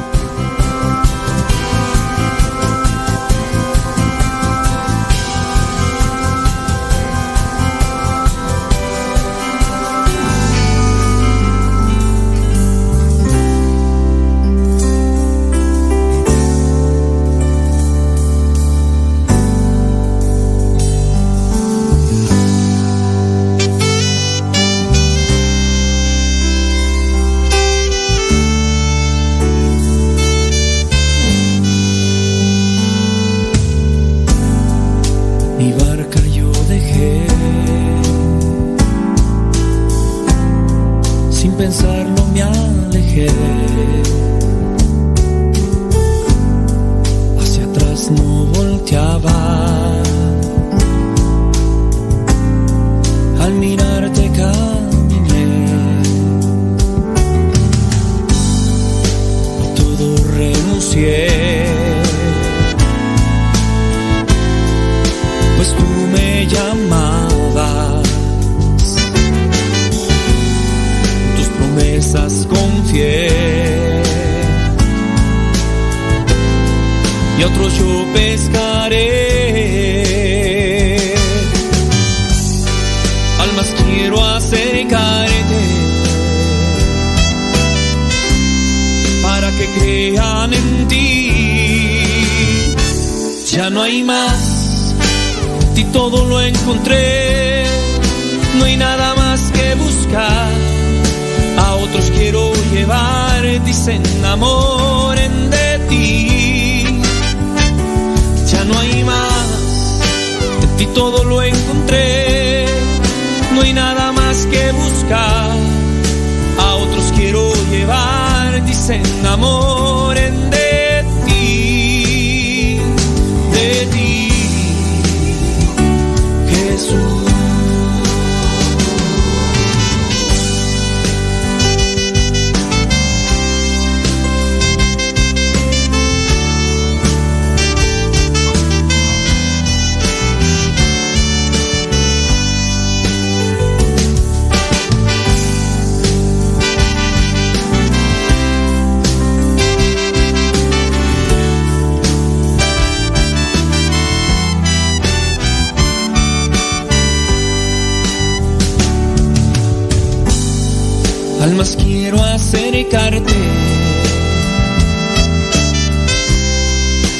[161.42, 163.34] Almas quiero acercarte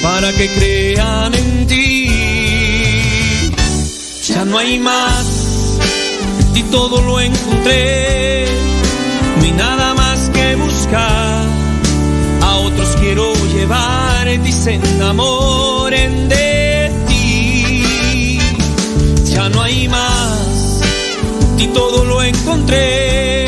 [0.03, 2.09] para que crean en ti.
[4.29, 5.79] Ya no hay más,
[6.41, 8.47] en ti todo lo encontré,
[9.39, 11.45] no hay nada más que buscar.
[12.43, 14.07] A otros quiero llevar
[14.53, 18.39] se enamoren de ti.
[19.25, 20.81] Ya no hay más,
[21.51, 23.46] en ti todo lo encontré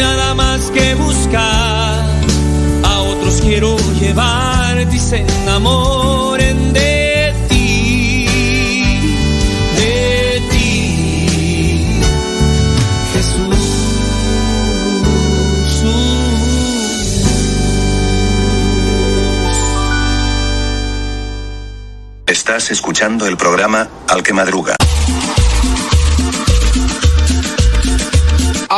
[0.00, 2.04] nada más que buscar.
[2.82, 8.26] A otros quiero llevar y se enamoren de ti,
[9.76, 12.00] de ti,
[13.12, 13.60] Jesús.
[22.26, 24.79] Estás escuchando el programa Al que Madruga.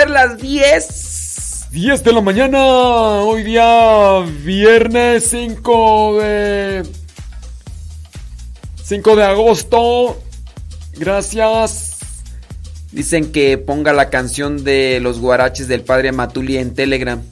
[0.00, 1.66] Ser las 10.
[1.72, 2.58] 10 de la mañana,
[3.20, 6.84] hoy día viernes 5 de
[8.82, 10.18] 5 de agosto.
[10.94, 11.98] Gracias.
[12.92, 17.22] Dicen que ponga la canción de los guaraches del padre Matuli en Telegram.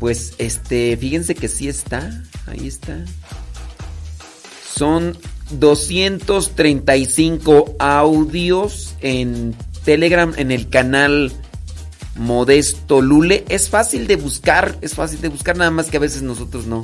[0.00, 2.10] Pues este, fíjense que sí está.
[2.48, 3.04] Ahí está.
[4.74, 5.16] Son
[5.50, 11.30] 235 audios en Telegram en el canal
[12.16, 13.44] Modesto Lule.
[13.48, 16.82] Es fácil de buscar, es fácil de buscar, nada más que a veces nosotros no.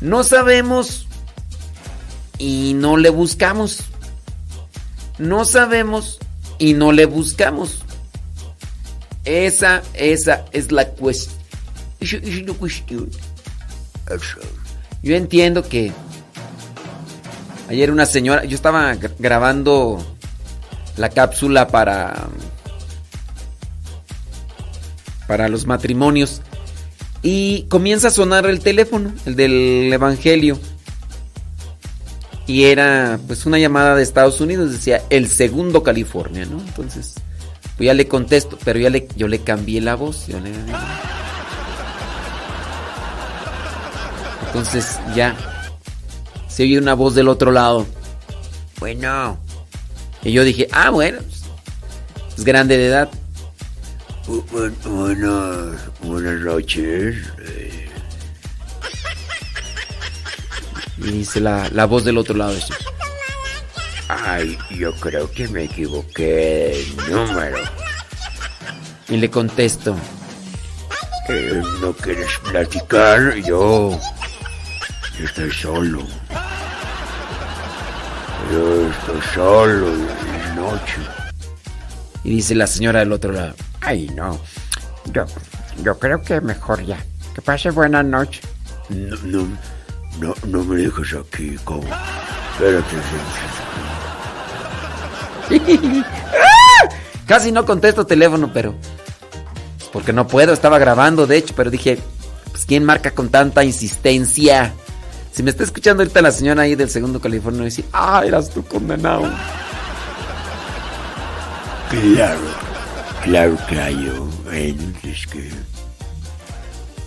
[0.00, 1.06] No sabemos
[2.38, 3.80] y no le buscamos.
[5.18, 6.18] No sabemos
[6.58, 7.82] y no le buscamos.
[9.24, 11.38] Esa, esa es la cuestión.
[15.02, 15.92] Yo entiendo que
[17.68, 20.04] ayer una señora, yo estaba gra- grabando
[20.96, 22.28] la cápsula para
[25.26, 26.40] para los matrimonios
[27.22, 30.58] y comienza a sonar el teléfono, el del evangelio.
[32.46, 36.58] Y era pues una llamada de Estados Unidos, decía el segundo California, ¿no?
[36.60, 37.14] Entonces,
[37.76, 40.26] pues ya le contesto, pero ya le, yo le cambié la voz.
[40.26, 40.50] yo le-
[44.46, 45.34] Entonces ya
[46.48, 47.86] se oye una voz del otro lado.
[48.78, 49.38] Bueno.
[50.24, 51.42] Y yo dije, ah, bueno, pues,
[52.38, 53.08] es grande de edad.
[54.26, 57.16] Bu- bu- Buenas, buenas noches.
[57.40, 57.88] eh,
[60.98, 62.54] Y dice la, la voz del otro lado.
[62.54, 62.72] dice,
[64.08, 67.58] Ay, yo creo que me equivoqué de número.
[69.08, 69.96] Y le contesto.
[71.28, 73.34] Eh, ¿No quieres platicar?
[73.36, 73.98] Yo,
[75.18, 76.00] yo estoy solo.
[78.52, 80.96] Yo estoy solo es noche.
[82.24, 83.54] Y dice la señora del otro lado.
[83.82, 84.38] Ay, no.
[85.12, 85.24] Yo,
[85.82, 87.04] yo creo que mejor ya.
[87.34, 88.40] Que pase buena noche.
[88.88, 89.48] No, no,
[90.20, 91.82] no, no me dejes aquí, como.
[92.52, 92.96] Espérate,
[97.26, 98.74] Casi no contesto teléfono, pero.
[99.92, 101.98] Porque no puedo, estaba grabando, de hecho, pero dije,
[102.50, 104.72] pues ¿quién marca con tanta insistencia?
[105.32, 108.64] Si me está escuchando ahorita la señora ahí del segundo California, dice, ah, eras tú
[108.64, 109.22] condenado.
[111.90, 112.40] Claro,
[113.22, 114.28] claro, claro.
[114.44, 115.50] Bueno, es que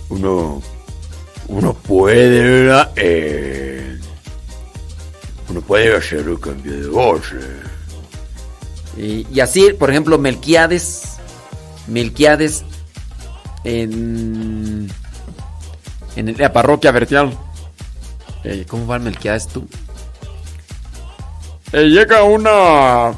[0.08, 0.62] uno,
[1.48, 2.90] uno puede, ¿verdad?
[2.96, 3.98] Eh,
[5.48, 7.32] uno puede hacer un cambio de voz.
[7.32, 7.62] eh.
[8.96, 11.02] Y, y así, por ejemplo, Melquiades.
[11.86, 12.64] Melquiades
[13.62, 14.90] en,
[16.16, 17.36] en la parroquia vertial.
[18.42, 19.68] Eh, ¿Cómo va el Melquiades tú?
[21.72, 23.08] Eh, llega una.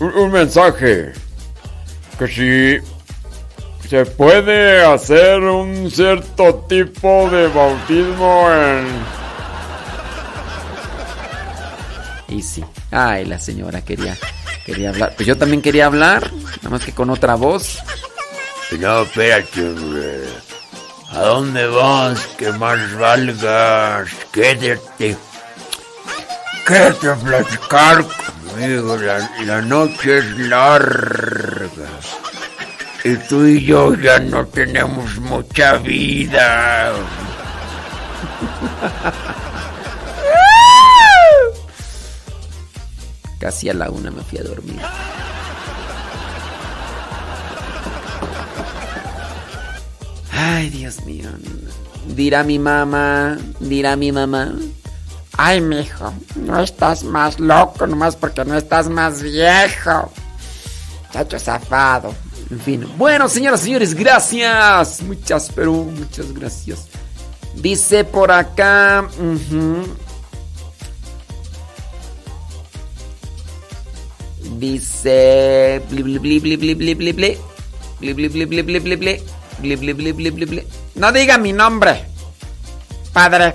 [0.00, 1.12] Un, un mensaje.
[2.18, 8.86] Que si se puede hacer un cierto tipo de bautismo en.
[12.28, 12.64] Y sí.
[12.90, 14.16] Ay, la señora quería,
[14.66, 15.14] quería hablar.
[15.16, 17.78] Pues yo también quería hablar, nada más que con otra voz.
[18.78, 20.24] No, espérate, hombre.
[21.12, 22.20] ¿A dónde vas?
[22.36, 24.10] Que más valgas.
[24.30, 25.16] Quédate.
[26.66, 28.04] Quédate a platicar
[28.48, 28.96] conmigo.
[28.96, 31.88] La, la noche es larga.
[33.04, 36.92] Y tú y yo ya no tenemos mucha vida.
[43.38, 44.80] Casi a la una me fui a dormir.
[50.32, 51.28] Ay, Dios mío.
[52.16, 54.52] Dirá mi mamá, dirá mi mamá.
[55.40, 60.10] Ay, mijo, no estás más loco nomás porque no estás más viejo.
[61.12, 62.12] Chacho zafado.
[62.50, 62.88] En fin.
[62.96, 65.00] Bueno, señoras y señores, gracias.
[65.00, 66.88] Muchas, pero muchas gracias.
[67.54, 69.08] Dice por acá.
[74.56, 75.80] Dice.
[75.88, 77.38] Bli, bli, bli.
[80.96, 82.06] No diga mi nombre.
[83.12, 83.54] Padre,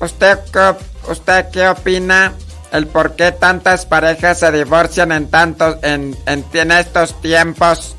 [0.00, 0.74] ¿usted qué,
[1.10, 2.34] ¿usted qué opina?
[2.72, 7.94] El por qué tantas parejas se divorcian en tantos en, en, estos tiempos.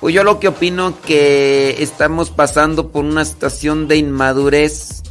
[0.00, 5.02] Pues yo lo que opino que estamos pasando por una situación de inmadurez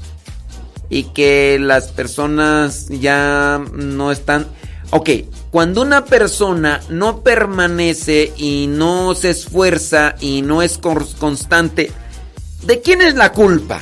[0.89, 4.47] y que las personas ya no están...
[4.91, 5.09] Ok,
[5.51, 11.91] cuando una persona no permanece y no se esfuerza y no es cons- constante,
[12.63, 13.79] ¿de quién es la culpa?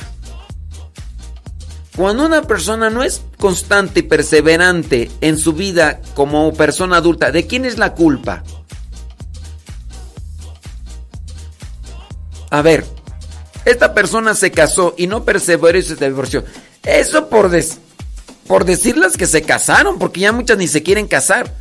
[1.98, 7.48] Cuando una persona no es constante y perseverante en su vida como persona adulta, ¿de
[7.48, 8.44] quién es la culpa?
[12.50, 12.86] A ver,
[13.64, 16.44] esta persona se casó y no perseveró y se divorció.
[16.84, 17.78] Eso por, des-
[18.46, 21.52] por decirles que se casaron, porque ya muchas ni se quieren casar.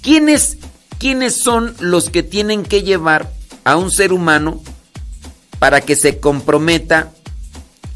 [0.00, 0.56] ¿Quiénes,
[0.98, 3.30] ¿Quiénes son los que tienen que llevar
[3.64, 4.62] a un ser humano
[5.58, 7.12] para que se comprometa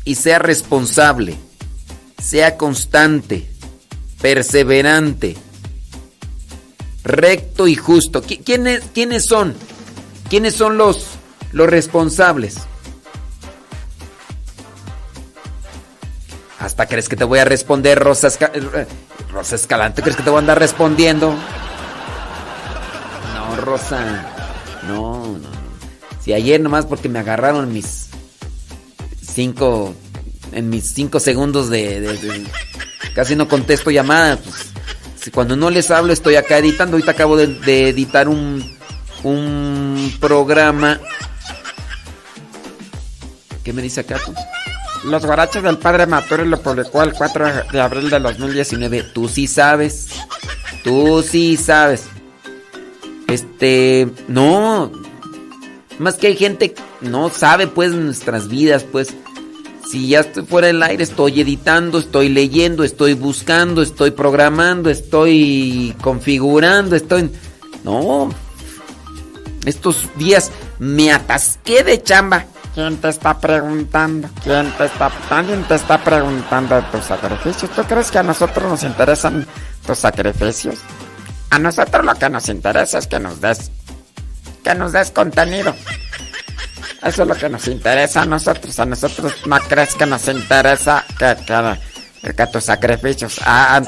[0.05, 1.36] y sea responsable,
[2.22, 3.48] sea constante,
[4.20, 5.36] perseverante,
[7.05, 8.22] recto y justo?
[8.22, 9.55] ¿Qui- ¿Quiénes, quiénes son?
[10.28, 11.06] ¿Quiénes son los,
[11.52, 12.56] los responsables?
[16.59, 18.52] Hasta crees que te voy a responder, Rosa, Esca-
[19.32, 20.02] Rosa Escalante.
[20.02, 21.35] ¿Crees que te voy a andar respondiendo?
[23.35, 24.27] No, Rosa.
[24.86, 25.48] No, no, no.
[26.22, 28.10] Si ayer nomás porque me agarraron mis
[29.41, 29.95] cinco.
[30.53, 32.19] En mis cinco segundos de.
[33.15, 34.41] casi no contesto llamadas.
[34.43, 36.97] Pues, cuando no les hablo estoy acá editando.
[36.97, 38.79] Ahorita acabo de, editar un.
[39.23, 41.01] Un programa.
[43.65, 44.35] ¿Qué me dice acá tú?
[45.09, 49.03] Los guaraches del padre Maturi lo publicó el 4 de abril de 2019.
[49.15, 50.09] Tú sí sabes.
[50.85, 52.05] Tú sí sabes.
[53.27, 54.09] Este.
[54.29, 54.91] No.
[55.99, 59.15] Más que hay gente no sabe, pues, nuestras vidas, pues.
[59.91, 65.97] Si ya estoy fuera del aire, estoy editando, estoy leyendo, estoy buscando, estoy programando, estoy
[66.01, 67.29] configurando, estoy.
[67.83, 68.31] No.
[69.65, 72.47] Estos días me atasqué de chamba.
[72.73, 74.29] ¿Quién te está preguntando?
[74.45, 77.69] ¿Quién te está, alguien te está preguntando de tus sacrificios?
[77.73, 79.45] ¿Tú crees que a nosotros nos interesan
[79.85, 80.79] tus sacrificios?
[81.51, 83.73] A nosotros lo que nos interesa es que nos des,
[84.62, 85.75] que nos des contenido.
[87.02, 88.78] Eso es lo que nos interesa a nosotros.
[88.78, 91.36] A nosotros no crees que nos interesa que,
[92.22, 93.39] que, que tus sacrificios.
[93.44, 93.85] A- a- a-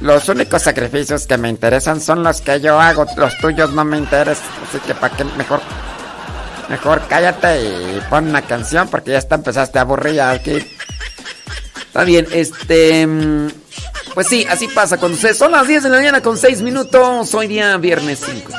[0.00, 3.04] los únicos sacrificios que me interesan son los que yo hago.
[3.16, 4.46] Los tuyos no me interesan.
[4.68, 5.60] Así que para qué mejor
[6.68, 10.58] Mejor cállate y pon una canción porque ya está empezaste a aburrir aquí.
[11.86, 13.08] Está bien, este.
[14.14, 14.96] Pues sí, así pasa.
[14.98, 18.52] Cuando se son las 10 de la mañana con 6 minutos, hoy día viernes 5.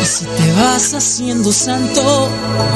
[0.00, 2.28] Y si te vas haciendo santo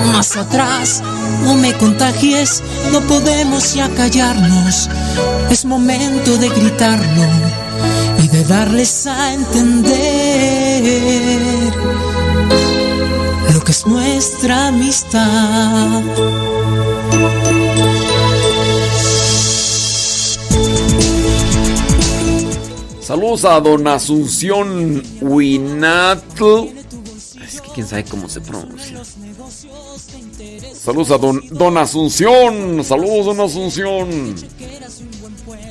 [0.07, 1.01] más atrás,
[1.45, 2.61] no me contagies,
[2.91, 4.91] no podemos ya callarnos.
[5.51, 7.25] Es momento de gritarlo
[8.23, 9.93] y de darles a entender
[13.53, 16.03] lo que es nuestra amistad.
[23.05, 26.71] Saludos a Don Asunción Huinatl.
[27.47, 29.03] Es que quién sabe cómo se pronuncia.
[30.75, 32.83] Saludos a Don, don Asunción.
[32.83, 34.35] Saludos, Don Asunción.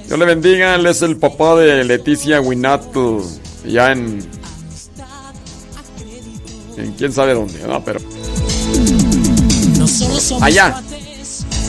[0.06, 0.76] Dios le bendiga.
[0.76, 3.18] Él es el papá de Leticia Huinatl.
[3.66, 4.20] Ya en.
[6.78, 7.84] En quién sabe dónde, ¿no?
[7.84, 8.00] Pero.
[10.40, 10.84] Allá.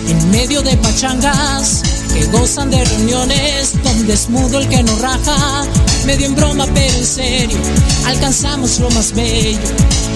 [0.08, 1.82] En medio de pachangas
[2.12, 5.64] que gozan de reuniones donde es mudo el que nos raja.
[6.06, 7.58] Medio en broma, pero en serio,
[8.06, 9.58] alcanzamos lo más bello.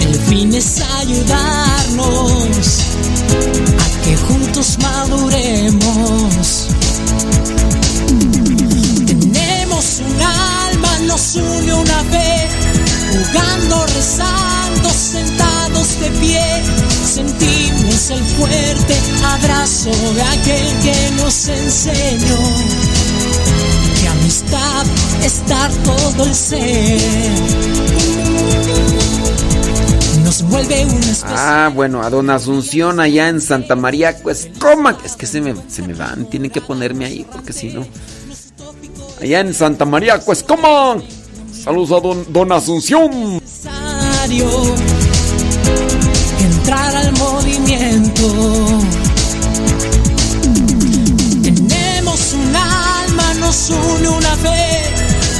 [0.01, 2.81] El fin es ayudarnos
[3.79, 6.67] a que juntos maduremos.
[9.05, 12.49] Tenemos un alma, nos une una vez,
[13.11, 15.48] jugando, rezando, sentados
[15.99, 16.41] de pie.
[17.05, 22.37] Sentimos el fuerte abrazo de aquel que nos enseñó
[23.99, 24.85] que amistad
[25.23, 26.99] es dar todo el ser.
[30.23, 34.97] Nos vuelve una especie Ah, bueno, a Don Asunción allá en Santa María, pues coma.
[35.03, 37.85] Es que se me, se me van, tienen que ponerme ahí, porque si no.
[39.21, 41.01] Allá en Santa María, pues ¿cómo?
[41.63, 43.41] Saludos a Don, don Asunción.
[46.69, 48.27] Entrar al movimiento.
[51.41, 54.83] Tenemos un alma, nos une una fe,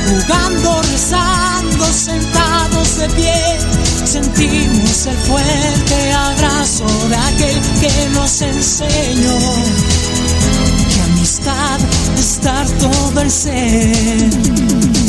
[0.07, 3.59] jugando, rezando, sentados de pie.
[4.05, 9.37] Sentimos el fuerte abrazo de aquel que nos enseñó
[11.43, 11.79] que amistad
[12.17, 14.29] es dar todo el ser.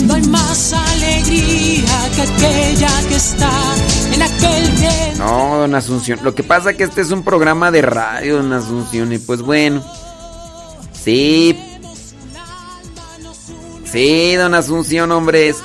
[0.07, 3.51] No hay más alegría que aquella que está
[4.13, 6.19] en aquel que No, Don Asunción.
[6.23, 9.13] Lo que pasa es que este es un programa de radio, Don Asunción.
[9.13, 9.85] Y pues bueno.
[11.05, 11.57] Sí.
[13.91, 15.49] Sí, Don Asunción, hombre.
[15.49, 15.57] es-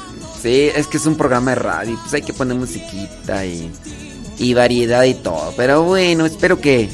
[0.41, 1.99] sí, es que es un programa de radio.
[2.01, 3.71] Pues hay que poner musiquita y,
[4.37, 5.53] y variedad y todo.
[5.57, 6.89] Pero bueno, espero que,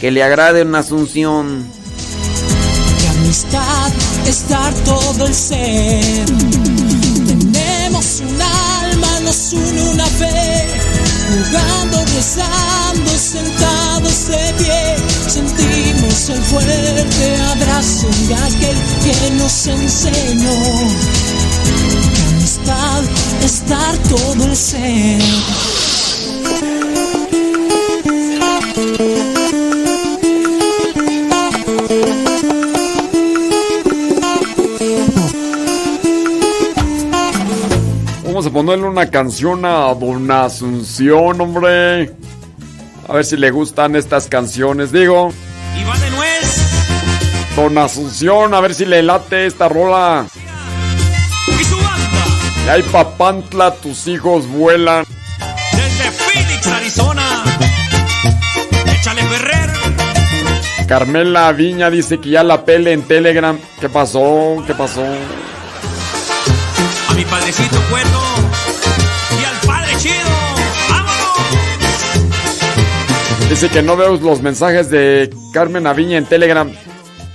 [0.00, 1.66] que le agrade Don Asunción.
[3.32, 3.92] Amistad
[4.26, 6.26] es dar todo el ser.
[7.26, 10.66] Tenemos un alma, nos une una fe,
[11.30, 14.96] jugando, rezando, sentados de pie.
[15.28, 20.52] Sentimos el fuerte abrazo de aquel que nos enseñó
[22.32, 23.02] amistad
[23.42, 25.71] es dar todo el ser.
[38.42, 42.12] Vamos a ponerle una canción a Don Asunción, hombre.
[43.06, 45.32] A ver si le gustan estas canciones, digo.
[45.88, 47.54] Va de nuez.
[47.54, 50.26] Don Asunción, a ver si le late esta rola.
[51.46, 52.24] Y su banda.
[52.66, 55.04] Y ahí papantla, tus hijos vuelan.
[55.76, 57.44] Desde Phoenix, Arizona.
[58.92, 59.70] Échale Ferrer.
[60.88, 63.56] Carmela Viña dice que ya la pele en Telegram.
[63.80, 64.64] ¿Qué pasó?
[64.66, 65.06] ¿Qué pasó?
[67.12, 68.20] A mi padrecito cuerdo.
[69.38, 70.14] Y al padre chido.
[70.88, 71.38] ¡Vámonos!
[73.50, 76.72] Dice que no veo los mensajes de Carmen Aviña en Telegram.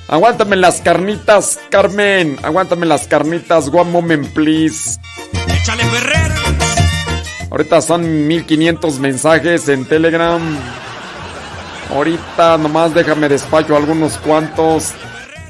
[0.08, 2.40] Aguántame las carnitas, Carmen.
[2.42, 3.68] Aguántame las carnitas.
[3.68, 5.00] One moment, please.
[5.48, 6.32] Échale Ferrer.
[7.52, 10.42] Ahorita son 1500 mensajes en Telegram.
[11.94, 14.94] Ahorita nomás déjame despacho algunos cuantos.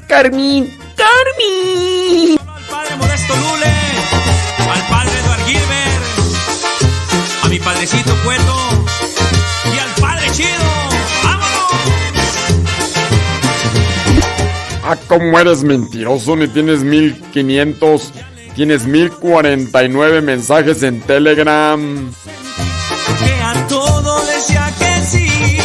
[0.06, 2.38] Carmen, Carmen.
[2.46, 3.77] Al padre Modesto Lule.
[7.48, 8.54] A mi padrecito cuerdo.
[9.74, 10.48] Y al padre chido.
[11.24, 11.48] ¡Vámonos!
[14.84, 18.12] Ah, cómo eres mentiroso, ni tienes 1500,
[18.54, 22.12] tienes 1049 mensajes en Telegram.
[23.18, 25.56] Que a todo decía que sí.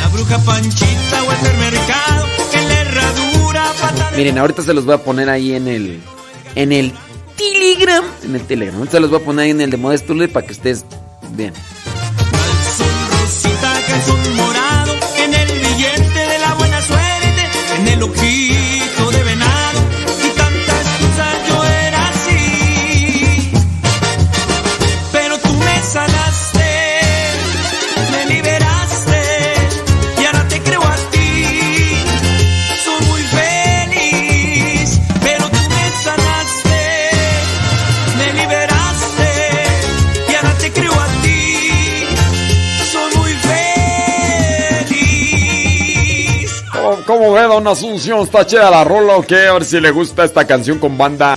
[0.00, 2.26] La bruja Panchita o el del mercado.
[2.54, 3.72] En la herradura
[4.16, 6.00] Miren, ahorita se los voy a poner ahí en el.
[6.54, 6.94] En el
[7.36, 8.04] Telegram.
[8.22, 8.88] En el Telegram.
[8.88, 10.84] Se los voy a poner ahí en el de Modesto para que ustedes
[11.32, 11.54] vean.
[47.32, 48.20] Ve, don Asunción?
[48.20, 49.46] ¿Está chida la rola o qué?
[49.46, 51.36] A ver si le gusta esta canción con banda.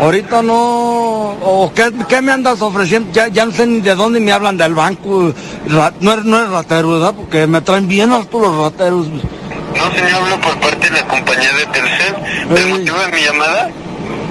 [0.00, 0.54] ahorita no,
[1.42, 4.56] o qué, qué me andas ofreciendo, ya, ya no sé ni de dónde me hablan
[4.56, 5.32] del banco,
[5.68, 7.14] Ra- no no eres ratero, ¿verdad?
[7.14, 9.06] Porque me traen bien hartos los rateros.
[9.08, 12.14] No, señor, hablo por parte de la compañía de Telcel.
[12.56, 13.70] El motivo de mi llamada,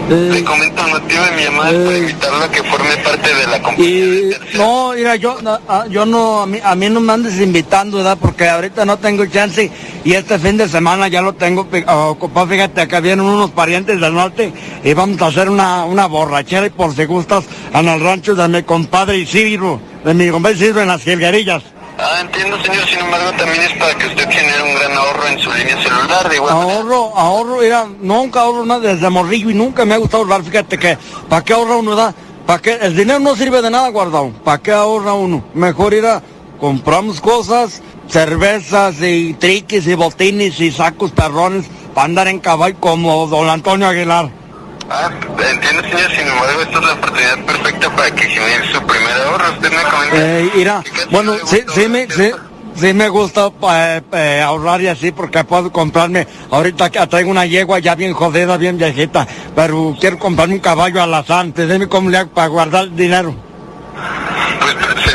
[0.09, 3.47] le comento el motivo de mi llamada es para invitarlo a que forme parte de
[3.47, 3.85] la compañía.
[3.85, 5.37] Y no, mira, yo,
[5.67, 8.17] ah, yo no, a mí, a mí no me andes invitando, ¿verdad?
[8.19, 9.71] Porque ahorita no tengo chance
[10.09, 12.47] y este fin de semana ya lo tengo ah, ocupado.
[12.47, 14.51] Fíjate, acá vienen unos parientes del norte
[14.83, 18.47] y vamos a hacer una, una borrachera y por si gustas en el rancho de
[18.47, 21.61] mi compadre Isidro, de mi compadre Isidro en las jilguerillas.
[21.99, 22.87] Ah, entiendo, señor.
[22.87, 26.27] Sin embargo, también es para que usted genere un gran ahorro en su línea celular.
[26.27, 30.23] De igual Ahorro, ahorro, mira, nunca ahorro nada desde morrillo y nunca me ha gustado
[30.23, 30.41] ahorrar.
[30.41, 30.97] Fíjate que,
[31.29, 32.15] ¿para qué ahorra uno, da?
[32.47, 32.79] ¿Para qué?
[32.81, 34.31] El dinero no sirve de nada guardado.
[34.43, 35.45] ¿Para qué ahorra uno?
[35.53, 36.23] Mejor ir a
[36.59, 43.27] compramos cosas, cervezas y triques y botines y sacos perrones para andar en caballo como
[43.27, 44.29] don Antonio Aguilar.
[44.89, 45.11] Ah,
[45.51, 46.11] entiendo, señor.
[46.11, 49.51] Sin embargo, esta es la oportunidad perfecta para que genere su primer ahorro.
[49.51, 50.15] Usted me comenta.
[50.15, 52.31] Eh, mira, bueno, sí, sí me, sí,
[52.75, 57.45] sí me gusta eh, eh, ahorrar y así porque puedo comprarme, ahorita que traigo una
[57.45, 62.17] yegua ya bien jodida, bien viejita, pero quiero comprarme un caballo alazán, dime cómo le
[62.17, 63.35] hago para guardar el dinero.
[65.05, 65.08] Señor,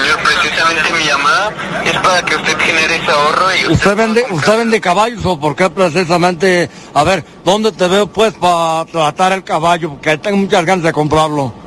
[0.74, 1.52] precisamente mi llamada
[1.84, 3.72] es para que usted genere ese ahorro y usted...
[3.72, 8.34] ¿Usted vende, usted vende caballos o por qué precisamente, a ver, ¿dónde te veo pues
[8.34, 9.90] para tratar el caballo?
[9.90, 11.63] Porque tengo muchas ganas de comprarlo.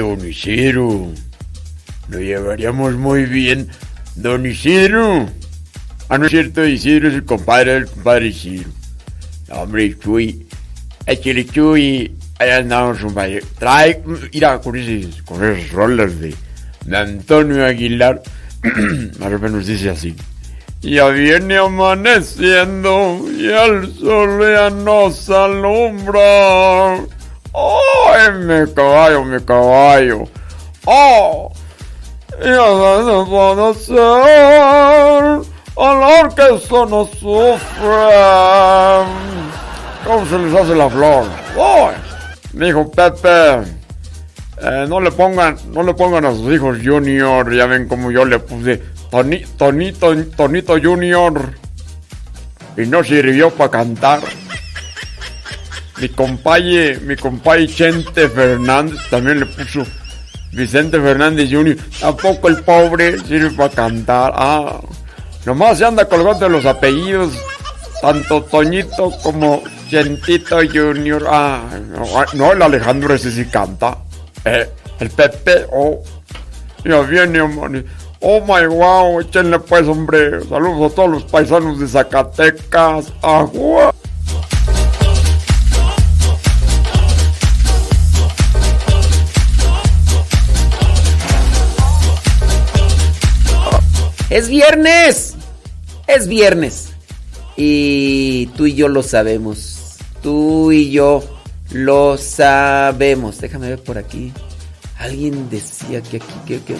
[0.00, 1.12] Hoy, don Isidro,
[2.08, 3.68] lo llevaríamos muy bien.
[4.14, 5.28] Don Isidro.
[6.08, 8.68] Ah, no es cierto, Isidro es el compadre del compadre Isidro.
[9.48, 10.46] No, hombre, Chuy.
[11.06, 12.14] Échale, Chuy.
[12.38, 13.42] Allá andamos, compadre.
[13.58, 14.02] Trae,
[14.32, 16.34] mira, con, ese, con esos rollers de,
[16.84, 18.22] de Antonio Aguilar.
[19.18, 20.14] Más o menos dice así.
[20.82, 27.00] Ya viene amaneciendo y el sol ya nos alumbra.
[28.16, 30.24] ¡Ay, mi caballo, mi caballo!
[30.86, 31.52] ¡Oh!
[32.42, 33.96] No puedo ser
[35.76, 37.56] al que esto no sufre.
[40.06, 41.24] ¿Cómo se les hace la flor?
[41.58, 41.90] ¡Oh!
[42.52, 43.62] Dijo Pepe.
[44.62, 48.24] eh, no le pongan, no le pongan a sus hijos Junior, ya ven como yo
[48.24, 51.50] le puse Toni- Tonito, Tonito Junior.
[52.78, 54.20] Y no sirvió para cantar.
[55.98, 59.84] Mi compaye, mi compaye Chente Fernández también le puso
[60.52, 61.76] Vicente Fernández Jr.
[62.00, 64.32] Tampoco el pobre sirve para cantar.
[64.34, 64.80] Ah,
[65.44, 67.32] nomás se anda colgando los apellidos.
[68.00, 71.26] Tanto Toñito como Chentito Jr.
[71.28, 73.98] Ah, no, ah, no, el Alejandro ese sí canta.
[74.44, 74.68] Eh,
[75.00, 76.02] el Pepe, oh.
[76.84, 77.84] Ya viene, hombre.
[78.20, 80.42] Oh my wow, échenle pues, hombre.
[80.48, 83.12] Saludos a todos los paisanos de Zacatecas.
[83.22, 83.94] Agua.
[94.36, 95.34] Es viernes.
[96.06, 96.90] Es viernes.
[97.56, 99.96] Y tú y yo lo sabemos.
[100.22, 101.24] Tú y yo
[101.70, 103.38] lo sabemos.
[103.40, 104.34] Déjame ver por aquí.
[104.98, 106.76] Alguien decía que aquí que, que-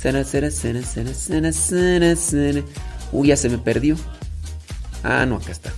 [0.00, 2.62] Cena, cena, cena, cena, cena, cena, cena.
[3.12, 3.96] Uy, ya se me perdió.
[5.02, 5.70] Ah, no, acá está.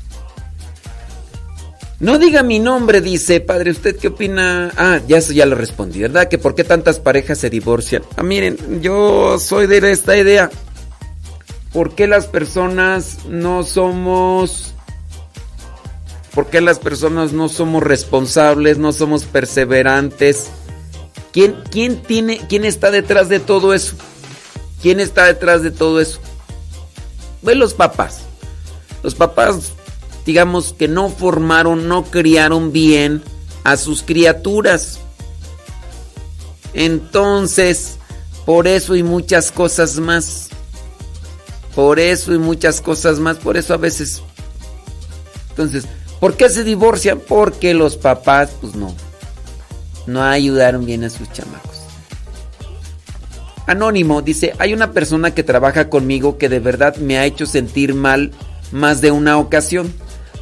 [2.00, 4.72] No diga mi nombre, dice, padre, ¿usted qué opina?
[4.78, 6.28] Ah, ya ya lo respondí, ¿verdad?
[6.28, 8.02] Que por qué tantas parejas se divorcian.
[8.16, 10.50] Ah, miren, yo soy de esta idea.
[11.74, 14.74] ¿Por qué las personas no somos...
[16.34, 20.48] ¿Por qué las personas no somos responsables, no somos perseverantes?
[21.32, 23.94] ¿Quién, quién tiene, quién está detrás de todo eso?
[24.80, 26.18] ¿Quién está detrás de todo eso?
[27.42, 28.22] Pues los papás.
[29.02, 29.74] Los papás,
[30.26, 33.22] digamos que no formaron, no criaron bien
[33.64, 34.98] a sus criaturas.
[36.72, 37.98] Entonces,
[38.44, 40.48] por eso y muchas cosas más.
[41.74, 43.36] Por eso y muchas cosas más.
[43.36, 44.22] Por eso a veces.
[45.50, 45.84] Entonces,
[46.18, 47.20] ¿por qué se divorcian?
[47.20, 48.94] Porque los papás, pues no.
[50.06, 51.70] No ayudaron bien a sus chamacos.
[53.66, 57.94] Anónimo dice, hay una persona que trabaja conmigo que de verdad me ha hecho sentir
[57.94, 58.32] mal
[58.72, 59.92] más de una ocasión.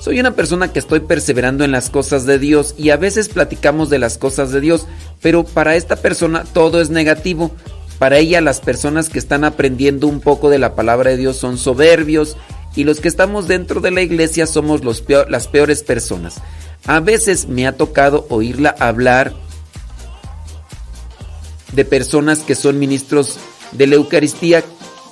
[0.01, 3.91] Soy una persona que estoy perseverando en las cosas de Dios y a veces platicamos
[3.91, 4.87] de las cosas de Dios,
[5.21, 7.51] pero para esta persona todo es negativo.
[7.99, 11.59] Para ella las personas que están aprendiendo un poco de la palabra de Dios son
[11.59, 12.37] soberbios
[12.77, 16.37] y los que estamos dentro de la iglesia somos los peor- las peores personas.
[16.87, 19.33] A veces me ha tocado oírla hablar
[21.73, 23.37] de personas que son ministros
[23.73, 24.63] de la Eucaristía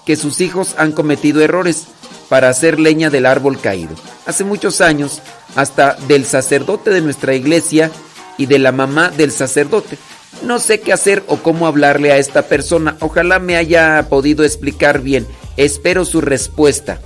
[0.07, 1.89] que sus hijos han cometido errores
[2.29, 3.95] para hacer leña del árbol caído.
[4.27, 5.23] Hace muchos años,
[5.55, 7.91] hasta del sacerdote de nuestra iglesia
[8.39, 9.99] y de la mamá del sacerdote.
[10.43, 12.97] No sé qué hacer o cómo hablarle a esta persona.
[13.01, 15.27] Ojalá me haya podido explicar bien.
[15.57, 17.01] Espero su respuesta.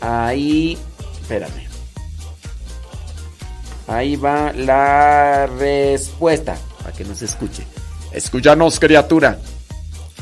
[0.00, 0.76] Ahí,
[1.20, 1.68] espérame.
[3.86, 6.56] Ahí va la respuesta.
[6.82, 7.64] Para que no se escuche.
[8.12, 9.38] Escúchanos, criatura.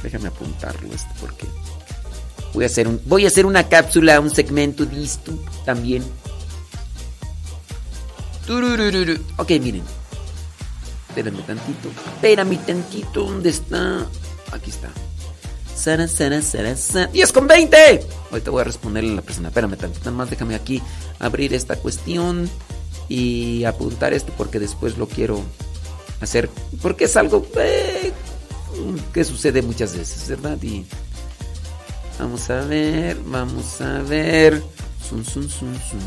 [0.03, 1.47] Déjame apuntarlo esto porque
[2.53, 5.33] voy a hacer un voy a hacer una cápsula, un segmento de esto
[5.65, 6.03] también.
[9.37, 9.83] Ok, miren.
[11.09, 11.89] Espérame tantito.
[12.15, 13.25] Espérame tantito.
[13.25, 14.07] ¿Dónde está?
[14.53, 14.91] Aquí está.
[15.75, 17.07] Sara, Sara, Sara, Sara.
[17.09, 18.07] 10 con 20.
[18.31, 19.49] Ahorita voy a responderle a la persona.
[19.49, 20.05] Espérame tantito.
[20.07, 20.83] Nada más déjame aquí
[21.21, 22.51] abrir esta cuestión
[23.09, 25.43] y apuntar esto porque después lo quiero
[26.21, 26.51] hacer.
[26.83, 28.13] Porque es algo eh,
[29.13, 30.61] que sucede muchas veces, ¿verdad?
[30.63, 30.85] Y
[32.21, 34.63] vamos a ver, vamos a ver.
[35.09, 36.01] Zum, zum, zum, zum.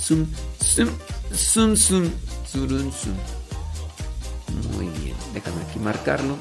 [0.00, 0.26] Zum,
[0.58, 0.88] zum,
[1.32, 2.12] zum, zum,
[2.50, 3.14] zurun, zum.
[4.74, 6.36] Muy bien, déjame aquí marcarlo.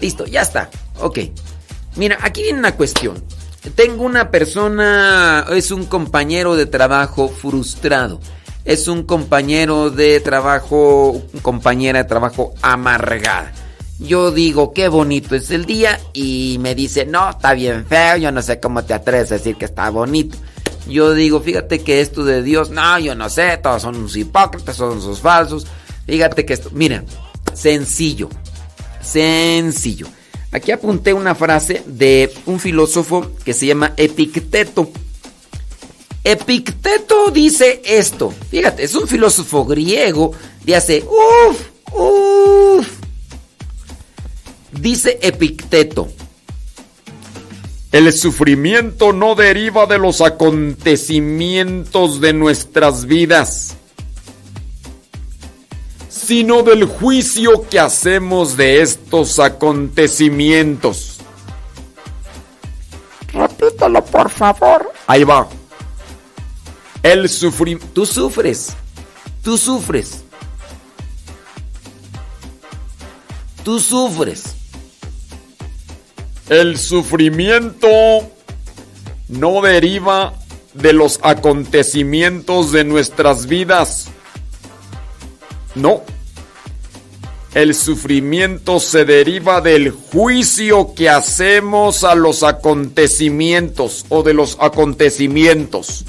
[0.00, 0.70] Listo, ya está.
[1.00, 1.18] Ok.
[1.96, 3.22] Mira, aquí viene una cuestión.
[3.74, 8.20] Tengo una persona, es un compañero de trabajo frustrado.
[8.64, 13.52] Es un compañero de trabajo, compañera de trabajo amargada.
[14.00, 18.32] Yo digo, qué bonito es el día y me dice, no, está bien feo, yo
[18.32, 20.36] no sé cómo te atreves a decir que está bonito.
[20.88, 24.76] Yo digo, fíjate que esto de Dios, no, yo no sé, todos son unos hipócritas,
[24.76, 25.66] son unos falsos.
[26.06, 27.04] Fíjate que esto, mira,
[27.54, 28.28] sencillo,
[29.00, 30.08] sencillo.
[30.50, 34.90] Aquí apunté una frase de un filósofo que se llama Epicteto.
[36.22, 38.32] Epicteto dice esto.
[38.50, 40.32] Fíjate, es un filósofo griego
[40.64, 41.60] de hace uff,
[41.92, 42.93] uff.
[44.80, 46.08] Dice Epicteto.
[47.92, 53.76] El sufrimiento no deriva de los acontecimientos de nuestras vidas,
[56.08, 61.20] sino del juicio que hacemos de estos acontecimientos.
[63.32, 64.92] Repítelo, por favor.
[65.06, 65.48] Ahí va.
[67.00, 67.86] El sufrimiento...
[67.94, 68.74] Tú sufres.
[69.40, 70.24] Tú sufres.
[73.62, 74.63] Tú sufres.
[76.48, 77.88] El sufrimiento
[79.28, 80.34] no deriva
[80.74, 84.08] de los acontecimientos de nuestras vidas.
[85.74, 86.02] No.
[87.54, 96.04] El sufrimiento se deriva del juicio que hacemos a los acontecimientos o de los acontecimientos.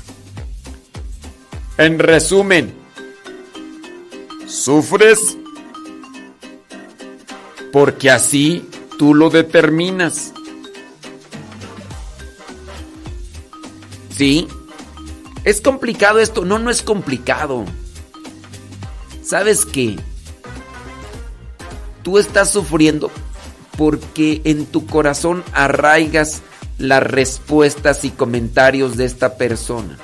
[1.78, 2.74] En resumen,
[4.48, 5.38] sufres
[7.72, 10.34] porque así tú lo determinas.
[14.16, 14.48] ¿Sí?
[15.44, 16.46] ¿Es complicado esto?
[16.46, 17.66] No, no es complicado.
[19.24, 19.98] ¿Sabes qué?
[22.04, 23.12] Tú estás sufriendo
[23.78, 26.42] porque en tu corazón arraigas
[26.78, 29.98] las respuestas y comentarios de esta persona.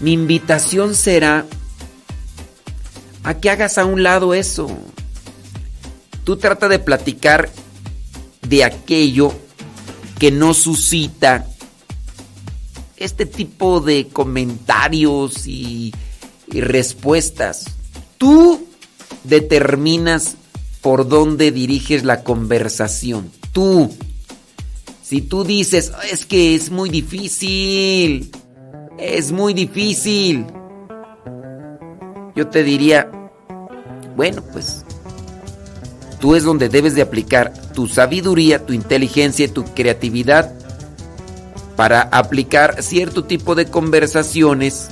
[0.00, 1.44] Mi invitación será
[3.24, 4.68] a que hagas a un lado eso.
[6.24, 7.50] Tú trata de platicar
[8.48, 9.32] de aquello
[10.18, 11.46] que no suscita
[12.96, 15.94] este tipo de comentarios y,
[16.50, 17.66] respuestas.
[18.16, 18.66] Tú
[19.22, 20.36] determinas
[20.80, 23.30] por dónde diriges la conversación.
[23.52, 23.90] Tú.
[25.02, 28.30] Si tú dices, es que es muy difícil,
[28.98, 30.46] es muy difícil,
[32.34, 33.10] yo te diría,
[34.16, 34.84] bueno, pues
[36.20, 40.52] tú es donde debes de aplicar tu sabiduría, tu inteligencia y tu creatividad
[41.76, 44.88] para aplicar cierto tipo de conversaciones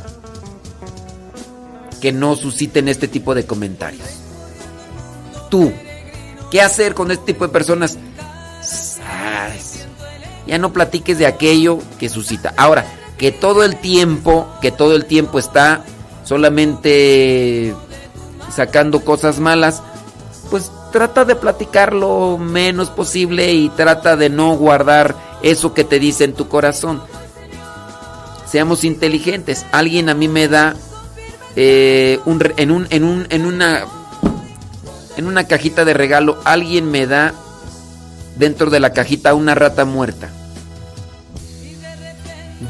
[2.00, 4.06] que no susciten este tipo de comentarios.
[5.50, 5.72] Tú,
[6.50, 7.98] ¿qué hacer con este tipo de personas?
[10.46, 12.54] Ya no platiques de aquello que suscita.
[12.56, 12.86] Ahora,
[13.18, 15.84] que todo el tiempo, que todo el tiempo está
[16.24, 17.74] solamente
[18.54, 19.82] sacando cosas malas,
[20.50, 25.98] pues trata de platicar lo menos posible y trata de no guardar eso que te
[25.98, 27.02] dice en tu corazón.
[28.46, 29.66] Seamos inteligentes.
[29.72, 30.74] Alguien a mí me da
[31.54, 33.84] eh, un, en, un, en, un, en, una,
[35.18, 37.34] en una cajita de regalo, alguien me da
[38.36, 40.30] dentro de la cajita una rata muerta.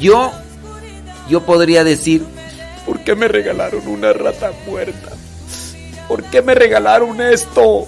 [0.00, 0.32] Yo,
[1.28, 2.24] yo podría decir,
[2.84, 5.12] ¿por qué me regalaron una rata muerta?
[6.08, 7.86] ¿Por qué me regalaron esto?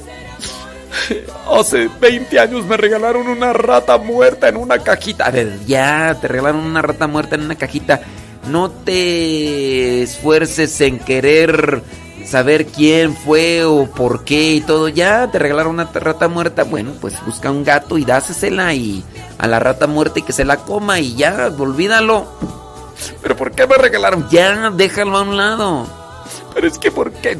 [1.50, 5.26] Hace 20 años me regalaron una rata muerta en una cajita.
[5.26, 8.00] A ver, ya te regalaron una rata muerta en una cajita.
[8.48, 11.82] No te esfuerces en querer
[12.24, 14.88] saber quién fue o por qué y todo.
[14.88, 16.64] Ya te regalaron una rata muerta.
[16.64, 19.04] Bueno, pues busca un gato y dásesela y
[19.38, 22.26] a la rata muerta y que se la coma y ya, olvídalo.
[23.22, 24.28] ¿Pero por qué me regalaron?
[24.30, 25.86] Ya, déjalo a un lado.
[26.54, 27.38] Pero es que ¿por qué?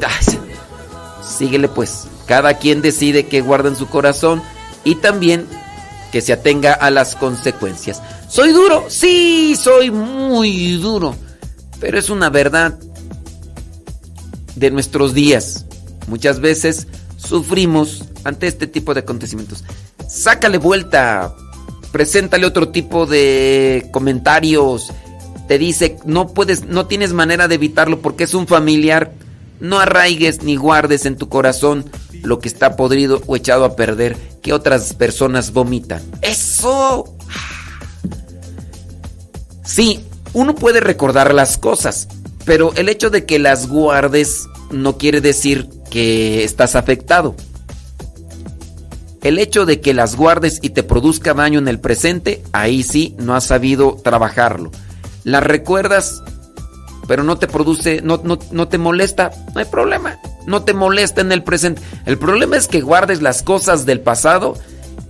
[1.21, 2.07] Síguele pues.
[2.29, 4.43] Cada quien decide qué guarda en su corazón
[4.83, 5.47] y también
[6.11, 8.03] que se atenga a las consecuencias.
[8.27, 8.85] ¿Soy duro?
[8.87, 11.15] Sí, soy muy duro.
[11.79, 12.77] Pero es una verdad
[14.55, 15.65] de nuestros días.
[16.07, 16.85] Muchas veces
[17.17, 19.63] sufrimos ante este tipo de acontecimientos.
[20.07, 21.33] Sácale vuelta.
[21.91, 24.93] Preséntale otro tipo de comentarios.
[25.47, 29.13] Te dice, no puedes, no tienes manera de evitarlo porque es un familiar.
[29.59, 31.89] No arraigues ni guardes en tu corazón
[32.23, 36.01] lo que está podrido o echado a perder que otras personas vomitan.
[36.21, 37.15] ¡Eso!
[39.63, 42.07] Sí, uno puede recordar las cosas,
[42.45, 47.35] pero el hecho de que las guardes no quiere decir que estás afectado.
[49.21, 53.15] El hecho de que las guardes y te produzca daño en el presente, ahí sí
[53.19, 54.71] no has sabido trabajarlo.
[55.23, 56.23] Las recuerdas,
[57.07, 60.17] pero no te produce, no, no, no te molesta, no hay problema.
[60.49, 61.79] No te molesta en el presente.
[62.07, 64.57] El problema es que guardes las cosas del pasado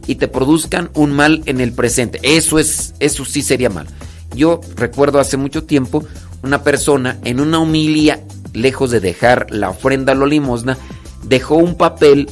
[0.05, 2.19] y te produzcan un mal en el presente.
[2.23, 3.87] Eso es, eso sí sería mal.
[4.35, 6.03] Yo recuerdo hace mucho tiempo
[6.43, 8.19] una persona en una humilia,
[8.51, 10.77] lejos de dejar la ofrenda o la limosna,
[11.23, 12.29] dejó un papel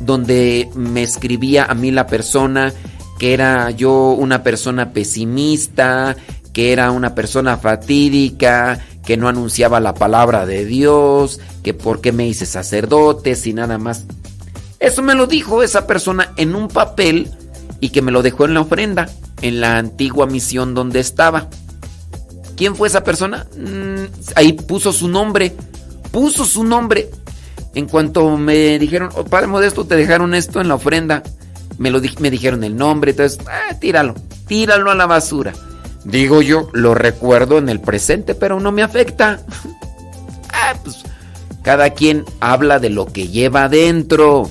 [0.00, 2.74] donde me escribía a mí la persona
[3.18, 6.14] que era yo una persona pesimista,
[6.52, 12.12] que era una persona fatídica, que no anunciaba la palabra de Dios, que por qué
[12.12, 14.04] me hice sacerdote y nada más.
[14.80, 17.30] Eso me lo dijo esa persona en un papel
[17.80, 19.08] y que me lo dejó en la ofrenda,
[19.42, 21.48] en la antigua misión donde estaba.
[22.56, 23.46] ¿Quién fue esa persona?
[23.56, 24.04] Mm,
[24.36, 25.54] ahí puso su nombre,
[26.10, 27.10] puso su nombre.
[27.74, 31.22] En cuanto me dijeron, oh, Padre Modesto, te dejaron esto en la ofrenda,
[31.78, 34.14] me, lo, me dijeron el nombre, entonces, ah, tíralo,
[34.46, 35.52] tíralo a la basura.
[36.04, 39.40] Digo yo, lo recuerdo en el presente, pero no me afecta.
[40.52, 41.04] ah, pues
[41.62, 44.50] cada quien habla de lo que lleva adentro.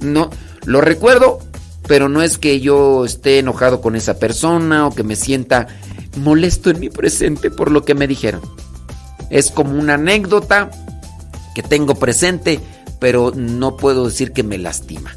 [0.00, 0.30] No,
[0.64, 1.40] lo recuerdo,
[1.88, 5.66] pero no es que yo esté enojado con esa persona o que me sienta
[6.16, 8.42] molesto en mi presente por lo que me dijeron.
[9.28, 10.70] Es como una anécdota
[11.54, 12.60] que tengo presente,
[13.00, 15.16] pero no puedo decir que me lastima.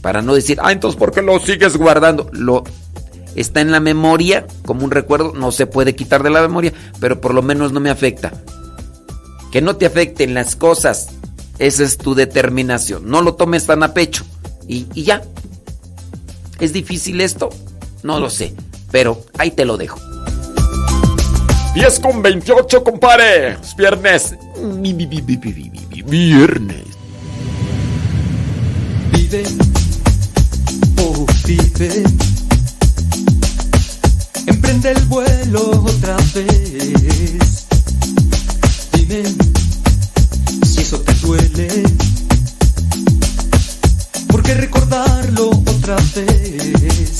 [0.00, 2.30] Para no decir, ah, entonces ¿por qué lo sigues guardando?
[2.32, 2.64] Lo
[3.34, 7.20] está en la memoria como un recuerdo, no se puede quitar de la memoria, pero
[7.20, 8.32] por lo menos no me afecta.
[9.52, 11.08] Que no te afecten las cosas,
[11.58, 13.08] esa es tu determinación.
[13.08, 14.24] No lo tomes tan a pecho
[14.68, 15.22] y, y ya.
[16.60, 17.50] ¿Es difícil esto?
[18.02, 18.54] No lo sé,
[18.90, 19.98] pero ahí te lo dejo.
[21.74, 23.52] 10 con 28, compadre.
[23.52, 24.34] Es viernes.
[26.06, 26.84] Viernes.
[29.12, 29.44] Vive,
[30.98, 32.04] oh vive.
[34.82, 37.66] Emprende el vuelo otra vez.
[38.92, 39.22] Dime
[40.64, 41.68] si eso te duele.
[44.28, 47.18] ¿Por qué recordarlo otra vez?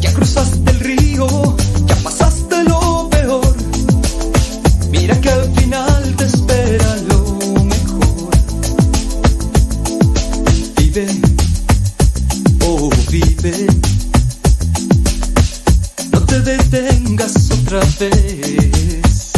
[0.00, 3.56] Ya cruzaste el río, ya pasaste lo peor.
[4.88, 8.30] Mira que al final te espera lo mejor.
[10.76, 11.06] Vive,
[12.66, 13.71] oh vive.
[16.32, 19.32] Te detengas otra vez.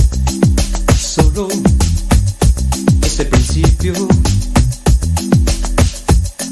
[0.97, 1.49] Solo
[3.03, 3.95] ese principio.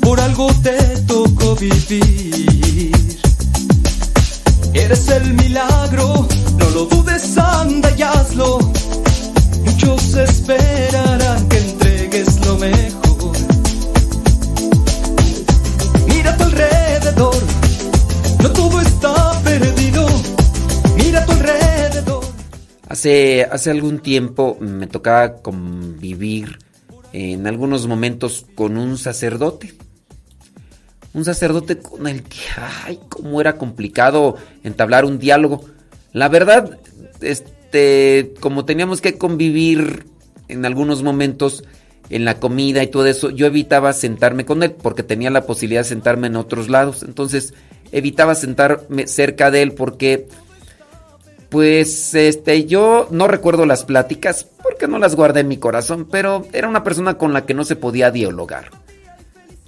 [0.00, 2.92] Por algo te tocó vivir.
[4.74, 6.26] Eres el milagro,
[6.58, 8.58] no lo dudes, anda y hazlo.
[9.64, 13.36] Muchos esperarán que entregues lo mejor.
[16.08, 17.36] Mira a tu alrededor,
[18.40, 19.31] no todo está
[22.92, 26.58] Hace, hace algún tiempo me tocaba convivir
[27.14, 29.72] en algunos momentos con un sacerdote.
[31.14, 32.36] Un sacerdote con el que,
[32.84, 35.64] ay, cómo era complicado entablar un diálogo.
[36.12, 36.80] La verdad,
[37.22, 40.04] este, como teníamos que convivir
[40.48, 41.64] en algunos momentos
[42.10, 45.80] en la comida y todo eso, yo evitaba sentarme con él porque tenía la posibilidad
[45.80, 47.04] de sentarme en otros lados.
[47.04, 47.54] Entonces,
[47.90, 50.28] evitaba sentarme cerca de él porque
[51.52, 56.46] pues este yo no recuerdo las pláticas porque no las guardé en mi corazón, pero
[56.54, 58.70] era una persona con la que no se podía dialogar.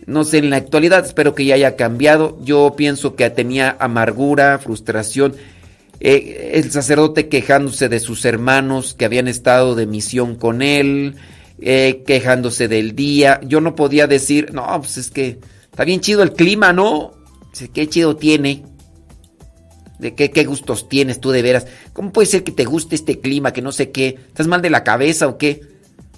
[0.06, 2.38] No sé, en la actualidad espero que ya haya cambiado.
[2.42, 5.34] Yo pienso que tenía amargura, frustración.
[6.00, 11.16] Eh, el sacerdote quejándose de sus hermanos que habían estado de misión con él,
[11.60, 13.40] eh, quejándose del día.
[13.42, 15.38] Yo no podía decir, no, pues es que
[15.70, 17.12] está bien chido el clima, ¿no?
[17.74, 18.64] Qué chido tiene.
[19.98, 21.66] ¿De qué, qué gustos tienes tú de veras?
[21.92, 24.18] ¿Cómo puede ser que te guste este clima, que no sé qué?
[24.28, 25.62] ¿Estás mal de la cabeza o qué?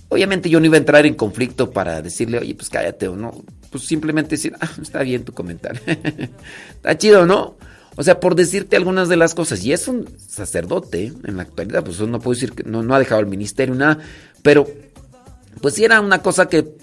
[0.08, 3.44] Obviamente yo no iba a entrar en conflicto para decirle, oye, pues cállate o no.
[3.70, 5.82] Pues simplemente decir, ah, está bien tu comentario.
[6.76, 7.56] está chido, ¿no?
[7.96, 9.64] O sea, por decirte algunas de las cosas.
[9.64, 12.98] Y es un sacerdote en la actualidad, pues no puedo decir que no, no ha
[12.98, 13.98] dejado el ministerio, nada.
[14.42, 14.66] Pero,
[15.60, 16.76] pues sí era una cosa que...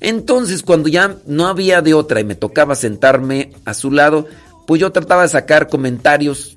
[0.00, 4.26] Entonces, cuando ya no había de otra y me tocaba sentarme a su lado,
[4.66, 6.56] pues yo trataba de sacar comentarios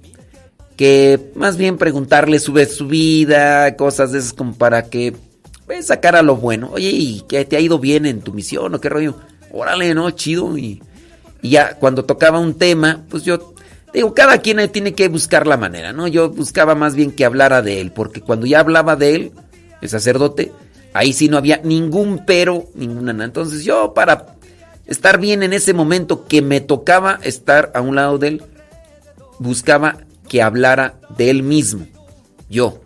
[0.76, 5.16] que más bien preguntarle sobre su vida, cosas de esas como para que
[5.66, 6.70] pues, sacara lo bueno.
[6.74, 9.16] Oye, ¿y qué te ha ido bien en tu misión o qué rollo?
[9.52, 10.12] Órale, ¿no?
[10.12, 10.58] Chido.
[10.58, 10.82] Y,
[11.42, 13.54] y ya cuando tocaba un tema, pues yo
[13.94, 16.08] digo, cada quien tiene que buscar la manera, ¿no?
[16.08, 19.32] Yo buscaba más bien que hablara de él, porque cuando ya hablaba de él,
[19.82, 20.52] el sacerdote,
[20.94, 23.24] ahí sí no había ningún pero, ninguna.
[23.24, 24.35] Entonces yo para
[24.86, 28.44] estar bien en ese momento que me tocaba estar a un lado de él,
[29.40, 29.98] buscaba
[30.28, 31.86] que hablara de él mismo,
[32.50, 32.82] yo.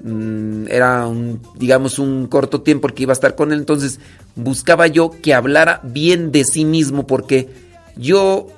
[0.00, 4.00] Mm, Era un, digamos, un corto tiempo que iba a estar con él, entonces
[4.36, 7.48] buscaba yo que hablara bien de sí mismo, porque
[7.96, 8.48] yo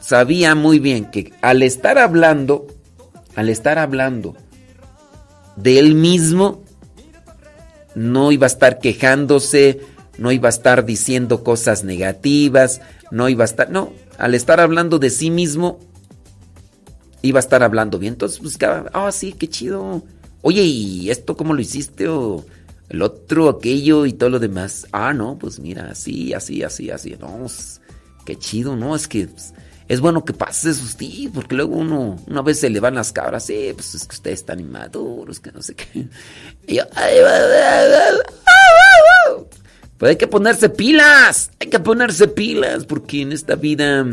[0.00, 2.66] sabía muy bien que al estar hablando,
[3.34, 4.34] al estar hablando
[5.56, 6.62] de él mismo,
[7.94, 9.80] no iba a estar quejándose,
[10.18, 12.80] no iba a estar diciendo cosas negativas,
[13.10, 15.78] no iba a estar, no, al estar hablando de sí mismo,
[17.22, 18.14] iba a estar hablando bien.
[18.14, 20.02] Entonces buscaba, ah, sí, qué chido.
[20.42, 22.08] Oye, ¿y esto cómo lo hiciste?
[22.08, 22.44] O
[22.88, 24.86] el otro, aquello y todo lo demás.
[24.92, 27.16] Ah, no, pues mira, así, así, así, así.
[27.18, 27.80] No, pues,
[28.24, 28.96] qué chido, ¿no?
[28.96, 29.54] Es que pues,
[29.88, 33.12] es bueno que pase eso, sí, porque luego uno, una vez se le van las
[33.12, 36.08] cabras, sí, pues es que ustedes están inmaduros, que no sé qué.
[36.66, 36.84] Y yo,
[39.98, 44.06] pues hay que ponerse pilas, hay que ponerse pilas, porque en esta vida,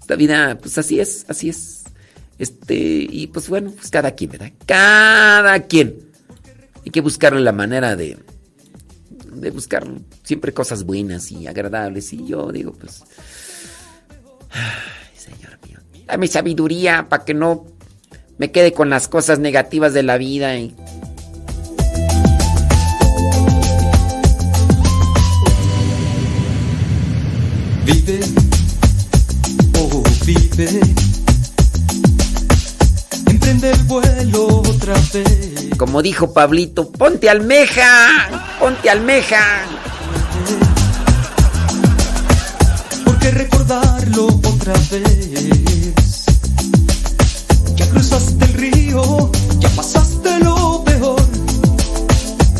[0.00, 1.84] esta vida, pues así es, así es.
[2.38, 4.52] Este, y pues bueno, pues cada quien, ¿verdad?
[4.66, 6.10] Cada quien.
[6.84, 8.18] Hay que buscarle la manera de,
[9.32, 9.86] de buscar
[10.24, 12.12] siempre cosas buenas y agradables.
[12.12, 13.04] Y yo digo, pues,
[14.50, 17.66] ay, Señor mío, dame sabiduría para que no
[18.38, 20.74] me quede con las cosas negativas de la vida y
[33.26, 35.76] Emprende el vuelo otra vez.
[35.76, 38.26] Como dijo Pablito, ponte almeja,
[38.58, 39.66] ponte almeja.
[43.04, 46.24] Porque recordarlo otra vez.
[47.74, 51.20] Ya cruzaste el río, ya pasaste lo peor.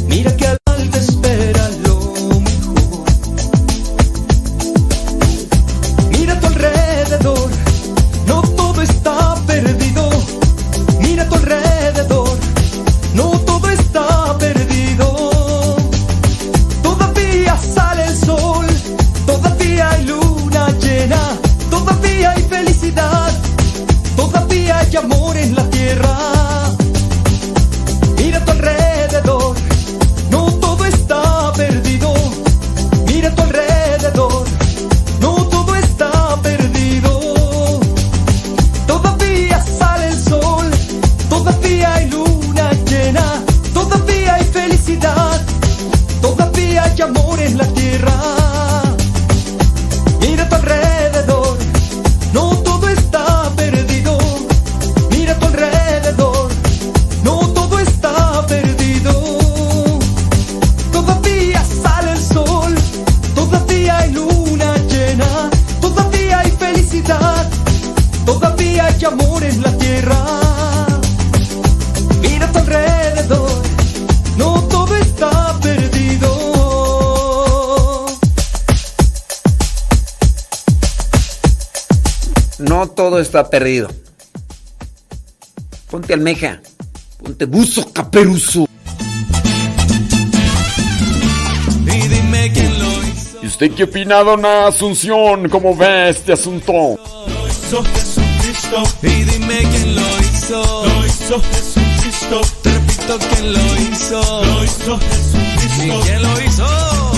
[0.07, 0.66] Mira que
[86.17, 86.61] Ponte almeja,
[87.23, 88.67] ponte buzo caperuso.
[91.85, 93.39] Y dime quién lo hizo.
[93.43, 95.47] ¿Y usted qué opina, dona Asunción?
[95.51, 96.73] ¿Cómo ve este asunto?
[96.73, 98.83] Lo hizo Jesucristo.
[99.03, 100.87] Y dime quién lo hizo.
[100.87, 102.41] Lo hizo Jesucristo.
[102.63, 104.45] Te repito quién lo hizo.
[104.47, 105.85] Lo hizo Jesucristo.
[105.85, 107.13] ¿Y quién lo hizo?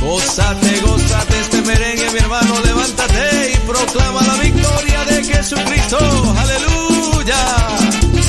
[0.00, 5.98] Gózate, gózate este merengue, mi hermano, levántate y proclama la victoria de Jesucristo.
[6.36, 6.95] Aleluya.
[7.26, 8.25] Y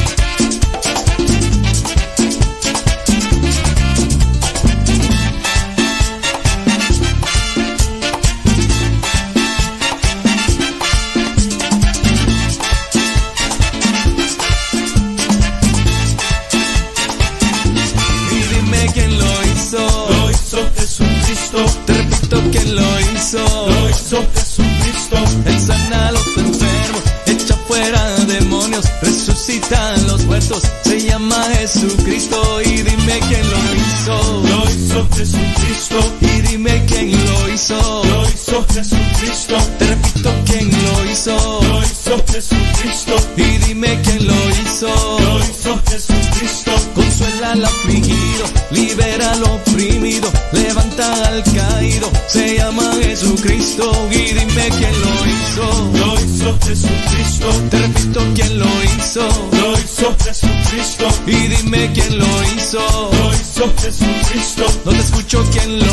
[42.78, 43.16] Jesucristo.
[43.38, 44.88] Y dime quién lo hizo.
[44.88, 46.72] Lo hizo Jesucristo.
[46.94, 52.12] Consuela al afligido, libera al oprimido, levanta al caído.
[52.28, 53.92] Se llama Jesucristo.
[54.12, 55.92] Y dime quién lo hizo.
[55.94, 57.48] Lo hizo Jesucristo.
[57.70, 59.28] Te repito quién lo hizo.
[59.54, 61.08] Lo hizo Jesucristo.
[61.26, 62.80] Y dime quién lo hizo.
[63.12, 64.66] Lo hizo Jesucristo.
[64.86, 65.87] No te escucho quién lo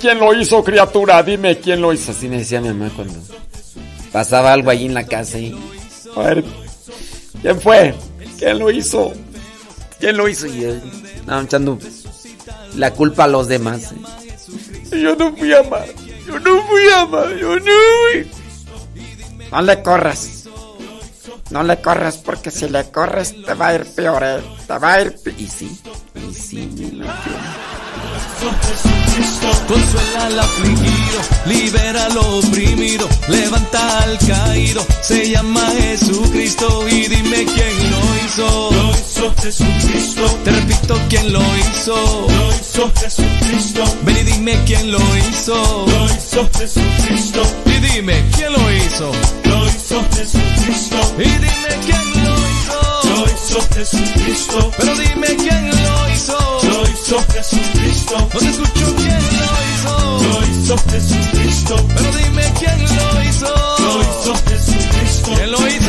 [0.00, 1.22] quién lo hizo, criatura.
[1.22, 2.12] Dime quién lo hizo.
[2.12, 3.14] Así me decía mi mamá cuando
[4.12, 5.38] pasaba algo allí en la casa.
[5.38, 5.54] Y...
[6.16, 6.44] A ver,
[7.42, 7.94] ¿quién fue?
[8.38, 9.12] ¿Quién lo hizo?
[9.98, 10.46] ¿Quién lo hizo?
[10.46, 10.74] Y yo,
[11.26, 11.78] no, echando
[12.76, 13.92] la culpa a los demás.
[14.90, 15.86] Yo no fui a amar.
[16.26, 17.36] Yo no fui a amar.
[17.36, 17.72] Yo no
[18.12, 18.30] fui.
[19.50, 20.44] No le corras.
[21.50, 24.40] No le corras porque si le corres te va a ir peor, eh.
[24.66, 25.40] Te va a ir peor.
[25.40, 25.80] Y sí.
[29.66, 37.90] Consuela al afligido, libera al oprimido, levanta al caído, se llama Jesucristo y dime quién
[37.90, 38.70] lo hizo.
[38.70, 40.24] Lo hizo Jesucristo.
[40.44, 42.28] Te repito quién lo hizo.
[42.28, 43.84] Lo hizo Jesucristo.
[44.02, 45.86] Ven y dime quién lo hizo.
[45.86, 47.42] Lo hizo Jesucristo.
[47.66, 49.12] Y dime quién lo hizo.
[49.44, 50.96] Lo hizo Jesucristo.
[51.18, 52.80] Y dime quién lo hizo.
[53.10, 54.70] Lo hizo Jesucristo.
[54.78, 56.55] Pero dime quién lo hizo.
[56.76, 58.18] Lo hizo Jesucristo.
[58.18, 59.94] No te escucho quién lo hizo.
[60.28, 61.76] Lo hizo Jesucristo.
[61.96, 63.46] Pero dime quién lo hizo.
[63.78, 65.30] Lo hizo Jesucristo.
[65.36, 65.85] ¿Quién lo hizo?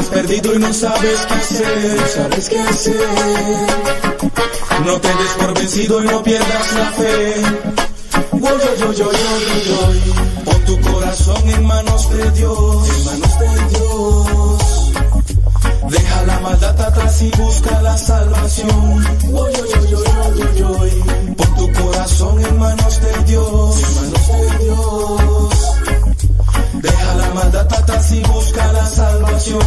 [0.00, 2.96] Encuentras perdido y no sabes qué hacer, sabes qué hacer.
[4.86, 7.34] No te des por vencido y no pierdas la fe.
[8.32, 9.10] Yo, yo, yo.
[10.44, 14.92] Pon tu corazón en manos de Dios, en manos de Dios.
[15.90, 19.04] Deja la maldad atrás y busca la salvación.
[21.36, 25.69] Pon tu corazón en manos de Dios, en manos de Dios.
[27.40, 29.62] Atrás y busca la salvación.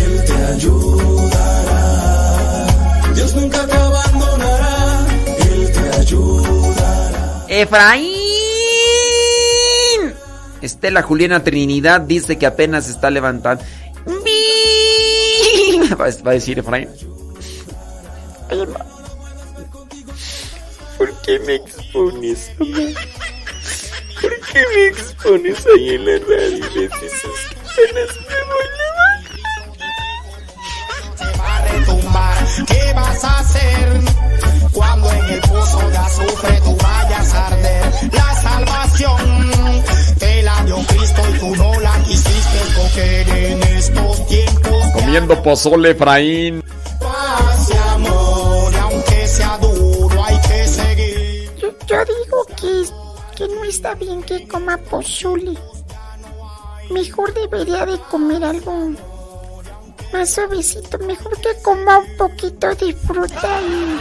[0.00, 1.86] Él te ayudará.
[3.12, 5.06] Dios nunca te abandonará.
[5.38, 7.44] Él te ayudará.
[7.48, 8.12] Efraín.
[10.62, 13.64] Estela Juliana Trinidad dice que apenas se está levantando.
[15.98, 16.88] Va a decir Efraín.
[20.96, 22.52] ¿Por qué me expones,
[24.52, 28.66] qué me expones ahí en la radio dices que apenas me voy
[31.40, 32.36] a retumbar.
[32.66, 34.00] ¿Qué vas a hacer
[34.72, 37.84] cuando en el pozo de azufre tú vayas a arder?
[38.12, 39.82] La salvación
[40.18, 44.84] te la dio Cristo y tú no la quisiste coger en estos tiempos.
[44.92, 46.62] Comiendo pozole, Efraín.
[47.00, 51.50] Paz y amor, y aunque sea duro, hay que seguir.
[51.58, 53.01] yo, yo digo que,
[53.42, 55.58] que no está bien que coma pozole.
[56.90, 58.92] Mejor debería de comer algo
[60.12, 60.98] más suavecito.
[60.98, 63.98] Mejor que coma un poquito de fruta y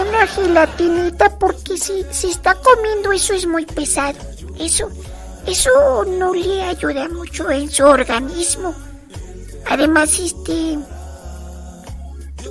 [0.00, 4.18] una gelatinita porque si, si está comiendo eso es muy pesado.
[4.58, 4.90] Eso,
[5.46, 8.74] eso no le ayuda mucho en su organismo.
[9.66, 10.78] Además, este...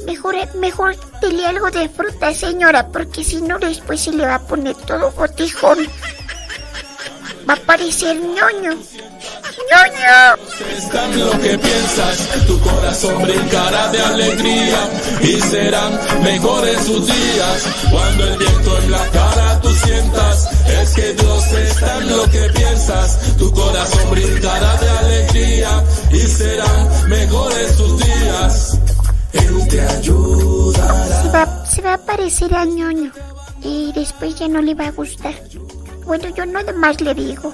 [0.05, 4.47] Mejor, mejor dele algo de fruta, señora, porque si no después se le va a
[4.47, 5.79] poner todo botijón.
[7.49, 8.77] Va a parecer ñoño.
[9.69, 10.77] ¡Ñoño!
[10.77, 14.89] Están lo que piensas, tu corazón brincará de alegría
[15.21, 17.63] y serán mejores sus días.
[17.91, 22.49] Cuando el viento en la cara tú sientas, es que Dios está en lo que
[22.49, 28.78] piensas, tu corazón brincará de alegría y serán mejores tus días.
[29.31, 33.11] Se va, se va a parecer a ñoño
[33.63, 35.33] y después ya no le va a gustar.
[36.05, 37.53] Bueno, yo nada más le digo.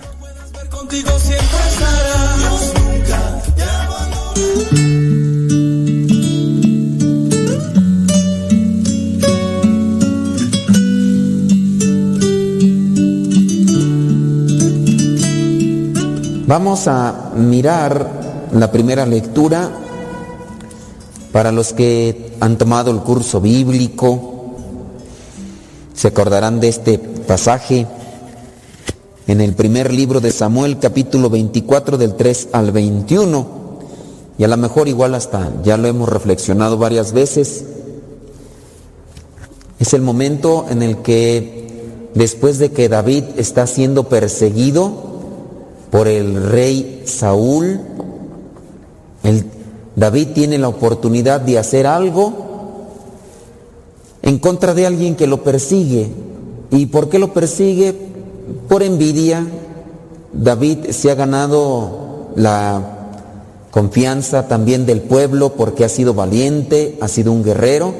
[16.47, 19.69] Vamos a mirar la primera lectura
[21.35, 24.55] para los que han tomado el curso bíblico.
[25.93, 27.85] Se acordarán de este pasaje
[29.27, 33.47] en el primer libro de Samuel, capítulo 24, del 3 al 21.
[34.37, 37.65] Y a lo mejor igual hasta ya lo hemos reflexionado varias veces.
[39.77, 44.93] Es el momento en el que después de que David está siendo perseguido
[45.91, 47.81] por el rey Saúl,
[49.23, 49.43] el,
[49.95, 52.33] David tiene la oportunidad de hacer algo
[54.21, 56.09] en contra de alguien que lo persigue.
[56.71, 57.95] ¿Y por qué lo persigue?
[58.67, 59.45] Por envidia.
[60.33, 62.81] David se ha ganado la
[63.71, 67.93] confianza también del pueblo porque ha sido valiente, ha sido un guerrero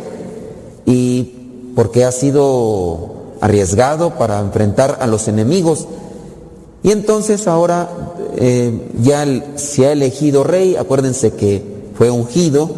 [0.86, 5.88] y porque ha sido arriesgado para enfrentar a los enemigos.
[6.84, 7.90] Y entonces ahora
[8.38, 9.26] eh, ya
[9.56, 12.70] se ha elegido rey, acuérdense que fue ungido,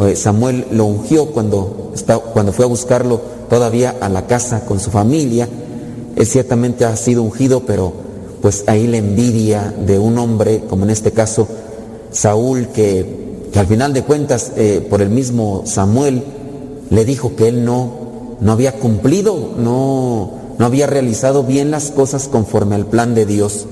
[0.00, 1.92] eh, Samuel lo ungió cuando,
[2.32, 5.48] cuando fue a buscarlo todavía a la casa con su familia,
[6.16, 7.92] él ciertamente ha sido ungido, pero
[8.42, 11.48] pues ahí la envidia de un hombre, como en este caso
[12.12, 16.22] Saúl, que, que al final de cuentas eh, por el mismo Samuel
[16.90, 22.28] le dijo que él no, no había cumplido, no, no había realizado bien las cosas
[22.28, 23.66] conforme al plan de Dios.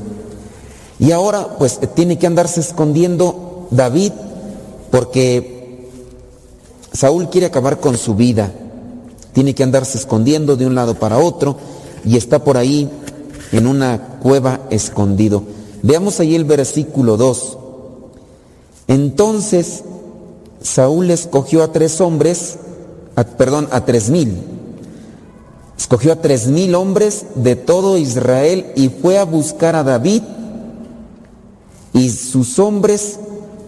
[0.98, 4.12] Y ahora pues tiene que andarse escondiendo David
[4.90, 5.88] porque
[6.92, 8.52] Saúl quiere acabar con su vida.
[9.32, 11.56] Tiene que andarse escondiendo de un lado para otro
[12.04, 12.90] y está por ahí
[13.52, 15.42] en una cueva escondido.
[15.82, 17.58] Veamos ahí el versículo 2.
[18.88, 19.84] Entonces
[20.62, 22.56] Saúl escogió a tres hombres,
[23.36, 24.42] perdón, a tres mil.
[25.78, 30.22] Escogió a tres mil hombres de todo Israel y fue a buscar a David
[31.92, 33.18] y sus hombres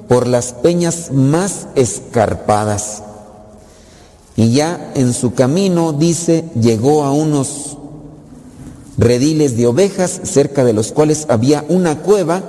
[0.08, 3.02] por las peñas más escarpadas.
[4.36, 7.76] Y ya en su camino, dice, llegó a unos
[8.96, 12.42] rediles de ovejas, cerca de los cuales había una cueva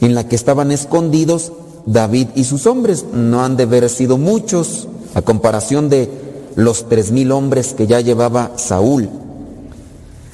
[0.00, 1.52] en la que estaban escondidos
[1.86, 3.04] David y sus hombres.
[3.12, 6.10] No han de haber sido muchos a comparación de
[6.56, 9.08] los tres mil hombres que ya llevaba Saúl.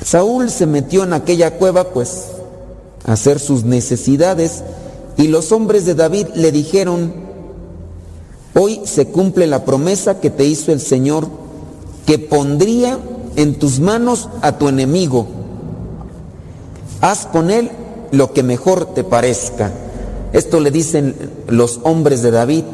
[0.05, 2.27] Saúl se metió en aquella cueva pues
[3.05, 4.63] a hacer sus necesidades
[5.17, 7.13] y los hombres de David le dijeron,
[8.55, 11.29] hoy se cumple la promesa que te hizo el Señor,
[12.07, 12.99] que pondría
[13.37, 15.27] en tus manos a tu enemigo.
[17.01, 17.71] Haz con él
[18.11, 19.73] lo que mejor te parezca.
[20.33, 21.15] Esto le dicen
[21.49, 22.65] los hombres de David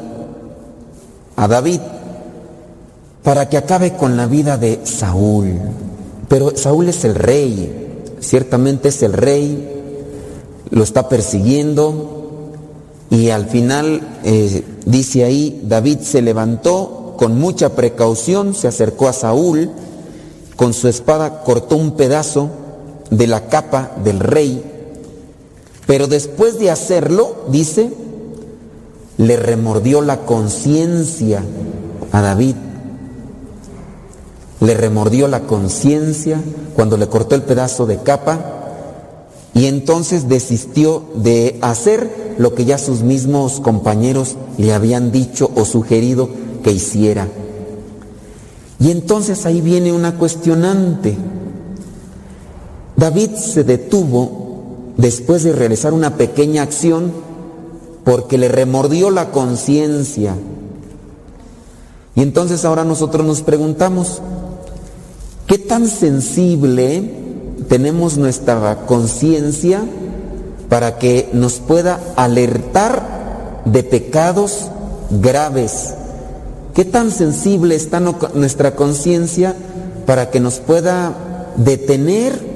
[1.36, 1.80] a David
[3.22, 5.58] para que acabe con la vida de Saúl.
[6.28, 9.68] Pero Saúl es el rey, ciertamente es el rey,
[10.70, 12.17] lo está persiguiendo
[13.10, 19.12] y al final eh, dice ahí, David se levantó con mucha precaución, se acercó a
[19.12, 19.70] Saúl,
[20.56, 22.50] con su espada cortó un pedazo
[23.10, 24.62] de la capa del rey
[25.88, 27.90] pero después de hacerlo, dice,
[29.16, 31.42] le remordió la conciencia
[32.12, 32.56] a David.
[34.60, 36.42] Le remordió la conciencia
[36.76, 38.57] cuando le cortó el pedazo de capa
[39.58, 45.64] y entonces desistió de hacer lo que ya sus mismos compañeros le habían dicho o
[45.64, 46.28] sugerido
[46.62, 47.26] que hiciera.
[48.78, 51.16] Y entonces ahí viene una cuestionante.
[52.94, 57.10] David se detuvo después de realizar una pequeña acción
[58.04, 60.36] porque le remordió la conciencia.
[62.14, 64.22] Y entonces ahora nosotros nos preguntamos,
[65.48, 67.26] ¿qué tan sensible
[67.68, 69.82] tenemos nuestra conciencia
[70.68, 74.68] para que nos pueda alertar de pecados
[75.10, 75.94] graves?
[76.74, 79.54] ¿Qué tan sensible está nuestra conciencia
[80.06, 81.14] para que nos pueda
[81.56, 82.48] detener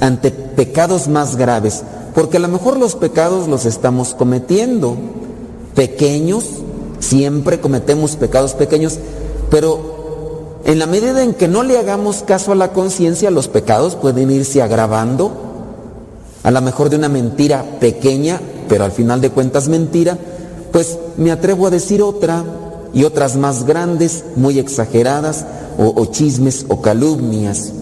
[0.00, 1.82] ante pecados más graves,
[2.14, 4.96] porque a lo mejor los pecados los estamos cometiendo,
[5.74, 6.44] pequeños,
[7.00, 8.98] siempre cometemos pecados pequeños,
[9.50, 10.03] pero
[10.64, 14.30] en la medida en que no le hagamos caso a la conciencia, los pecados pueden
[14.30, 15.30] irse agravando,
[16.42, 20.16] a lo mejor de una mentira pequeña, pero al final de cuentas mentira,
[20.72, 22.42] pues me atrevo a decir otra
[22.94, 25.44] y otras más grandes, muy exageradas,
[25.76, 27.72] o, chismes o calumnias.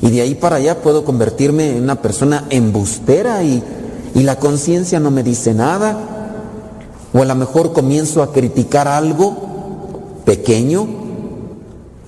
[0.00, 3.62] Y de ahí para allá puedo convertirme en una persona embustera y,
[4.14, 5.98] y la conciencia no me dice nada.
[7.12, 9.36] O a lo mejor comienzo a criticar algo
[10.24, 11.01] pequeño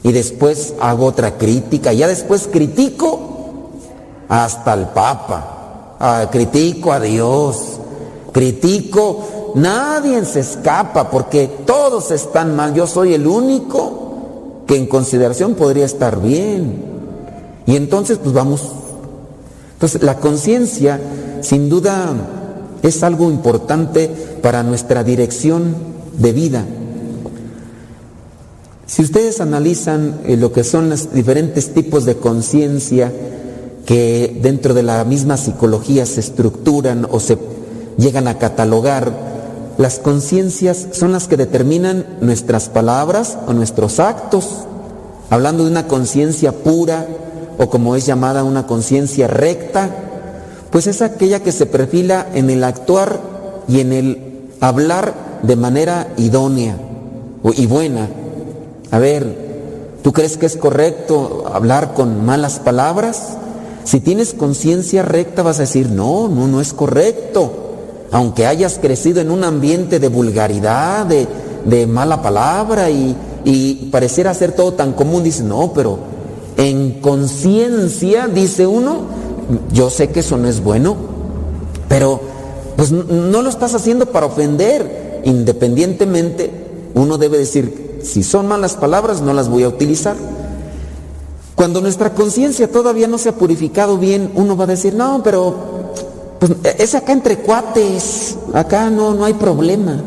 [0.05, 1.92] y después hago otra crítica.
[1.92, 3.18] Ya después critico
[4.28, 6.28] hasta el Papa.
[6.31, 7.81] Critico a Dios.
[8.31, 12.74] critico, nadie se escapa porque todos están mal.
[12.74, 16.84] Yo soy el único que en consideración podría estar bien.
[17.65, 18.73] Y entonces pues vamos.
[19.73, 21.00] Entonces la conciencia
[21.41, 22.12] sin duda
[22.83, 24.10] es algo importante
[24.42, 25.74] para nuestra dirección
[26.18, 26.65] de vida.
[28.87, 33.13] Si ustedes analizan eh, lo que son los diferentes tipos de conciencia
[33.87, 37.39] que dentro de la misma psicología se estructuran o se
[37.97, 39.13] llegan a catalogar,
[39.79, 44.65] las conciencias son las que determinan nuestras palabras o nuestros actos.
[45.31, 47.07] Hablando de una conciencia pura
[47.59, 49.91] o como es llamada una conciencia recta,
[50.71, 53.21] pues es aquella que se perfila en el actuar
[53.67, 56.77] y en el hablar de manera idónea
[57.57, 58.09] y buena.
[58.91, 63.37] A ver, ¿tú crees que es correcto hablar con malas palabras?
[63.85, 67.53] Si tienes conciencia recta vas a decir, no, no, no es correcto.
[68.13, 74.53] Aunque hayas crecido en un ambiente de vulgaridad, de, mala palabra y, y pareciera ser
[74.53, 75.99] todo tan común, dice, no, pero
[76.57, 79.03] en conciencia, dice uno,
[79.73, 80.97] yo sé que eso no es bueno,
[81.89, 82.21] pero
[82.77, 85.23] pues no lo estás haciendo para ofender.
[85.25, 86.51] Independientemente,
[86.95, 90.16] uno debe decir, si son malas palabras, no las voy a utilizar.
[91.55, 95.55] Cuando nuestra conciencia todavía no se ha purificado bien, uno va a decir, no, pero
[96.39, 100.02] pues, es acá entre cuates, acá no, no hay problema.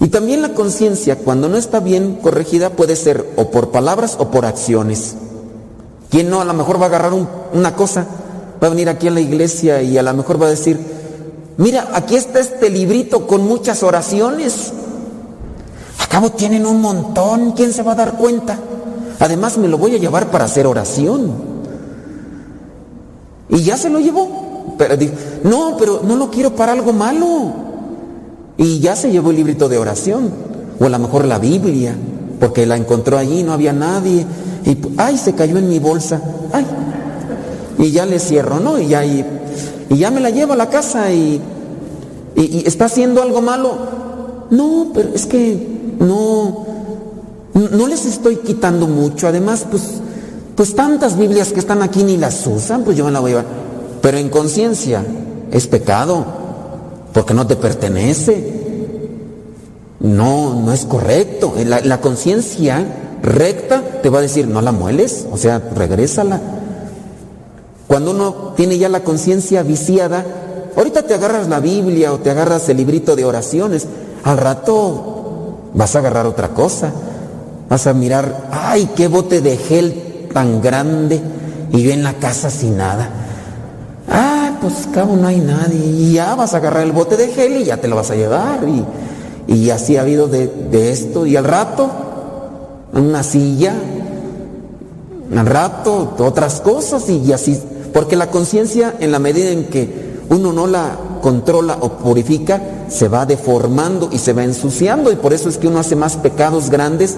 [0.00, 4.30] Y también la conciencia, cuando no está bien corregida, puede ser o por palabras o
[4.30, 5.14] por acciones.
[6.10, 7.12] ¿Quién no a lo mejor va a agarrar
[7.52, 8.06] una cosa?
[8.62, 10.78] Va a venir aquí a la iglesia y a lo mejor va a decir,
[11.56, 14.72] mira, aquí está este librito con muchas oraciones.
[16.02, 18.58] Acabo tienen un montón, ¿quién se va a dar cuenta?
[19.18, 21.32] Además me lo voy a llevar para hacer oración.
[23.48, 24.74] Y ya se lo llevó.
[24.78, 24.96] Pero
[25.44, 27.52] no, pero no lo quiero para algo malo.
[28.58, 30.30] Y ya se llevó el librito de oración.
[30.78, 31.96] O a lo mejor la Biblia,
[32.38, 34.26] porque la encontró allí, no había nadie.
[34.64, 36.20] Y ay, se cayó en mi bolsa.
[36.52, 36.66] Ay.
[37.78, 38.78] Y ya le cierro, ¿no?
[38.78, 39.24] Y ya, y,
[39.90, 41.40] ya me la llevo a la casa y,
[42.34, 43.76] y está haciendo algo malo.
[44.50, 45.75] No, pero es que
[46.06, 46.66] no,
[47.54, 49.28] no les estoy quitando mucho.
[49.28, 49.82] Además, pues,
[50.54, 53.34] pues tantas Biblias que están aquí ni las usan, pues yo me la voy a
[53.34, 53.46] llevar.
[54.00, 55.04] Pero en conciencia
[55.50, 56.24] es pecado,
[57.12, 58.64] porque no te pertenece.
[60.00, 61.54] No, no es correcto.
[61.64, 62.84] La, la conciencia
[63.22, 66.40] recta te va a decir, no la mueles, o sea, regrésala.
[67.86, 70.24] Cuando uno tiene ya la conciencia viciada,
[70.76, 73.86] ahorita te agarras la Biblia o te agarras el librito de oraciones,
[74.24, 75.15] al rato
[75.76, 76.90] vas a agarrar otra cosa.
[77.68, 81.20] Vas a mirar, ay, qué bote de gel tan grande
[81.72, 83.10] y yo en la casa sin nada.
[84.08, 85.78] Ah, pues cabo no hay nadie.
[85.78, 88.16] Y ya vas a agarrar el bote de gel y ya te lo vas a
[88.16, 88.60] llevar.
[88.66, 91.26] Y, y así ha habido de, de esto.
[91.26, 91.90] Y al rato,
[92.92, 93.74] una silla,
[95.36, 97.60] al rato, otras cosas y así.
[97.92, 100.96] Porque la conciencia, en la medida en que uno no la
[101.26, 105.66] controla o purifica, se va deformando y se va ensuciando y por eso es que
[105.66, 107.16] uno hace más pecados grandes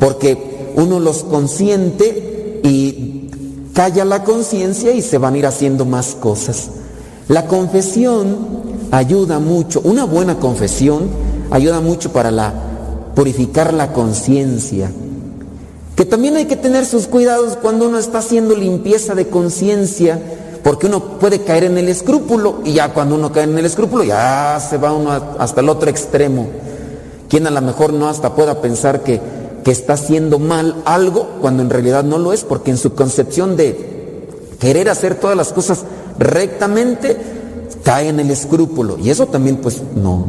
[0.00, 3.28] porque uno los consiente y
[3.74, 6.70] calla la conciencia y se van a ir haciendo más cosas.
[7.28, 8.38] La confesión
[8.90, 11.10] ayuda mucho, una buena confesión
[11.50, 12.54] ayuda mucho para la
[13.14, 14.90] purificar la conciencia.
[15.94, 20.22] Que también hay que tener sus cuidados cuando uno está haciendo limpieza de conciencia
[20.62, 24.04] porque uno puede caer en el escrúpulo y ya cuando uno cae en el escrúpulo
[24.04, 26.46] ya se va uno hasta el otro extremo.
[27.28, 29.20] Quien a lo mejor no hasta pueda pensar que,
[29.64, 33.56] que está haciendo mal algo cuando en realidad no lo es, porque en su concepción
[33.56, 34.26] de
[34.60, 35.84] querer hacer todas las cosas
[36.18, 37.16] rectamente,
[37.82, 38.98] cae en el escrúpulo.
[38.98, 40.26] Y eso también pues no.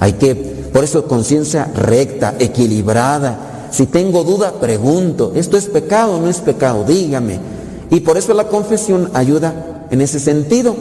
[0.00, 3.68] Hay que, por eso conciencia recta, equilibrada.
[3.70, 6.84] Si tengo duda, pregunto, ¿esto es pecado o no es pecado?
[6.84, 7.38] Dígame.
[7.90, 10.76] Y por eso la confesión ayuda en ese sentido,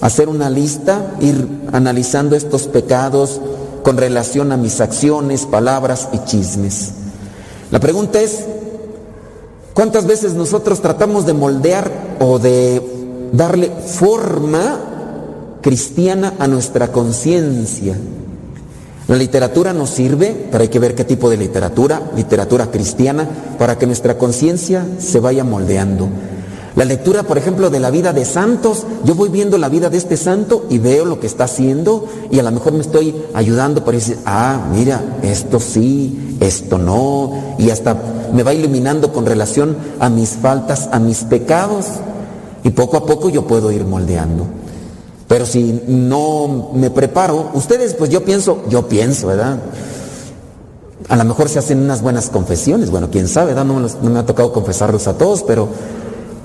[0.00, 3.40] hacer una lista, ir analizando estos pecados
[3.82, 6.92] con relación a mis acciones, palabras y chismes.
[7.70, 8.44] La pregunta es,
[9.74, 12.82] ¿cuántas veces nosotros tratamos de moldear o de
[13.32, 14.78] darle forma
[15.60, 17.96] cristiana a nuestra conciencia?
[19.08, 23.26] La literatura nos sirve, pero hay que ver qué tipo de literatura, literatura cristiana,
[23.58, 26.08] para que nuestra conciencia se vaya moldeando.
[26.78, 29.98] La lectura, por ejemplo, de la vida de santos, yo voy viendo la vida de
[29.98, 33.84] este santo y veo lo que está haciendo y a lo mejor me estoy ayudando
[33.84, 37.96] para decir, ah, mira, esto sí, esto no, y hasta
[38.32, 41.86] me va iluminando con relación a mis faltas, a mis pecados,
[42.62, 44.46] y poco a poco yo puedo ir moldeando.
[45.26, 49.58] Pero si no me preparo, ustedes, pues yo pienso, yo pienso, ¿verdad?
[51.08, 53.64] A lo mejor se hacen unas buenas confesiones, bueno, quién sabe, ¿verdad?
[53.64, 55.66] No no me ha tocado confesarlos a todos, pero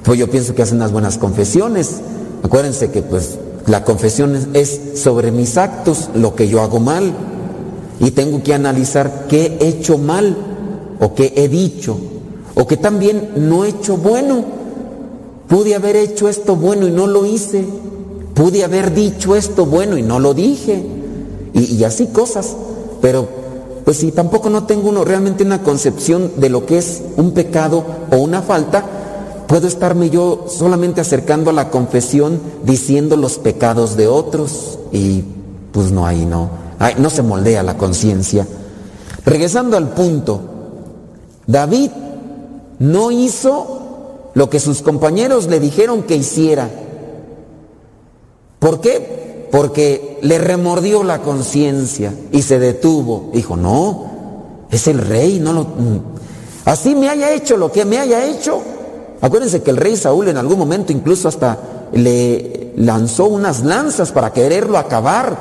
[0.03, 2.01] pues yo pienso que hacen unas buenas confesiones.
[2.43, 7.13] Acuérdense que pues la confesión es, es sobre mis actos, lo que yo hago mal.
[7.99, 10.35] Y tengo que analizar qué he hecho mal
[10.99, 11.97] o qué he dicho
[12.55, 14.43] o que también no he hecho bueno.
[15.47, 17.63] Pude haber hecho esto bueno y no lo hice.
[18.33, 20.83] Pude haber dicho esto bueno y no lo dije.
[21.53, 22.55] Y, y así cosas.
[23.01, 23.27] Pero
[23.85, 27.83] pues si tampoco no tengo uno realmente una concepción de lo que es un pecado
[28.11, 28.85] o una falta,
[29.53, 35.23] puedo estarme yo solamente acercando a la confesión diciendo los pecados de otros y
[35.71, 36.49] pues no ahí no,
[36.97, 38.47] no se moldea la conciencia.
[39.23, 40.41] Regresando al punto,
[41.45, 41.91] David
[42.79, 46.67] no hizo lo que sus compañeros le dijeron que hiciera.
[48.57, 49.49] ¿Por qué?
[49.51, 53.29] Porque le remordió la conciencia y se detuvo.
[53.31, 55.67] Dijo, no, es el rey, no lo...
[56.65, 58.72] Así me haya hecho lo que me haya hecho.
[59.23, 61.57] Acuérdense que el rey Saúl en algún momento incluso hasta
[61.93, 65.37] le lanzó unas lanzas para quererlo acabar.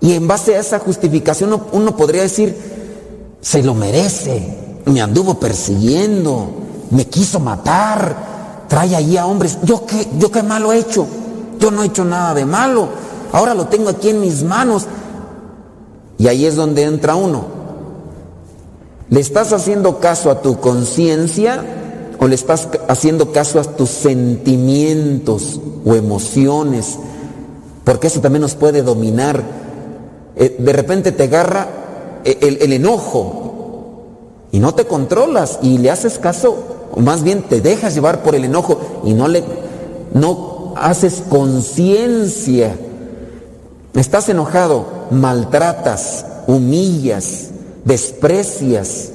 [0.00, 2.56] Y en base a esa justificación uno, podría decir,
[3.40, 6.46] se lo merece, me anduvo persiguiendo,
[6.90, 9.58] me quiso matar, trae allí a hombres.
[9.64, 11.08] ¿Yo qué, yo qué malo he hecho?
[11.58, 12.88] Yo no he hecho nada de malo.
[13.32, 14.86] Ahora lo tengo aquí en mis manos.
[16.18, 17.46] Y ahí es donde entra uno.
[19.10, 21.82] ¿Le estás haciendo caso a tu conciencia
[22.18, 26.98] o le estás haciendo caso a tus sentimientos o emociones?
[27.84, 29.42] Porque eso también nos puede dominar.
[30.36, 31.68] Eh, de repente te agarra
[32.24, 33.46] eh, el, el enojo
[34.52, 38.34] y no te controlas y le haces caso, o más bien te dejas llevar por
[38.34, 39.44] el enojo y no le
[40.12, 42.76] no haces conciencia.
[43.94, 47.50] Estás enojado, maltratas, humillas,
[47.84, 49.10] desprecias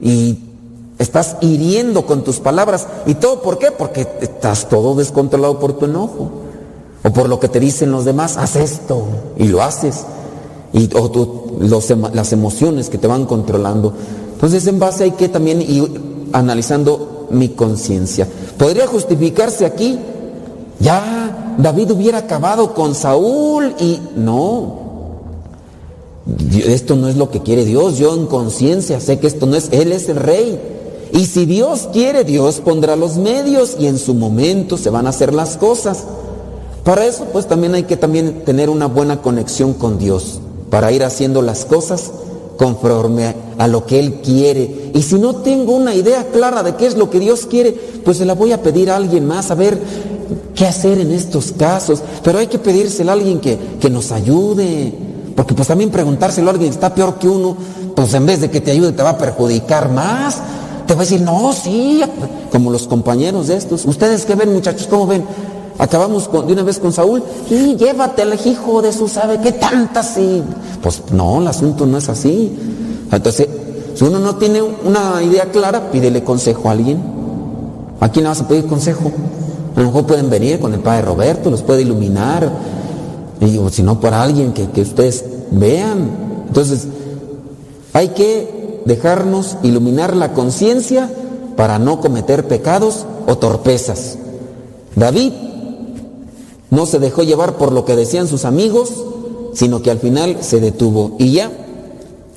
[0.00, 0.47] y
[0.98, 2.86] estás hiriendo con tus palabras.
[3.06, 3.70] ¿Y todo por qué?
[3.70, 6.30] Porque estás todo descontrolado por tu enojo
[7.04, 8.36] o por lo que te dicen los demás.
[8.36, 9.04] Haz esto
[9.36, 10.04] y lo haces.
[10.72, 13.92] Y, o tú- los las emociones que te van controlando.
[14.34, 16.00] Entonces en base hay que también ir
[16.32, 18.28] analizando mi conciencia.
[18.56, 19.98] ¿Podría justificarse aquí?
[20.80, 24.78] Ya David hubiera acabado con Saúl y no.
[26.66, 27.98] Esto no es lo que quiere Dios.
[27.98, 29.68] Yo en conciencia sé que esto no es.
[29.72, 30.60] Él es el rey.
[31.12, 35.10] Y si Dios quiere, Dios pondrá los medios y en su momento se van a
[35.10, 36.04] hacer las cosas.
[36.84, 40.40] Para eso pues también hay que también tener una buena conexión con Dios.
[40.70, 42.10] Para ir haciendo las cosas
[42.58, 44.90] conforme a lo que Él quiere.
[44.92, 47.72] Y si no tengo una idea clara de qué es lo que Dios quiere,
[48.04, 49.78] pues se la voy a pedir a alguien más a ver
[50.54, 52.02] qué hacer en estos casos.
[52.22, 54.92] Pero hay que pedírsela a alguien que, que nos ayude.
[55.36, 57.56] Porque pues también preguntárselo a alguien está peor que uno,
[57.94, 60.38] pues en vez de que te ayude te va a perjudicar más.
[60.88, 62.00] Te va a decir, no, sí,
[62.50, 63.84] como los compañeros de estos.
[63.84, 64.86] ¿Ustedes qué ven muchachos?
[64.88, 65.22] ¿Cómo ven?
[65.78, 70.16] Acabamos con- de una vez con Saúl y llévatelo, hijo de su sabe qué tantas
[70.18, 70.42] y
[70.82, 72.56] pues no, el asunto no es así.
[73.12, 73.46] Entonces,
[73.94, 76.98] si uno no tiene una idea clara, pídele consejo a alguien.
[78.00, 79.12] ¿A quién le vas a pedir consejo?
[79.76, 82.50] A lo mejor pueden venir con el padre Roberto, los puede iluminar.
[83.40, 86.10] Y, si no, por alguien que, que ustedes vean.
[86.48, 86.88] Entonces,
[87.92, 88.57] hay que
[88.88, 91.08] dejarnos iluminar la conciencia
[91.56, 94.18] para no cometer pecados o torpezas.
[94.96, 95.32] David
[96.70, 98.92] no se dejó llevar por lo que decían sus amigos,
[99.54, 101.12] sino que al final se detuvo.
[101.18, 101.50] Y ya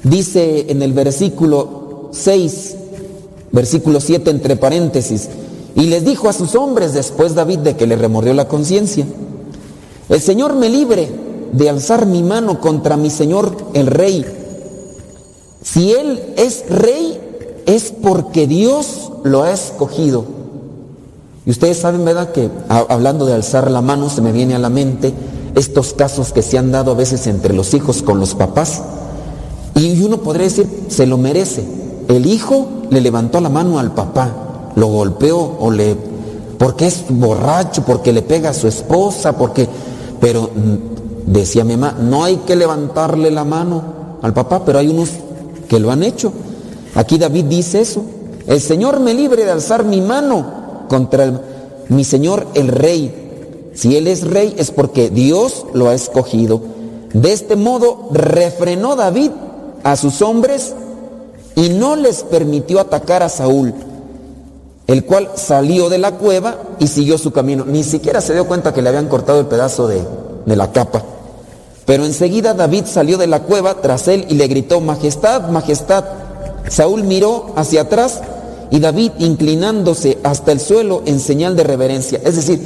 [0.04, 2.76] dice en el versículo 6,
[3.52, 5.30] versículo 7 entre paréntesis,
[5.76, 9.06] y les dijo a sus hombres después David de que le remordió la conciencia,
[10.10, 11.10] el Señor me libre
[11.54, 14.26] de alzar mi mano contra mi Señor el Rey.
[15.64, 17.20] Si Él es Rey,
[17.66, 20.26] es porque Dios lo ha escogido.
[21.46, 22.32] Y ustedes saben, ¿verdad?
[22.32, 25.14] Que hablando de alzar la mano, se me viene a la mente
[25.56, 28.82] estos casos que se han dado a veces entre los hijos con los papás.
[29.76, 31.64] Y uno podría decir, se lo merece.
[32.08, 35.96] El hijo le levantó la mano al papá, lo golpeó o le...
[36.58, 39.68] porque es borracho, porque le pega a su esposa, porque...
[40.20, 43.82] Pero mm, decía mi mamá, no hay que levantarle la mano
[44.22, 45.10] al papá, pero hay unos
[45.72, 46.34] que lo han hecho.
[46.96, 48.04] Aquí David dice eso.
[48.46, 51.32] El Señor me libre de alzar mi mano contra
[51.88, 53.70] mi Señor el Rey.
[53.74, 56.62] Si Él es Rey es porque Dios lo ha escogido.
[57.14, 59.32] De este modo refrenó David
[59.86, 60.74] a sus hombres
[61.56, 63.74] y no les permitió atacar a Saúl.
[64.88, 67.64] el cual salió de la cueva y siguió su camino.
[67.66, 70.04] Ni siquiera se dio cuenta que le habían cortado el pedazo de,
[70.46, 71.02] de la capa.
[71.86, 76.06] Pero enseguida David salió de la cueva tras él y le gritó, Majestad, Majestad.
[76.70, 78.22] Saúl miró hacia atrás
[78.70, 82.22] y David inclinándose hasta el suelo en señal de reverencia.
[82.24, 82.62] Es decir,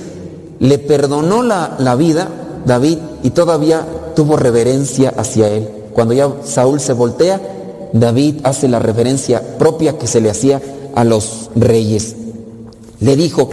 [0.60, 2.30] le perdonó la, la vida
[2.66, 3.86] David y todavía
[4.16, 5.70] tuvo reverencia hacia él.
[5.94, 7.42] Cuando ya Saúl se voltea,
[7.94, 10.62] David hace la reverencia propia que se le hacía
[10.94, 12.16] a los reyes.
[13.00, 13.50] Le dijo,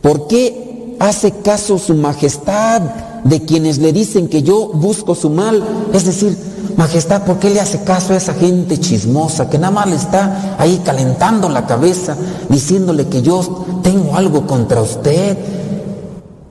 [0.00, 2.82] ¿por qué hace caso su majestad
[3.24, 5.62] de quienes le dicen que yo busco su mal?
[5.92, 6.36] Es decir,
[6.76, 10.56] majestad, ¿por qué le hace caso a esa gente chismosa que nada más le está
[10.58, 12.16] ahí calentando la cabeza,
[12.48, 15.36] diciéndole que yo tengo algo contra usted?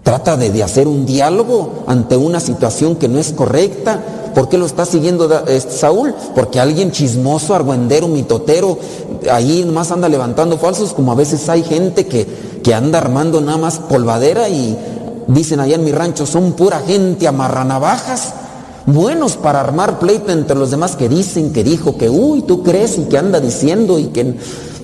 [0.04, 4.00] Trata de, hacer un diálogo ante una situación que no es correcta.
[4.34, 6.16] ¿Por qué lo está siguiendo eh, Saúl?
[6.34, 8.80] Porque alguien chismoso, argüendero, mitotero,
[9.32, 12.26] ahí nomás anda levantando falsos, como a veces hay gente que,
[12.64, 14.76] que anda armando nada más polvadera y
[15.34, 18.34] dicen allá en mi rancho, son pura gente amarranavajas,
[18.86, 22.98] buenos para armar pleito entre los demás que dicen, que dijo, que uy, tú crees
[22.98, 24.36] y que anda diciendo y que,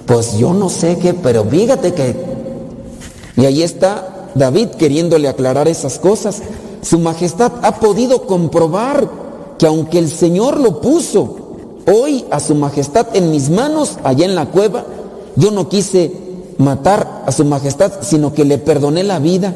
[0.06, 2.38] pues yo no sé qué, pero fíjate que
[3.38, 6.42] y ahí está David queriéndole aclarar esas cosas.
[6.82, 9.08] Su majestad ha podido comprobar
[9.58, 11.38] que aunque el Señor lo puso
[11.86, 14.86] hoy a su majestad en mis manos allá en la cueva,
[15.36, 16.12] yo no quise
[16.58, 19.54] matar a su majestad, sino que le perdoné la vida,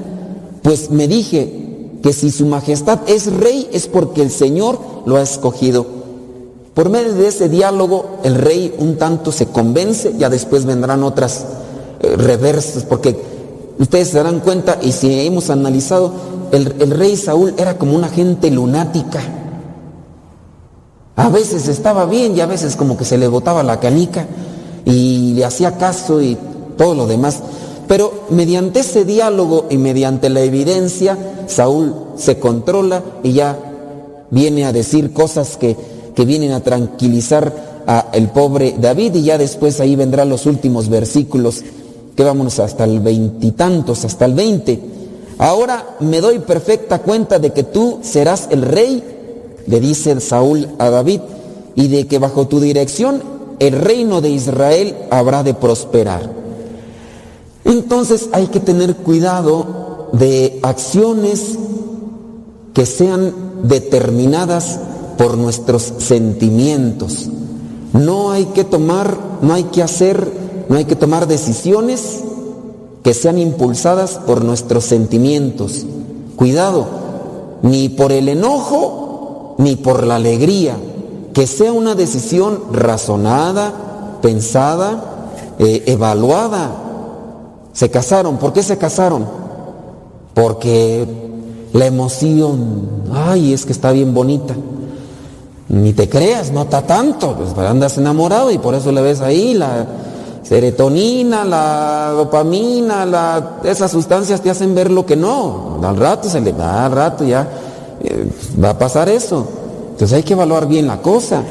[0.63, 5.21] pues me dije que si su majestad es rey es porque el Señor lo ha
[5.21, 5.85] escogido.
[6.73, 11.45] Por medio de ese diálogo, el rey un tanto se convence, ya después vendrán otras
[11.99, 13.19] eh, reversas, porque
[13.77, 16.13] ustedes se darán cuenta, y si hemos analizado,
[16.51, 19.21] el, el rey Saúl era como una gente lunática.
[21.17, 24.25] A veces estaba bien y a veces como que se le botaba la canica
[24.85, 26.37] y le hacía caso y
[26.77, 27.41] todo lo demás.
[27.91, 33.59] Pero mediante ese diálogo y mediante la evidencia, Saúl se controla y ya
[34.29, 35.75] viene a decir cosas que,
[36.15, 40.87] que vienen a tranquilizar a el pobre David y ya después ahí vendrán los últimos
[40.87, 41.65] versículos
[42.15, 44.79] que vámonos hasta el veintitantos, hasta el veinte.
[45.37, 49.03] Ahora me doy perfecta cuenta de que tú serás el rey,
[49.67, 51.19] le dice Saúl a David,
[51.75, 53.21] y de que bajo tu dirección
[53.59, 56.39] el reino de Israel habrá de prosperar.
[57.71, 61.57] Entonces hay que tener cuidado de acciones
[62.73, 63.33] que sean
[63.63, 64.77] determinadas
[65.17, 67.29] por nuestros sentimientos.
[67.93, 72.19] No hay que tomar, no hay que hacer, no hay que tomar decisiones
[73.03, 75.85] que sean impulsadas por nuestros sentimientos.
[76.35, 76.87] Cuidado,
[77.61, 80.75] ni por el enojo, ni por la alegría.
[81.33, 86.90] Que sea una decisión razonada, pensada, eh, evaluada.
[87.73, 89.25] Se casaron, ¿por qué se casaron?
[90.33, 91.07] Porque
[91.73, 94.55] la emoción, ay, es que está bien bonita.
[95.69, 99.53] Ni te creas, no está tanto, pues andas enamorado y por eso le ves ahí
[99.53, 99.87] la
[100.43, 105.79] serotonina, la dopamina, la, esas sustancias te hacen ver lo que no.
[105.81, 107.47] Al rato se le va, al rato ya
[108.01, 108.29] eh,
[108.61, 109.47] va a pasar eso.
[109.91, 111.43] Entonces hay que evaluar bien la cosa.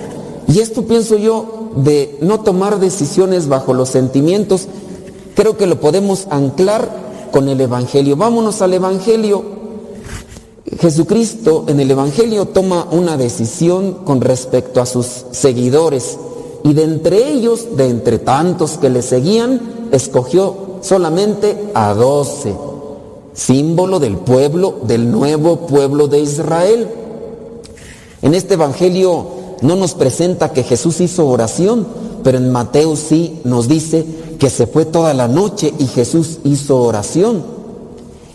[0.49, 4.69] Y esto pienso yo de no tomar decisiones bajo los sentimientos,
[5.41, 6.87] creo que lo podemos anclar
[7.33, 8.15] con el Evangelio.
[8.15, 9.43] Vámonos al Evangelio.
[10.79, 16.19] Jesucristo en el Evangelio toma una decisión con respecto a sus seguidores
[16.63, 22.55] y de entre ellos, de entre tantos que le seguían, escogió solamente a doce,
[23.33, 26.87] símbolo del pueblo, del nuevo pueblo de Israel.
[28.21, 29.27] En este Evangelio
[29.63, 31.87] no nos presenta que Jesús hizo oración,
[32.23, 34.05] pero en Mateo sí nos dice
[34.41, 37.45] que se fue toda la noche y Jesús hizo oración.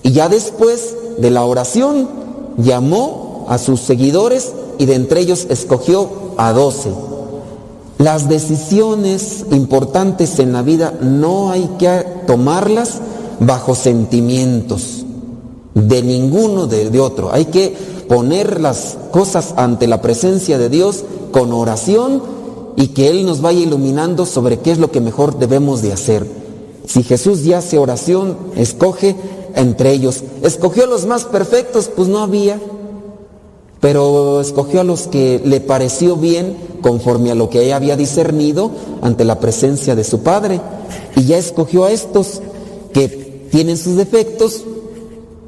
[0.04, 2.08] Y ya después de la oración
[2.58, 6.92] llamó a sus seguidores y de entre ellos escogió a doce.
[7.98, 13.00] Las decisiones importantes en la vida no hay que tomarlas
[13.40, 15.06] bajo sentimientos
[15.74, 17.34] de ninguno de, de otro.
[17.34, 17.76] Hay que
[18.08, 22.35] poner las cosas ante la presencia de Dios con oración
[22.76, 26.26] y que Él nos vaya iluminando sobre qué es lo que mejor debemos de hacer.
[26.88, 29.16] Si Jesús ya hace oración, escoge
[29.56, 30.24] entre ellos.
[30.44, 32.60] Escogió a los más perfectos, pues no había,
[33.80, 38.72] pero escogió a los que le pareció bien conforme a lo que ella había discernido
[39.02, 40.62] ante la presencia de su Padre.
[41.16, 42.42] Y ya escogió a estos
[42.94, 43.08] que
[43.52, 44.64] tienen sus defectos,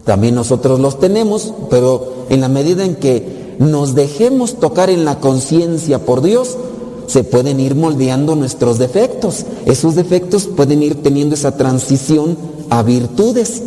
[0.06, 5.20] también nosotros los tenemos, pero en la medida en que nos dejemos tocar en la
[5.20, 6.58] conciencia por Dios,
[7.08, 9.46] se pueden ir moldeando nuestros defectos.
[9.66, 12.38] Esos defectos pueden ir teniendo esa transición
[12.70, 13.64] a virtudes.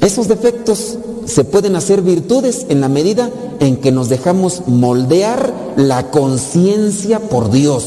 [0.00, 3.30] Esos defectos se pueden hacer virtudes en la medida
[3.60, 7.84] en que nos dejamos moldear la conciencia por Dios.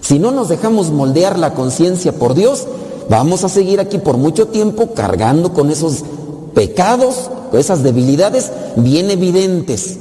[0.00, 2.66] Si no nos dejamos moldear la conciencia por Dios,
[3.10, 6.04] vamos a seguir aquí por mucho tiempo cargando con esos
[6.54, 9.96] pecados, con esas debilidades bien evidentes.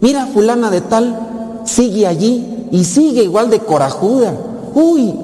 [0.00, 4.34] Mira, fulana de tal sigue allí y sigue igual de corajuda.
[4.74, 5.14] Uy,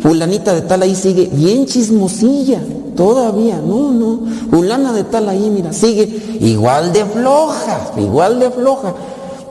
[0.00, 2.60] fulanita de tal ahí sigue bien chismosilla.
[2.96, 4.20] Todavía, no, no.
[4.50, 8.94] Fulana de tal ahí, mira, sigue igual de floja, igual de floja.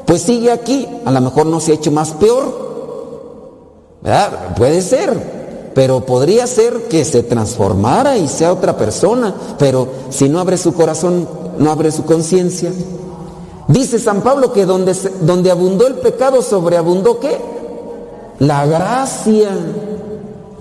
[0.06, 2.66] Pues sigue aquí, a lo mejor no se ha hecho más peor.
[4.58, 10.40] Puede ser, pero podría ser que se transformara y sea otra persona, pero si no
[10.40, 12.72] abre su corazón, no abre su conciencia.
[13.68, 17.40] Dice San Pablo que donde, donde abundó el pecado, sobreabundó qué?
[18.40, 19.50] La gracia.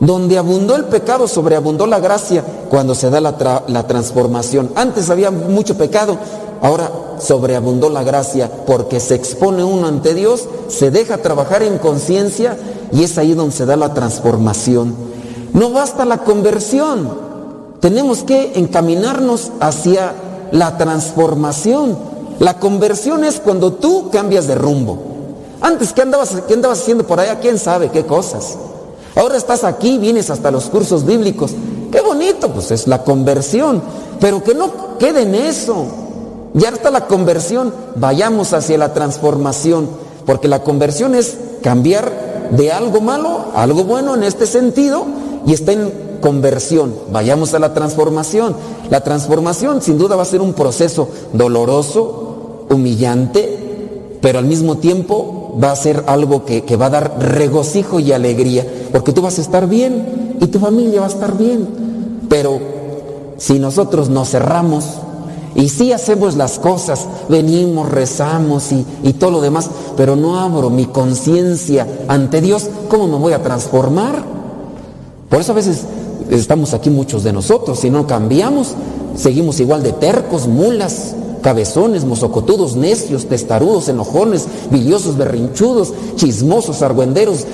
[0.01, 4.71] Donde abundó el pecado, sobreabundó la gracia cuando se da la, la transformación.
[4.75, 6.19] Antes había mucho pecado,
[6.61, 12.57] ahora sobreabundó la gracia porque se expone uno ante Dios, se deja trabajar en conciencia
[12.93, 14.95] y es ahí donde se da la transformación.
[15.53, 17.09] No basta la conversión,
[17.81, 20.15] tenemos que encaminarnos hacia
[20.51, 22.14] la transformación.
[22.41, 24.99] La conversión es cuando tú cambias de rumbo.
[25.61, 27.39] Antes, ¿qué andabas, qué andabas haciendo por allá?
[27.41, 28.57] ¿Quién sabe qué cosas?
[29.17, 31.53] Ahora estás aquí, vienes hasta los cursos bíblicos.
[31.93, 33.83] Qué bonito, pues es la conversión.
[34.21, 35.87] Pero que no quede en eso.
[36.55, 39.89] Ya está la conversión, vayamos hacia la transformación.
[40.27, 45.07] Porque la conversión es cambiar de algo malo a algo bueno en este sentido
[45.47, 46.95] y está en conversión.
[47.13, 48.57] Vayamos a la transformación.
[48.91, 52.24] La transformación sin duda va a ser un proceso doloroso,
[52.71, 58.01] humillante, pero al mismo tiempo va a ser algo que, que va a dar regocijo
[58.01, 61.67] y alegría, porque tú vas a estar bien y tu familia va a estar bien.
[62.29, 62.59] Pero
[63.37, 64.85] si nosotros nos cerramos
[65.55, 70.71] y sí hacemos las cosas, venimos, rezamos y, y todo lo demás, pero no abro
[70.71, 74.25] mi conciencia ante Dios, ¿cómo me voy a transformar?
[75.29, 75.85] Por eso a veces
[76.31, 78.75] estamos aquí muchos de nosotros, si no cambiamos,
[79.17, 87.45] seguimos igual de tercos, mulas, cabezones, mozocotudos, necios, testarudos, enojones, biliosos, berrinchudos, chismosos, argüenderos.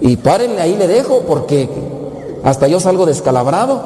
[0.00, 1.68] Y párenle, ahí le dejo, porque
[2.42, 3.82] hasta yo salgo descalabrado.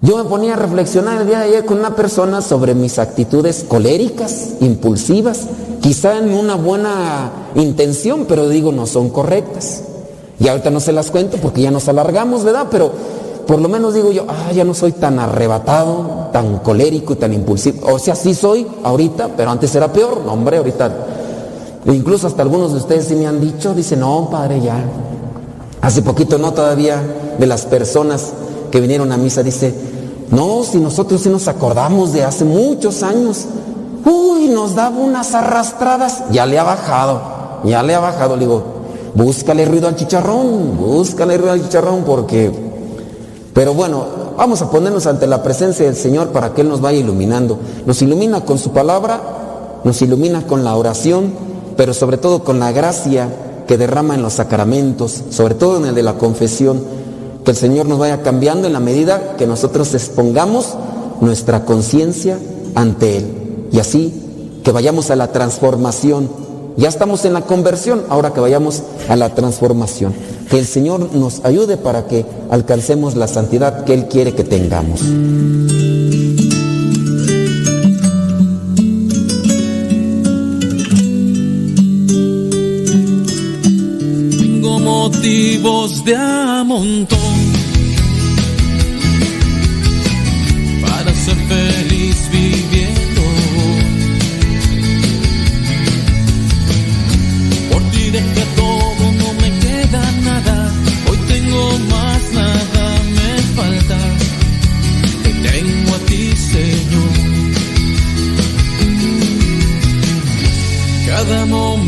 [0.00, 3.66] Yo me ponía a reflexionar el día de ayer con una persona sobre mis actitudes
[3.68, 5.40] coléricas, impulsivas,
[5.82, 9.82] quizá en una buena intención, pero digo no son correctas.
[10.38, 12.68] Y ahorita no se las cuento porque ya nos alargamos, ¿verdad?
[12.70, 12.90] Pero
[13.50, 17.32] por lo menos digo yo, ah, ya no soy tan arrebatado, tan colérico y tan
[17.32, 17.92] impulsivo.
[17.92, 20.20] O sea, sí soy ahorita, pero antes era peor.
[20.24, 20.88] No, hombre, ahorita.
[21.84, 24.80] e Incluso hasta algunos de ustedes sí me han dicho, dicen, no, padre, ya.
[25.80, 27.02] Hace poquito, no, todavía
[27.40, 28.34] de las personas
[28.70, 29.74] que vinieron a misa, dice,
[30.30, 33.46] no, si nosotros sí nos acordamos de hace muchos años.
[34.04, 36.22] Uy, nos daba unas arrastradas.
[36.30, 37.20] Ya le ha bajado,
[37.64, 38.36] ya le ha bajado.
[38.36, 38.62] Le digo,
[39.12, 42.69] búscale ruido al chicharrón, búscale ruido al chicharrón porque...
[43.54, 44.04] Pero bueno,
[44.36, 47.58] vamos a ponernos ante la presencia del Señor para que Él nos vaya iluminando.
[47.84, 49.20] Nos ilumina con su palabra,
[49.82, 51.32] nos ilumina con la oración,
[51.76, 53.28] pero sobre todo con la gracia
[53.66, 56.82] que derrama en los sacramentos, sobre todo en el de la confesión.
[57.44, 60.74] Que el Señor nos vaya cambiando en la medida que nosotros expongamos
[61.20, 62.38] nuestra conciencia
[62.74, 63.68] ante Él.
[63.72, 66.28] Y así que vayamos a la transformación.
[66.76, 70.14] Ya estamos en la conversión, ahora que vayamos a la transformación.
[70.48, 75.00] Que el Señor nos ayude para que alcancemos la santidad que Él quiere que tengamos.
[84.38, 86.64] Tengo motivos de a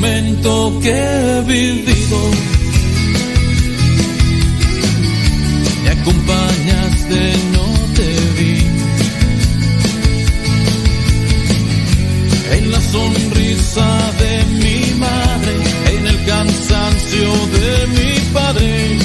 [0.03, 2.19] momento que he vivido
[5.85, 7.21] me acompañaste,
[7.53, 8.67] no te vi.
[12.57, 15.53] En la sonrisa de mi madre,
[15.97, 18.99] en el cansancio de mi padre,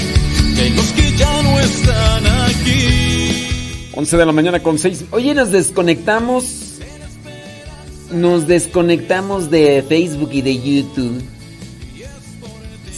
[0.65, 3.47] en los que ya no están aquí.
[3.93, 5.05] 11 de la mañana con 6.
[5.11, 6.66] Oye, nos desconectamos.
[8.11, 11.21] Nos desconectamos de Facebook y de YouTube.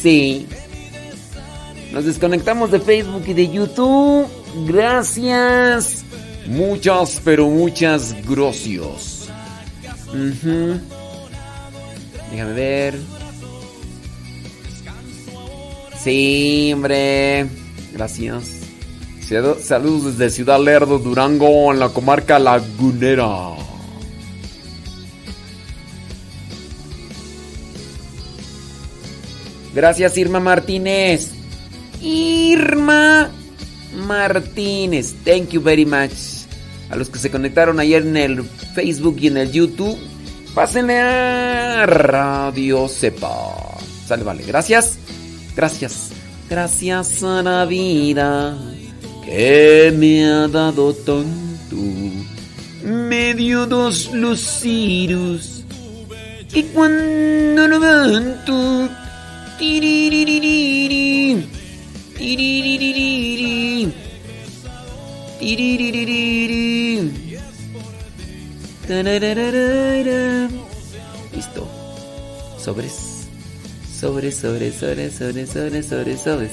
[0.01, 0.45] Sí.
[1.91, 4.27] Nos desconectamos de Facebook y de YouTube.
[4.67, 6.03] Gracias.
[6.47, 9.27] Muchas, pero muchas gracias.
[10.09, 10.79] Ujú.
[12.31, 12.99] Déjame ver.
[16.01, 17.47] Sí, hombre.
[17.93, 18.43] Gracias.
[19.27, 23.27] Sal- Saludos desde Ciudad Lerdo, Durango, en la comarca lagunera.
[29.79, 31.29] Gracias, Irma Martínez.
[32.01, 33.31] Irma
[33.95, 35.15] Martínez.
[35.23, 36.11] Thank you very much.
[36.89, 39.97] A los que se conectaron ayer en el Facebook y en el YouTube,
[40.53, 43.77] pásenle a Radio Sepa.
[44.05, 44.43] Sale, vale.
[44.45, 44.97] Gracias.
[45.55, 46.09] Gracias.
[46.49, 48.57] Gracias a la vida
[49.23, 51.77] que me ha dado tanto.
[52.83, 55.63] Me dio dos luciros.
[56.53, 58.89] Y cuando lo levanto.
[71.35, 71.67] Listo.
[72.57, 73.27] Sobres.
[73.99, 76.51] Sobres, sobres, sobres, sobres, sobres, sobres, sobres.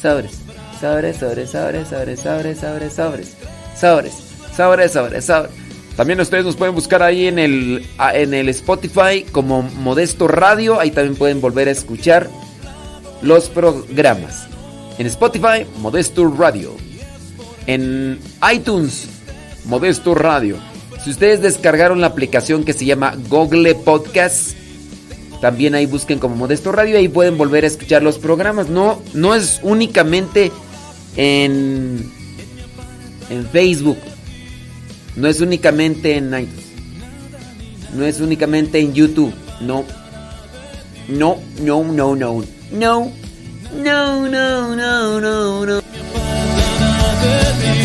[0.00, 0.38] Sobres.
[0.80, 3.36] Sobres, sobres, sobres, sobres, sobres, sobres, sobres.
[3.80, 4.14] Sobres.
[4.56, 5.63] Sobres, sobres, sobres.
[5.96, 10.80] También ustedes nos pueden buscar ahí en el, a- en el Spotify como Modesto Radio.
[10.80, 12.28] Ahí también pueden volver a escuchar
[13.22, 14.48] los programas.
[14.98, 16.72] En Spotify, Modesto Radio.
[17.66, 18.18] En
[18.52, 19.06] iTunes,
[19.66, 20.56] Modesto Radio.
[21.02, 24.52] Si ustedes descargaron la aplicación que se llama Google Podcast,
[25.40, 28.68] también ahí busquen como Modesto Radio, ahí pueden volver a escuchar los programas.
[28.68, 30.50] No, no es únicamente
[31.16, 32.10] en,
[33.30, 33.98] en Facebook.
[35.16, 36.66] No es únicamente en iTunes.
[37.94, 39.32] No es únicamente en YouTube.
[39.60, 39.84] No.
[41.08, 42.44] No, no, no, no.
[42.72, 43.12] No.
[43.76, 45.83] No, no, no, no, no.